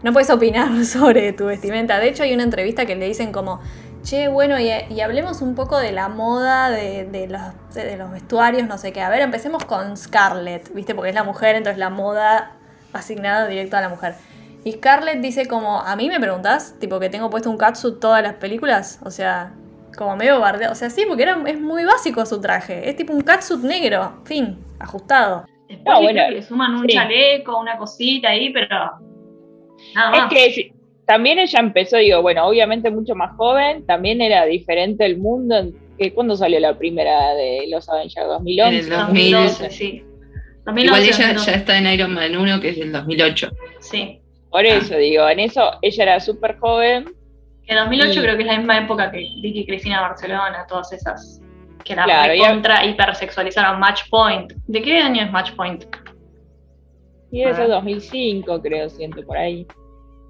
no 0.03 0.13
puedes 0.13 0.31
opinar 0.31 0.85
sobre 0.85 1.33
tu 1.33 1.47
vestimenta 1.47 1.99
de 1.99 2.09
hecho 2.09 2.23
hay 2.23 2.35
una 2.35 2.43
entrevista 2.43 2.87
que 2.87 2.97
le 2.97 3.07
dicen 3.07 3.33
como 3.33 3.61
Che, 4.07 4.29
bueno, 4.29 4.57
y, 4.61 4.71
hablemos 5.01 5.43
un 5.43 5.57
poco 5.57 5.79
de 5.79 5.91
la 5.91 6.09
moda, 6.09 6.71
de, 6.71 7.27
los, 7.29 7.75
de, 7.75 7.97
los, 7.97 8.13
vestuarios, 8.13 8.69
no 8.69 8.79
sé 8.79 8.93
qué. 8.93 9.01
A 9.01 9.09
ver, 9.09 9.21
empecemos 9.21 9.65
con 9.65 9.97
Scarlett, 9.97 10.73
¿viste? 10.73 10.95
Porque 10.95 11.09
es 11.09 11.15
la 11.17 11.25
mujer, 11.25 11.57
entonces 11.57 11.77
la 11.77 11.91
moda 11.91 12.53
asignada 12.93 13.49
directo 13.49 13.77
a 13.77 13.81
la 13.81 13.89
mujer. 13.89 14.15
Y 14.63 14.75
Scarlett 14.75 15.21
dice 15.21 15.47
como, 15.47 15.81
a 15.81 15.97
mí 15.97 16.09
me 16.09 16.21
preguntas, 16.21 16.75
tipo 16.79 17.01
que 17.01 17.11
tengo 17.11 17.31
puesto 17.31 17.51
un 17.51 17.57
catsuit 17.57 17.99
todas 17.99 18.23
las 18.23 18.35
películas, 18.35 19.01
o 19.05 19.11
sea, 19.11 19.55
como 19.97 20.17
medio 20.17 20.41
bardeo. 20.41 20.73
O 20.73 20.75
sea, 20.75 20.91
sí, 20.91 21.05
porque 21.09 21.25
era, 21.25 21.43
es 21.47 21.61
muy 21.61 21.85
básico 21.85 22.25
su 22.27 22.41
traje. 22.41 22.89
Es 22.89 22.97
tipo 22.97 23.13
un 23.13 23.23
catsuit 23.23 23.63
negro, 23.63 24.21
fin, 24.25 24.59
ajustado. 24.79 25.47
Después 25.69 25.99
bueno, 26.01 26.31
le 26.31 26.43
suman 26.43 26.75
un 26.77 26.87
chaleco, 26.87 27.59
una 27.59 27.77
cosita 27.77 28.29
ahí, 28.29 28.51
pero 28.51 28.69
nada 29.95 30.11
más. 30.11 30.33
Es 30.33 30.55
que 30.55 30.73
también 31.07 31.39
ella 31.39 31.61
empezó, 31.61 31.97
digo, 31.97 32.23
bueno, 32.23 32.47
obviamente 32.47 32.91
mucho 32.91 33.15
más 33.15 33.35
joven, 33.37 33.87
también 33.87 34.21
era 34.21 34.45
diferente 34.45 35.05
el 35.07 35.19
mundo. 35.19 35.73
¿Cuándo 36.15 36.37
salió 36.37 36.61
la 36.61 36.77
primera 36.77 37.35
de 37.35 37.67
los 37.69 37.89
Avengers? 37.89 38.27
¿2011? 38.27 38.69
En 38.69 38.75
el 38.75 38.91
2011, 38.91 39.71
sí. 39.71 40.05
Igual 40.77 41.03
ella 41.03 41.37
ya 41.37 41.53
está 41.53 41.79
en 41.79 41.87
Iron 41.87 42.13
Man 42.13 42.37
1, 42.37 42.61
que 42.61 42.71
es 42.71 42.79
del 42.79 42.93
2008. 42.93 43.51
Sí. 43.81 44.21
Por 44.51 44.67
eso, 44.67 44.97
digo, 44.97 45.29
en 45.29 45.41
eso 45.41 45.73
ella 45.81 46.03
era 46.03 46.21
súper 46.21 46.59
joven. 46.59 47.15
En 47.67 47.77
2008 47.77 48.21
creo 48.21 48.37
que 48.37 48.43
es 48.43 48.47
la 48.47 48.59
misma 48.59 48.79
época 48.79 49.11
que 49.11 49.19
Vicky 49.41 49.67
Cristina 49.67 50.01
Barcelona, 50.01 50.65
todas 50.69 50.93
esas 50.93 51.41
que 51.85 51.95
la 51.95 52.05
claro, 52.05 52.35
contra 52.39 52.85
hipersexualizaron 52.85 53.81
Match 53.81 54.03
Point. 54.11 54.53
¿De 54.67 54.83
qué 54.83 54.99
año 54.99 55.23
es 55.23 55.31
Match 55.31 55.53
Point? 55.53 55.85
Sí, 57.31 57.43
es 57.43 57.57
de 57.57 57.67
2005, 57.67 58.63
creo, 58.63 58.89
siento, 58.89 59.23
por 59.23 59.37
ahí. 59.37 59.67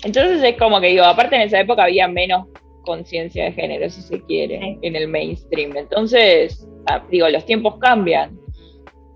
Entonces 0.05 0.43
es 0.43 0.57
como 0.59 0.81
que 0.81 0.89
digo, 0.89 1.05
aparte 1.05 1.37
en 1.37 1.43
esa 1.43 1.61
época 1.61 1.85
había 1.85 2.09
menos 2.09 2.47
conciencia 2.83 3.45
de 3.45 3.53
género, 3.53 3.89
si 3.91 4.01
se 4.01 4.23
quiere, 4.23 4.79
en 4.81 4.97
el 4.97 5.09
mainstream. 5.09 5.77
Entonces, 5.77 6.67
ah, 6.87 7.03
digo, 7.11 7.29
los 7.29 7.45
tiempos 7.45 7.79
cambian. 7.79 8.39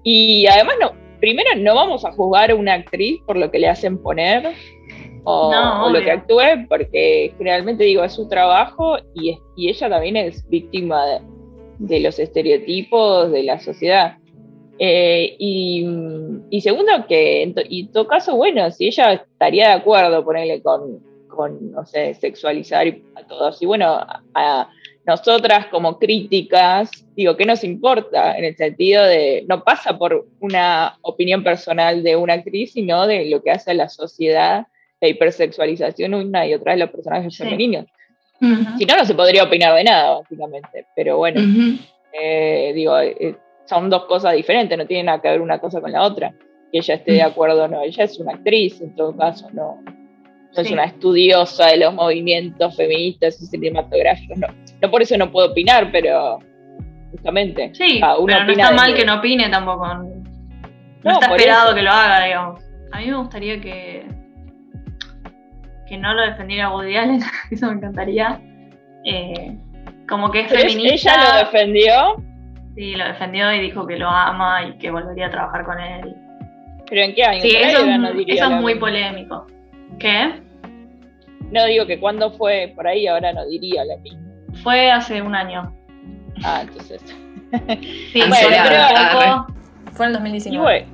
Y 0.03 0.47
además, 0.47 0.75
no, 0.81 0.93
primero 1.21 1.51
no 1.57 1.75
vamos 1.75 2.05
a 2.05 2.12
juzgar 2.12 2.51
a 2.51 2.55
una 2.55 2.75
actriz 2.75 3.21
por 3.27 3.37
lo 3.37 3.51
que 3.51 3.59
le 3.59 3.68
hacen 3.68 3.99
poner 3.99 4.53
o, 5.25 5.91
lo 5.91 6.01
que 6.01 6.11
actúe, 6.11 6.66
porque 6.68 7.35
generalmente 7.39 7.85
digo, 7.85 8.03
es 8.05 8.12
su 8.12 8.29
trabajo 8.29 8.97
y, 9.14 9.39
y 9.57 9.68
ella 9.68 9.89
también 9.89 10.16
es 10.16 10.49
víctima 10.49 11.07
de, 11.07 11.21
de 11.81 12.01
los 12.01 12.18
estereotipos 12.18 13.31
de 13.33 13.43
la 13.43 13.59
sociedad. 13.59 14.18
Eh, 14.83 15.37
y, 15.39 16.61
segundo, 16.62 16.91
que 17.07 17.43
en, 17.43 17.93
todo 17.93 18.07
caso, 18.07 18.37
bueno, 18.37 18.71
si 18.71 18.87
ella 18.87 19.12
estaría 19.12 19.68
de 19.68 19.75
acuerdo, 19.75 20.25
ponerle 20.25 20.62
con, 20.62 21.01
con, 21.29 21.73
no 21.73 21.85
sé, 21.85 22.14
sexualizar 22.14 22.87
a 23.14 23.27
todos. 23.27 23.61
Y 23.61 23.66
bueno, 23.66 23.99
a, 24.35 24.71
nosotras 25.07 25.66
como 25.66 25.99
críticas, 25.99 26.91
digo, 27.14 27.37
¿qué 27.37 27.45
nos 27.45 27.64
importa? 27.64 28.37
En 28.39 28.45
el 28.45 28.57
sentido 28.57 29.05
de, 29.05 29.45
no 29.49 29.64
pasa 29.64 29.99
por 29.99 30.27
una 30.41 30.99
opinión 31.03 31.43
personal 31.43 32.03
de 32.03 32.16
una 32.16 32.35
actriz, 32.35 32.73
sino 32.73 33.07
de 33.07 33.29
lo 33.29 33.43
que 33.43 33.51
hace 33.51 33.75
la 33.75 33.89
sociedad, 33.89 34.66
la 35.01 35.09
hipersexualización 35.09 36.14
una 36.14 36.46
y 36.46 36.55
otra 36.55 36.72
de 36.72 36.78
los 36.80 36.90
personajes 36.90 37.36
femeninos. 37.36 37.86
Si 38.78 38.86
no, 38.86 38.96
no 38.96 39.05
se 39.05 39.14
podría 39.14 39.44
opinar 39.44 39.74
de 39.74 39.84
nada, 39.84 40.18
básicamente. 40.18 40.86
Pero 40.96 41.18
bueno, 41.18 41.40
eh, 42.12 42.72
digo, 42.74 42.98
eh, 42.98 43.36
son 43.66 43.90
dos 43.90 44.05
cosas 44.07 44.34
diferentes, 44.34 44.76
no 44.76 44.86
tienen 44.86 45.07
nada 45.07 45.20
que 45.20 45.28
ver 45.28 45.40
una 45.40 45.59
cosa 45.59 45.80
con 45.80 45.92
la 45.92 46.03
otra. 46.03 46.32
Que 46.72 46.78
ella 46.78 46.94
esté 46.94 47.12
de 47.12 47.22
acuerdo 47.22 47.64
o 47.64 47.68
no. 47.68 47.82
Ella 47.82 48.05
es 48.05 48.18
una 48.18 48.32
actriz, 48.32 48.80
en 48.80 48.94
todo 48.94 49.14
caso, 49.16 49.48
no, 49.53 49.82
no 49.84 50.62
es 50.62 50.70
una 50.70 50.84
estudiosa 50.84 51.66
de 51.66 51.78
los 51.78 51.92
movimientos 51.92 52.76
feministas 52.76 53.40
y 53.42 53.46
cinematográficos. 53.46 54.38
No, 54.38 54.48
no 54.80 54.90
por 54.90 55.03
eso 55.03 55.16
no 55.18 55.30
puedo 55.30 55.51
opinar, 55.51 55.90
pero 55.92 56.38
justamente. 57.11 57.74
Sí, 57.74 58.01
uno 58.01 58.26
pero 58.26 58.44
no 58.44 58.53
está 58.53 58.72
mal 58.72 58.94
que... 58.94 59.05
no 59.05 59.16
opine 59.16 59.48
tampoco. 59.51 59.86
No, 61.03 61.12
está 61.12 61.26
esperado 61.26 61.74
que 61.74 61.82
lo 61.82 61.90
haga, 61.90 62.24
digamos. 62.24 62.62
A 62.92 63.01
mí 63.01 63.07
me 63.07 63.16
gustaría 63.16 63.61
que 63.61 64.20
que 65.91 65.99
no 65.99 66.14
lo 66.14 66.22
defendiera 66.22 66.70
Woody 66.70 66.97
Allen, 66.97 67.20
eso 67.51 67.66
me 67.66 67.72
encantaría. 67.72 68.41
Eh, 69.05 69.57
como 70.09 70.30
que 70.30 70.43
es 70.43 70.49
feminista. 70.49 71.12
¿Ella 71.12 71.32
lo 71.32 71.38
defendió? 71.41 71.95
Sí, 72.76 72.95
lo 72.95 73.05
defendió 73.07 73.53
y 73.53 73.61
dijo 73.61 73.86
que 73.86 73.99
lo 73.99 74.09
ama 74.09 74.64
y 74.64 74.78
que 74.78 74.91
volvería 74.91 75.26
a 75.26 75.30
trabajar 75.30 75.64
con 75.64 75.80
él. 75.80 76.14
¿Pero 76.88 77.03
en 77.03 77.14
qué 77.14 77.24
año? 77.24 77.41
Sí, 77.41 77.57
eso, 77.57 77.84
es, 77.84 78.51
muy 78.61 78.76
polémico. 78.76 79.47
¿Qué? 79.99 80.41
No 81.51 81.66
digo 81.66 81.86
que 81.86 81.99
cuando 81.99 82.30
fue 82.30 82.72
por 82.76 82.86
ahí, 82.86 83.09
ahora 83.09 83.32
no 83.32 83.45
diría 83.47 83.84
la 83.84 83.97
misma. 83.97 84.20
Fue 84.62 84.91
hace 84.93 85.20
un 85.20 85.34
año. 85.34 85.74
Ah, 86.45 86.61
entonces. 86.62 87.03
sí, 88.12 88.22
bueno, 88.28 88.47
pero 88.68 89.47
fue 89.93 90.07
en 90.07 90.11
el 90.11 90.14
2019. 90.14 90.86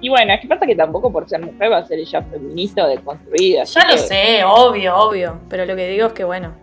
Y 0.00 0.08
bueno, 0.08 0.32
es 0.32 0.40
que 0.40 0.48
pasa 0.48 0.66
que 0.66 0.76
tampoco 0.76 1.12
por 1.12 1.28
ser 1.28 1.40
mujer 1.40 1.72
va 1.72 1.78
a 1.78 1.86
ser 1.86 1.98
ella 1.98 2.22
feminista 2.22 2.84
o 2.84 2.88
deconstruida. 2.88 3.64
Ya 3.64 3.90
lo 3.90 3.96
sé, 3.98 4.44
obvio, 4.44 4.96
obvio. 4.96 5.40
Pero 5.48 5.64
lo 5.66 5.74
que 5.74 5.88
digo 5.88 6.06
es 6.06 6.12
que 6.12 6.24
bueno, 6.24 6.54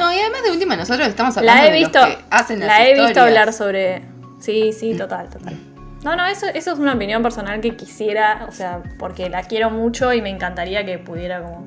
no, 0.00 0.10
y 0.14 0.18
además 0.18 0.42
de 0.44 0.50
última, 0.52 0.76
nosotros 0.76 1.08
estamos 1.08 1.36
hablando 1.36 1.62
la 1.62 1.68
he 1.68 1.78
visto, 1.78 2.00
de 2.00 2.06
los 2.06 2.16
que 2.16 2.24
hacen 2.30 2.58
las 2.60 2.68
La 2.68 2.88
he 2.88 2.94
visto 2.94 3.20
hablar 3.20 3.52
sobre. 3.52 4.00
Sí, 4.38 4.72
sí, 4.72 4.96
total, 4.96 5.28
total. 5.28 5.54
No, 6.02 6.16
no, 6.16 6.24
eso, 6.24 6.46
eso 6.46 6.72
es 6.72 6.78
una 6.78 6.94
opinión 6.94 7.22
personal 7.22 7.60
que 7.60 7.76
quisiera, 7.76 8.46
o 8.48 8.52
sea, 8.52 8.82
porque 8.98 9.28
la 9.28 9.42
quiero 9.42 9.68
mucho 9.68 10.14
y 10.14 10.22
me 10.22 10.30
encantaría 10.30 10.86
que 10.86 10.98
pudiera 10.98 11.42
como 11.42 11.66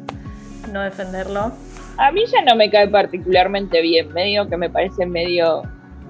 no 0.72 0.82
defenderlo. 0.82 1.52
A 1.98 2.12
mí 2.12 2.24
ya 2.26 2.42
no 2.42 2.56
me 2.56 2.72
cae 2.72 2.88
particularmente 2.88 3.82
bien, 3.82 4.12
medio 4.12 4.50
que 4.50 4.58
me 4.58 4.68
parece 4.68 5.06
medio 5.06 5.62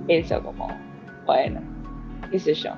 eso, 0.08 0.42
como, 0.42 0.70
bueno, 1.26 1.60
qué 2.32 2.40
sé 2.40 2.54
yo. 2.54 2.72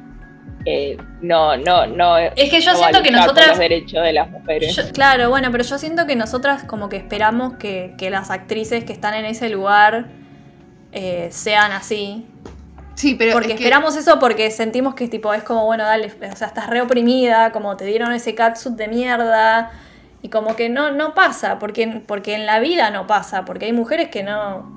Eh, 0.65 0.97
no, 1.21 1.55
no, 1.57 1.85
no. 1.85 2.17
Es 2.17 2.49
que 2.49 2.59
yo 2.59 2.75
siento 2.75 3.03
que 3.03 3.11
nosotras. 3.11 3.49
Los 3.49 3.59
derechos 3.59 4.03
de 4.03 4.13
las 4.13 4.29
mujeres. 4.29 4.91
claro, 4.93 5.29
bueno, 5.29 5.51
pero 5.51 5.63
yo 5.63 5.77
siento 5.77 6.07
que 6.07 6.15
nosotras, 6.15 6.63
como 6.63 6.89
que 6.89 6.97
esperamos 6.97 7.53
que, 7.57 7.93
que 7.97 8.09
las 8.09 8.31
actrices 8.31 8.83
que 8.83 8.91
están 8.91 9.13
en 9.13 9.25
ese 9.25 9.49
lugar 9.49 10.07
eh, 10.91 11.27
sean 11.31 11.71
así. 11.71 12.25
Sí, 12.95 13.15
pero. 13.15 13.33
Porque 13.33 13.53
esperamos 13.53 13.95
eso 13.95 14.19
porque 14.19 14.49
sentimos 14.49 14.95
que 14.95 15.07
tipo, 15.07 15.33
es 15.33 15.43
como, 15.43 15.65
bueno, 15.65 15.83
dale, 15.83 16.07
o 16.07 16.35
sea, 16.35 16.47
estás 16.47 16.67
reoprimida, 16.67 17.51
como 17.51 17.77
te 17.77 17.85
dieron 17.85 18.11
ese 18.13 18.33
catsuit 18.33 18.75
de 18.75 18.87
mierda. 18.87 19.71
Y 20.23 20.29
como 20.29 20.55
que 20.55 20.69
no, 20.69 20.89
no 20.89 21.13
pasa, 21.13 21.59
porque, 21.59 22.01
porque 22.07 22.33
en 22.33 22.47
la 22.47 22.57
vida 22.57 22.89
no 22.89 23.05
pasa, 23.05 23.45
porque 23.45 23.65
hay 23.65 23.73
mujeres 23.73 24.09
que 24.09 24.23
no. 24.23 24.74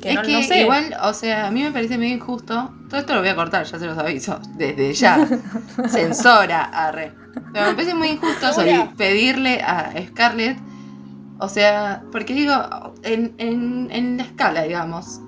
Que 0.00 0.12
es 0.12 0.48
que 0.48 0.62
igual, 0.62 0.96
o 1.02 1.12
sea, 1.12 1.48
a 1.48 1.50
mí 1.50 1.62
me 1.62 1.72
parece 1.72 1.98
medio 1.98 2.14
injusto. 2.14 2.72
Todo 2.88 3.00
esto 3.00 3.14
lo 3.14 3.20
voy 3.20 3.28
a 3.28 3.36
cortar, 3.36 3.64
ya 3.64 3.78
se 3.78 3.86
los 3.86 3.98
aviso. 3.98 4.40
Desde 4.56 4.92
ya. 4.94 5.28
Censora, 5.88 6.64
arre. 6.64 7.12
Pero 7.52 7.66
me 7.66 7.74
parece 7.74 7.94
muy 7.94 8.08
injusto 8.08 8.48
pedirle 8.96 9.60
a 9.62 9.92
Scarlett. 10.08 10.58
O 11.38 11.48
sea, 11.48 12.02
porque 12.12 12.34
digo, 12.34 12.54
en, 13.02 13.34
en, 13.38 13.88
en 13.90 14.16
la 14.16 14.22
escala, 14.24 14.62
digamos. 14.62 15.20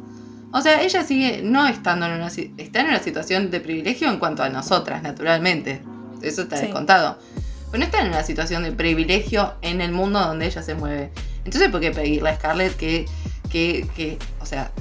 O 0.52 0.60
sea, 0.60 0.82
ella 0.82 1.02
sigue 1.02 1.40
no 1.42 1.66
estando 1.66 2.06
en 2.06 2.12
una, 2.12 2.26
está 2.26 2.80
en 2.80 2.88
una 2.88 2.98
situación 2.98 3.50
de 3.50 3.60
privilegio 3.60 4.10
en 4.10 4.18
cuanto 4.18 4.42
a 4.42 4.50
nosotras, 4.50 5.02
naturalmente. 5.02 5.82
Eso 6.20 6.42
está 6.42 6.60
descontado. 6.60 7.18
Pero 7.70 7.78
no 7.78 7.84
está 7.84 8.00
en 8.00 8.08
una 8.08 8.22
situación 8.22 8.62
de 8.62 8.72
privilegio 8.72 9.54
en 9.62 9.80
el 9.80 9.92
mundo 9.92 10.20
donde 10.20 10.46
ella 10.46 10.62
se 10.62 10.74
mueve. 10.74 11.10
Entonces, 11.44 11.70
¿por 11.70 11.80
qué 11.80 11.90
pedirle 11.90 12.28
a 12.28 12.34
Scarlett 12.36 12.76
que, 12.76 13.06
que, 13.52 13.86
que, 13.94 14.18
o 14.40 14.46
sea, 14.46 14.72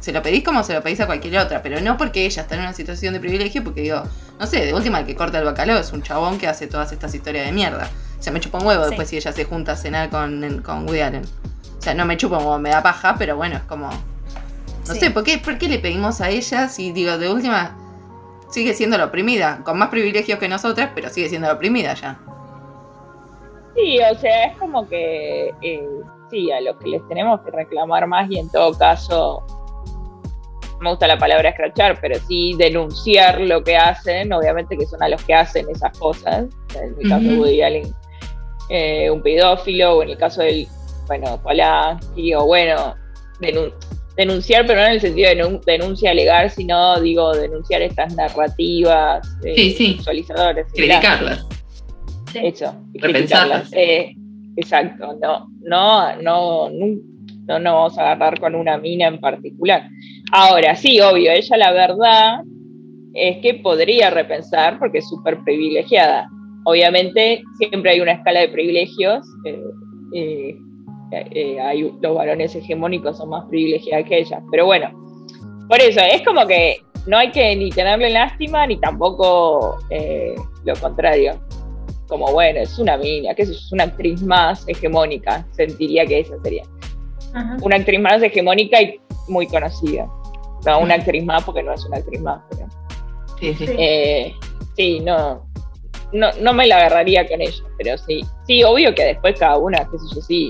se 0.00 0.12
lo 0.12 0.22
pedís 0.22 0.44
como 0.44 0.62
se 0.62 0.74
lo 0.74 0.82
pedís 0.82 1.00
a 1.00 1.06
cualquier 1.06 1.38
otra, 1.38 1.62
pero 1.62 1.80
no 1.80 1.96
porque 1.96 2.26
ella 2.26 2.42
está 2.42 2.54
en 2.54 2.60
una 2.60 2.74
situación 2.74 3.14
de 3.14 3.20
privilegio, 3.20 3.64
porque 3.64 3.80
digo, 3.80 4.02
no 4.38 4.46
sé, 4.46 4.64
de 4.66 4.74
última 4.74 5.00
el 5.00 5.06
que 5.06 5.16
corta 5.16 5.38
el 5.38 5.44
bacalao 5.44 5.78
es 5.78 5.92
un 5.92 6.02
chabón 6.02 6.38
que 6.38 6.46
hace 6.46 6.66
todas 6.66 6.92
estas 6.92 7.14
historias 7.14 7.46
de 7.46 7.52
mierda. 7.52 7.88
O 8.18 8.22
sea, 8.22 8.32
me 8.32 8.40
chupa 8.40 8.58
un 8.58 8.66
huevo 8.66 8.86
después 8.86 9.08
si 9.08 9.16
ella 9.16 9.32
se 9.32 9.44
junta 9.44 9.72
a 9.72 9.76
cenar 9.76 10.10
con, 10.10 10.62
con 10.62 10.84
Woody 10.84 11.00
Allen. 11.00 11.24
O 11.78 11.82
sea, 11.82 11.94
no 11.94 12.04
me 12.04 12.16
chupa 12.16 12.38
como 12.38 12.58
me 12.58 12.70
da 12.70 12.82
paja, 12.82 13.16
pero 13.18 13.36
bueno, 13.36 13.56
es 13.56 13.62
como. 13.62 13.88
No 14.86 14.94
sé, 14.94 15.10
¿por 15.10 15.24
qué, 15.24 15.38
¿por 15.38 15.56
qué 15.56 15.68
le 15.68 15.78
pedimos 15.78 16.20
a 16.20 16.28
ella 16.28 16.68
si, 16.68 16.92
digo, 16.92 17.16
de 17.16 17.30
última 17.30 17.74
sigue 18.54 18.72
siendo 18.72 18.96
la 18.96 19.06
oprimida, 19.06 19.62
con 19.64 19.76
más 19.76 19.88
privilegios 19.88 20.38
que 20.38 20.48
nosotras, 20.48 20.90
pero 20.94 21.10
sigue 21.10 21.28
siendo 21.28 21.48
la 21.48 21.54
oprimida 21.54 21.92
ya. 21.94 22.18
Sí, 23.74 23.98
o 23.98 24.18
sea, 24.20 24.44
es 24.44 24.56
como 24.58 24.88
que 24.88 25.52
eh, 25.60 25.88
sí, 26.34 26.50
a 26.50 26.60
los 26.60 26.76
que 26.76 26.90
les 26.90 27.08
tenemos 27.08 27.40
que 27.42 27.50
reclamar 27.50 28.06
más 28.06 28.30
y 28.30 28.38
en 28.38 28.50
todo 28.50 28.76
caso, 28.76 29.44
me 30.80 30.90
gusta 30.90 31.06
la 31.06 31.18
palabra 31.18 31.50
escrachar, 31.50 31.98
pero 32.00 32.18
sí 32.26 32.54
denunciar 32.58 33.40
lo 33.40 33.62
que 33.62 33.76
hacen, 33.76 34.32
obviamente 34.32 34.76
que 34.76 34.86
son 34.86 35.02
a 35.02 35.08
los 35.08 35.22
que 35.24 35.34
hacen 35.34 35.66
esas 35.70 35.96
cosas, 35.98 36.46
en 36.74 36.94
el 37.00 37.08
caso 37.08 37.24
de 37.24 37.38
Woody 37.38 37.62
Allen, 37.62 37.94
eh, 38.68 39.10
un 39.10 39.22
pedófilo, 39.22 39.98
o 39.98 40.02
en 40.02 40.10
el 40.10 40.18
caso 40.18 40.42
del, 40.42 40.66
bueno, 41.06 41.40
Polanski, 41.42 42.34
o 42.34 42.44
bueno, 42.46 42.96
denunciar, 44.16 44.66
pero 44.66 44.80
no 44.80 44.86
en 44.86 44.92
el 44.92 45.00
sentido 45.00 45.30
de 45.30 45.60
denuncia 45.66 46.12
legal, 46.14 46.50
sino 46.50 47.00
digo 47.00 47.32
denunciar 47.34 47.82
estas 47.82 48.14
narrativas 48.16 49.26
eh, 49.44 49.54
sí, 49.56 49.70
sí. 49.72 49.94
visualizadoras. 49.94 50.66
Criticarlas. 50.72 51.46
Eso, 52.34 52.74
criticarlas. 53.00 53.70
Eh, 53.72 54.16
exacto, 54.56 55.16
no, 55.20 55.48
no, 55.60 56.16
no, 56.22 56.70
no, 56.70 57.58
no 57.58 57.74
vamos 57.74 57.98
a 57.98 58.02
agarrar 58.02 58.40
con 58.40 58.54
una 58.54 58.78
mina 58.78 59.08
en 59.08 59.20
particular. 59.20 59.88
Ahora, 60.32 60.74
sí, 60.74 61.00
obvio, 61.00 61.30
ella 61.30 61.56
la 61.56 61.72
verdad 61.72 62.40
es 63.14 63.38
que 63.38 63.54
podría 63.54 64.10
repensar 64.10 64.78
porque 64.78 64.98
es 64.98 65.08
súper 65.08 65.38
privilegiada. 65.44 66.28
Obviamente 66.64 67.42
siempre 67.58 67.92
hay 67.92 68.00
una 68.00 68.12
escala 68.12 68.40
de 68.40 68.48
privilegios. 68.48 69.26
Eh, 69.44 69.62
eh 70.14 70.58
eh, 71.12 71.92
los 72.02 72.14
varones 72.16 72.56
hegemónicos 72.56 73.18
son 73.18 73.28
más 73.28 73.44
privilegiados 73.48 74.08
que 74.08 74.18
ellas. 74.18 74.42
Pero 74.50 74.66
bueno, 74.66 74.90
por 75.68 75.80
eso, 75.80 76.00
es 76.00 76.22
como 76.22 76.44
que 76.46 76.78
no 77.06 77.18
hay 77.18 77.30
que 77.30 77.54
ni 77.54 77.70
tenerle 77.70 78.10
lástima 78.10 78.66
ni 78.66 78.78
tampoco 78.78 79.78
lo 80.64 80.74
contrario. 80.80 81.38
Como 82.08 82.30
bueno, 82.32 82.60
es 82.60 82.78
una 82.78 82.96
mina, 82.96 83.34
que 83.34 83.42
es 83.42 83.72
una 83.72 83.84
actriz 83.84 84.22
más 84.22 84.64
hegemónica, 84.68 85.46
sentiría 85.52 86.04
que 86.06 86.20
esa 86.20 86.34
sería. 86.42 86.64
Una 87.62 87.76
actriz 87.76 88.00
más 88.00 88.22
hegemónica 88.22 88.80
y 88.80 89.00
muy 89.28 89.46
conocida. 89.46 90.08
No, 90.66 90.80
una 90.80 90.94
actriz 90.94 91.24
más 91.24 91.42
porque 91.44 91.62
no 91.62 91.72
es 91.72 91.84
una 91.86 91.96
actriz 91.96 92.20
más. 92.20 92.40
Pero... 92.50 92.66
Sí, 93.40 93.54
sí. 93.54 93.66
Eh, 93.78 94.34
sí, 94.76 95.00
no, 95.00 95.44
no, 96.12 96.30
no 96.40 96.54
me 96.54 96.66
la 96.66 96.76
agarraría 96.76 97.26
con 97.26 97.40
ella, 97.40 97.64
pero 97.76 97.98
sí. 97.98 98.24
Sí, 98.46 98.62
obvio 98.62 98.94
que 98.94 99.04
después 99.04 99.38
cada 99.38 99.58
una, 99.58 99.78
qué 99.90 99.98
sé 99.98 100.14
yo, 100.14 100.22
sí, 100.22 100.48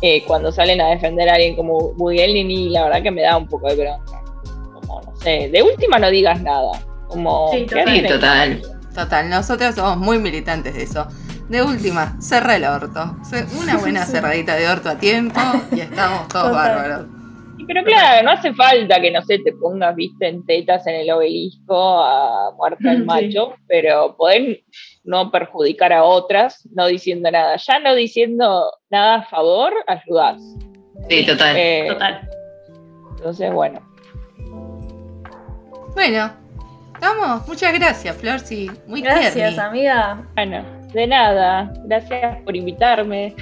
eh, 0.00 0.22
cuando 0.26 0.52
salen 0.52 0.80
a 0.80 0.90
defender 0.90 1.28
a 1.28 1.34
alguien 1.34 1.56
como 1.56 1.76
Woody 1.96 2.20
Allen 2.20 2.50
y 2.50 2.68
la 2.68 2.84
verdad 2.84 3.02
que 3.02 3.10
me 3.10 3.22
da 3.22 3.36
un 3.36 3.48
poco 3.48 3.68
de 3.68 3.74
bronca. 3.74 4.22
Como, 4.72 5.00
no 5.02 5.16
sé, 5.16 5.48
de 5.48 5.62
última 5.62 5.98
no 5.98 6.10
digas 6.10 6.40
nada. 6.40 6.70
Como, 7.08 7.50
sí, 7.52 7.66
total. 7.66 8.06
total. 8.06 8.62
Nosotros 9.28 9.74
somos 9.74 9.96
muy 9.96 10.18
militantes 10.18 10.74
de 10.74 10.82
eso. 10.82 11.06
De 11.48 11.62
última, 11.62 12.20
cerra 12.20 12.56
el 12.56 12.64
orto. 12.64 13.16
Una 13.60 13.76
buena 13.78 14.04
cerradita 14.06 14.54
de 14.54 14.68
orto 14.68 14.90
a 14.90 14.98
tiempo 14.98 15.40
y 15.72 15.80
estamos 15.80 16.28
todos 16.28 16.52
bárbaros. 16.52 17.06
Pero 17.66 17.84
claro, 17.84 18.24
no 18.24 18.30
hace 18.30 18.54
falta 18.54 18.98
que, 18.98 19.10
no 19.10 19.20
sé, 19.22 19.40
te 19.40 19.52
pongas, 19.52 19.94
viste, 19.94 20.26
en 20.26 20.44
tetas 20.46 20.86
en 20.86 20.94
el 20.94 21.10
obelisco 21.10 22.00
a 22.02 22.50
muerta 22.56 22.92
el 22.92 23.04
macho, 23.04 23.56
pero 23.66 24.16
podés 24.16 24.60
no 25.04 25.30
perjudicar 25.30 25.92
a 25.92 26.02
otras, 26.02 26.66
no 26.72 26.86
diciendo 26.86 27.30
nada. 27.30 27.56
Ya 27.56 27.78
no 27.80 27.94
diciendo 27.94 28.72
nada 28.90 29.16
a 29.16 29.22
favor, 29.24 29.74
ayudás. 29.86 30.40
Sí, 31.10 31.26
total. 31.26 31.56
Eh, 31.58 31.86
total. 31.88 32.28
Entonces, 33.16 33.52
bueno. 33.52 33.80
Bueno, 35.94 36.32
vamos. 37.00 37.46
Muchas 37.46 37.72
gracias, 37.72 38.16
Flor. 38.16 38.40
Sí, 38.40 38.68
muy 38.86 39.02
Gracias, 39.02 39.58
amiga. 39.58 40.22
Bueno, 40.34 40.64
de 40.92 41.06
nada. 41.06 41.72
Gracias 41.84 42.42
por 42.42 42.56
invitarme. 42.56 43.34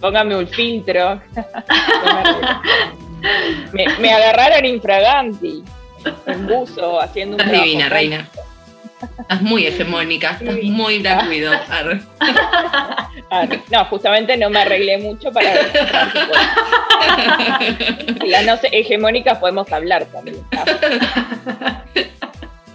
Póngame 0.00 0.36
un 0.36 0.48
filtro. 0.48 1.20
me, 3.72 4.12
agarraron 4.12 4.64
infraganti 4.64 5.62
en 6.26 6.46
buzo 6.46 7.00
haciendo 7.00 7.36
un 7.36 7.40
Estás 7.40 7.62
divina, 7.62 7.88
reina. 7.88 8.28
Estás 9.20 9.42
muy 9.42 9.66
hegemónica, 9.66 10.38
estás 10.40 10.62
muy 10.62 11.00
Black 11.00 11.28
Widow. 11.28 11.52
Ah, 13.30 13.46
no, 13.70 13.84
justamente 13.86 14.36
no 14.36 14.50
me 14.50 14.60
arreglé 14.60 14.98
mucho 14.98 15.32
para 15.32 15.52
las 18.24 18.46
no 18.46 18.56
hegemónicas 18.70 19.38
podemos 19.38 19.72
hablar 19.72 20.04
también. 20.06 20.36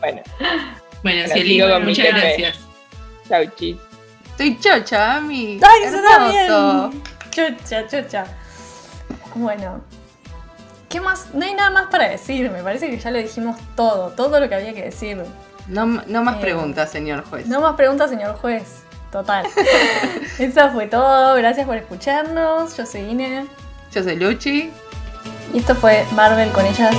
Bueno. 0.01 0.21
Bueno, 1.03 1.27
Cielito, 1.33 1.79
muchas 1.79 2.07
gracias. 2.07 2.59
Chau, 3.29 3.45
chis. 3.55 3.77
Estoy 4.31 4.59
chocha, 4.59 5.17
Ami. 5.17 5.59
Ay, 5.61 5.83
Hermoso. 5.83 6.91
Chocha, 7.29 7.87
chocha. 7.87 8.25
Bueno. 9.35 9.81
¿Qué 10.89 10.99
más? 10.99 11.33
No 11.33 11.45
hay 11.45 11.53
nada 11.53 11.69
más 11.69 11.87
para 11.89 12.09
decir. 12.09 12.51
Me 12.51 12.61
parece 12.63 12.89
que 12.89 12.99
ya 12.99 13.11
lo 13.11 13.19
dijimos 13.19 13.57
todo. 13.75 14.09
Todo 14.09 14.39
lo 14.39 14.49
que 14.49 14.55
había 14.55 14.73
que 14.73 14.83
decir. 14.83 15.23
No, 15.67 15.85
no 15.85 16.23
más 16.23 16.37
eh, 16.37 16.41
preguntas, 16.41 16.91
señor 16.91 17.23
juez. 17.23 17.47
No 17.47 17.61
más 17.61 17.75
preguntas, 17.75 18.09
señor 18.09 18.35
juez. 18.35 18.83
Total. 19.11 19.45
Eso 20.39 20.71
fue 20.71 20.87
todo. 20.87 21.35
Gracias 21.35 21.65
por 21.65 21.77
escucharnos. 21.77 22.75
Yo 22.75 22.85
soy 22.85 23.01
Ine. 23.01 23.45
Yo 23.93 24.03
soy 24.03 24.15
Luchi. 24.17 24.71
Y 25.53 25.59
esto 25.59 25.75
fue 25.75 26.05
Marvel 26.13 26.49
con 26.51 26.65
ellas. 26.65 26.95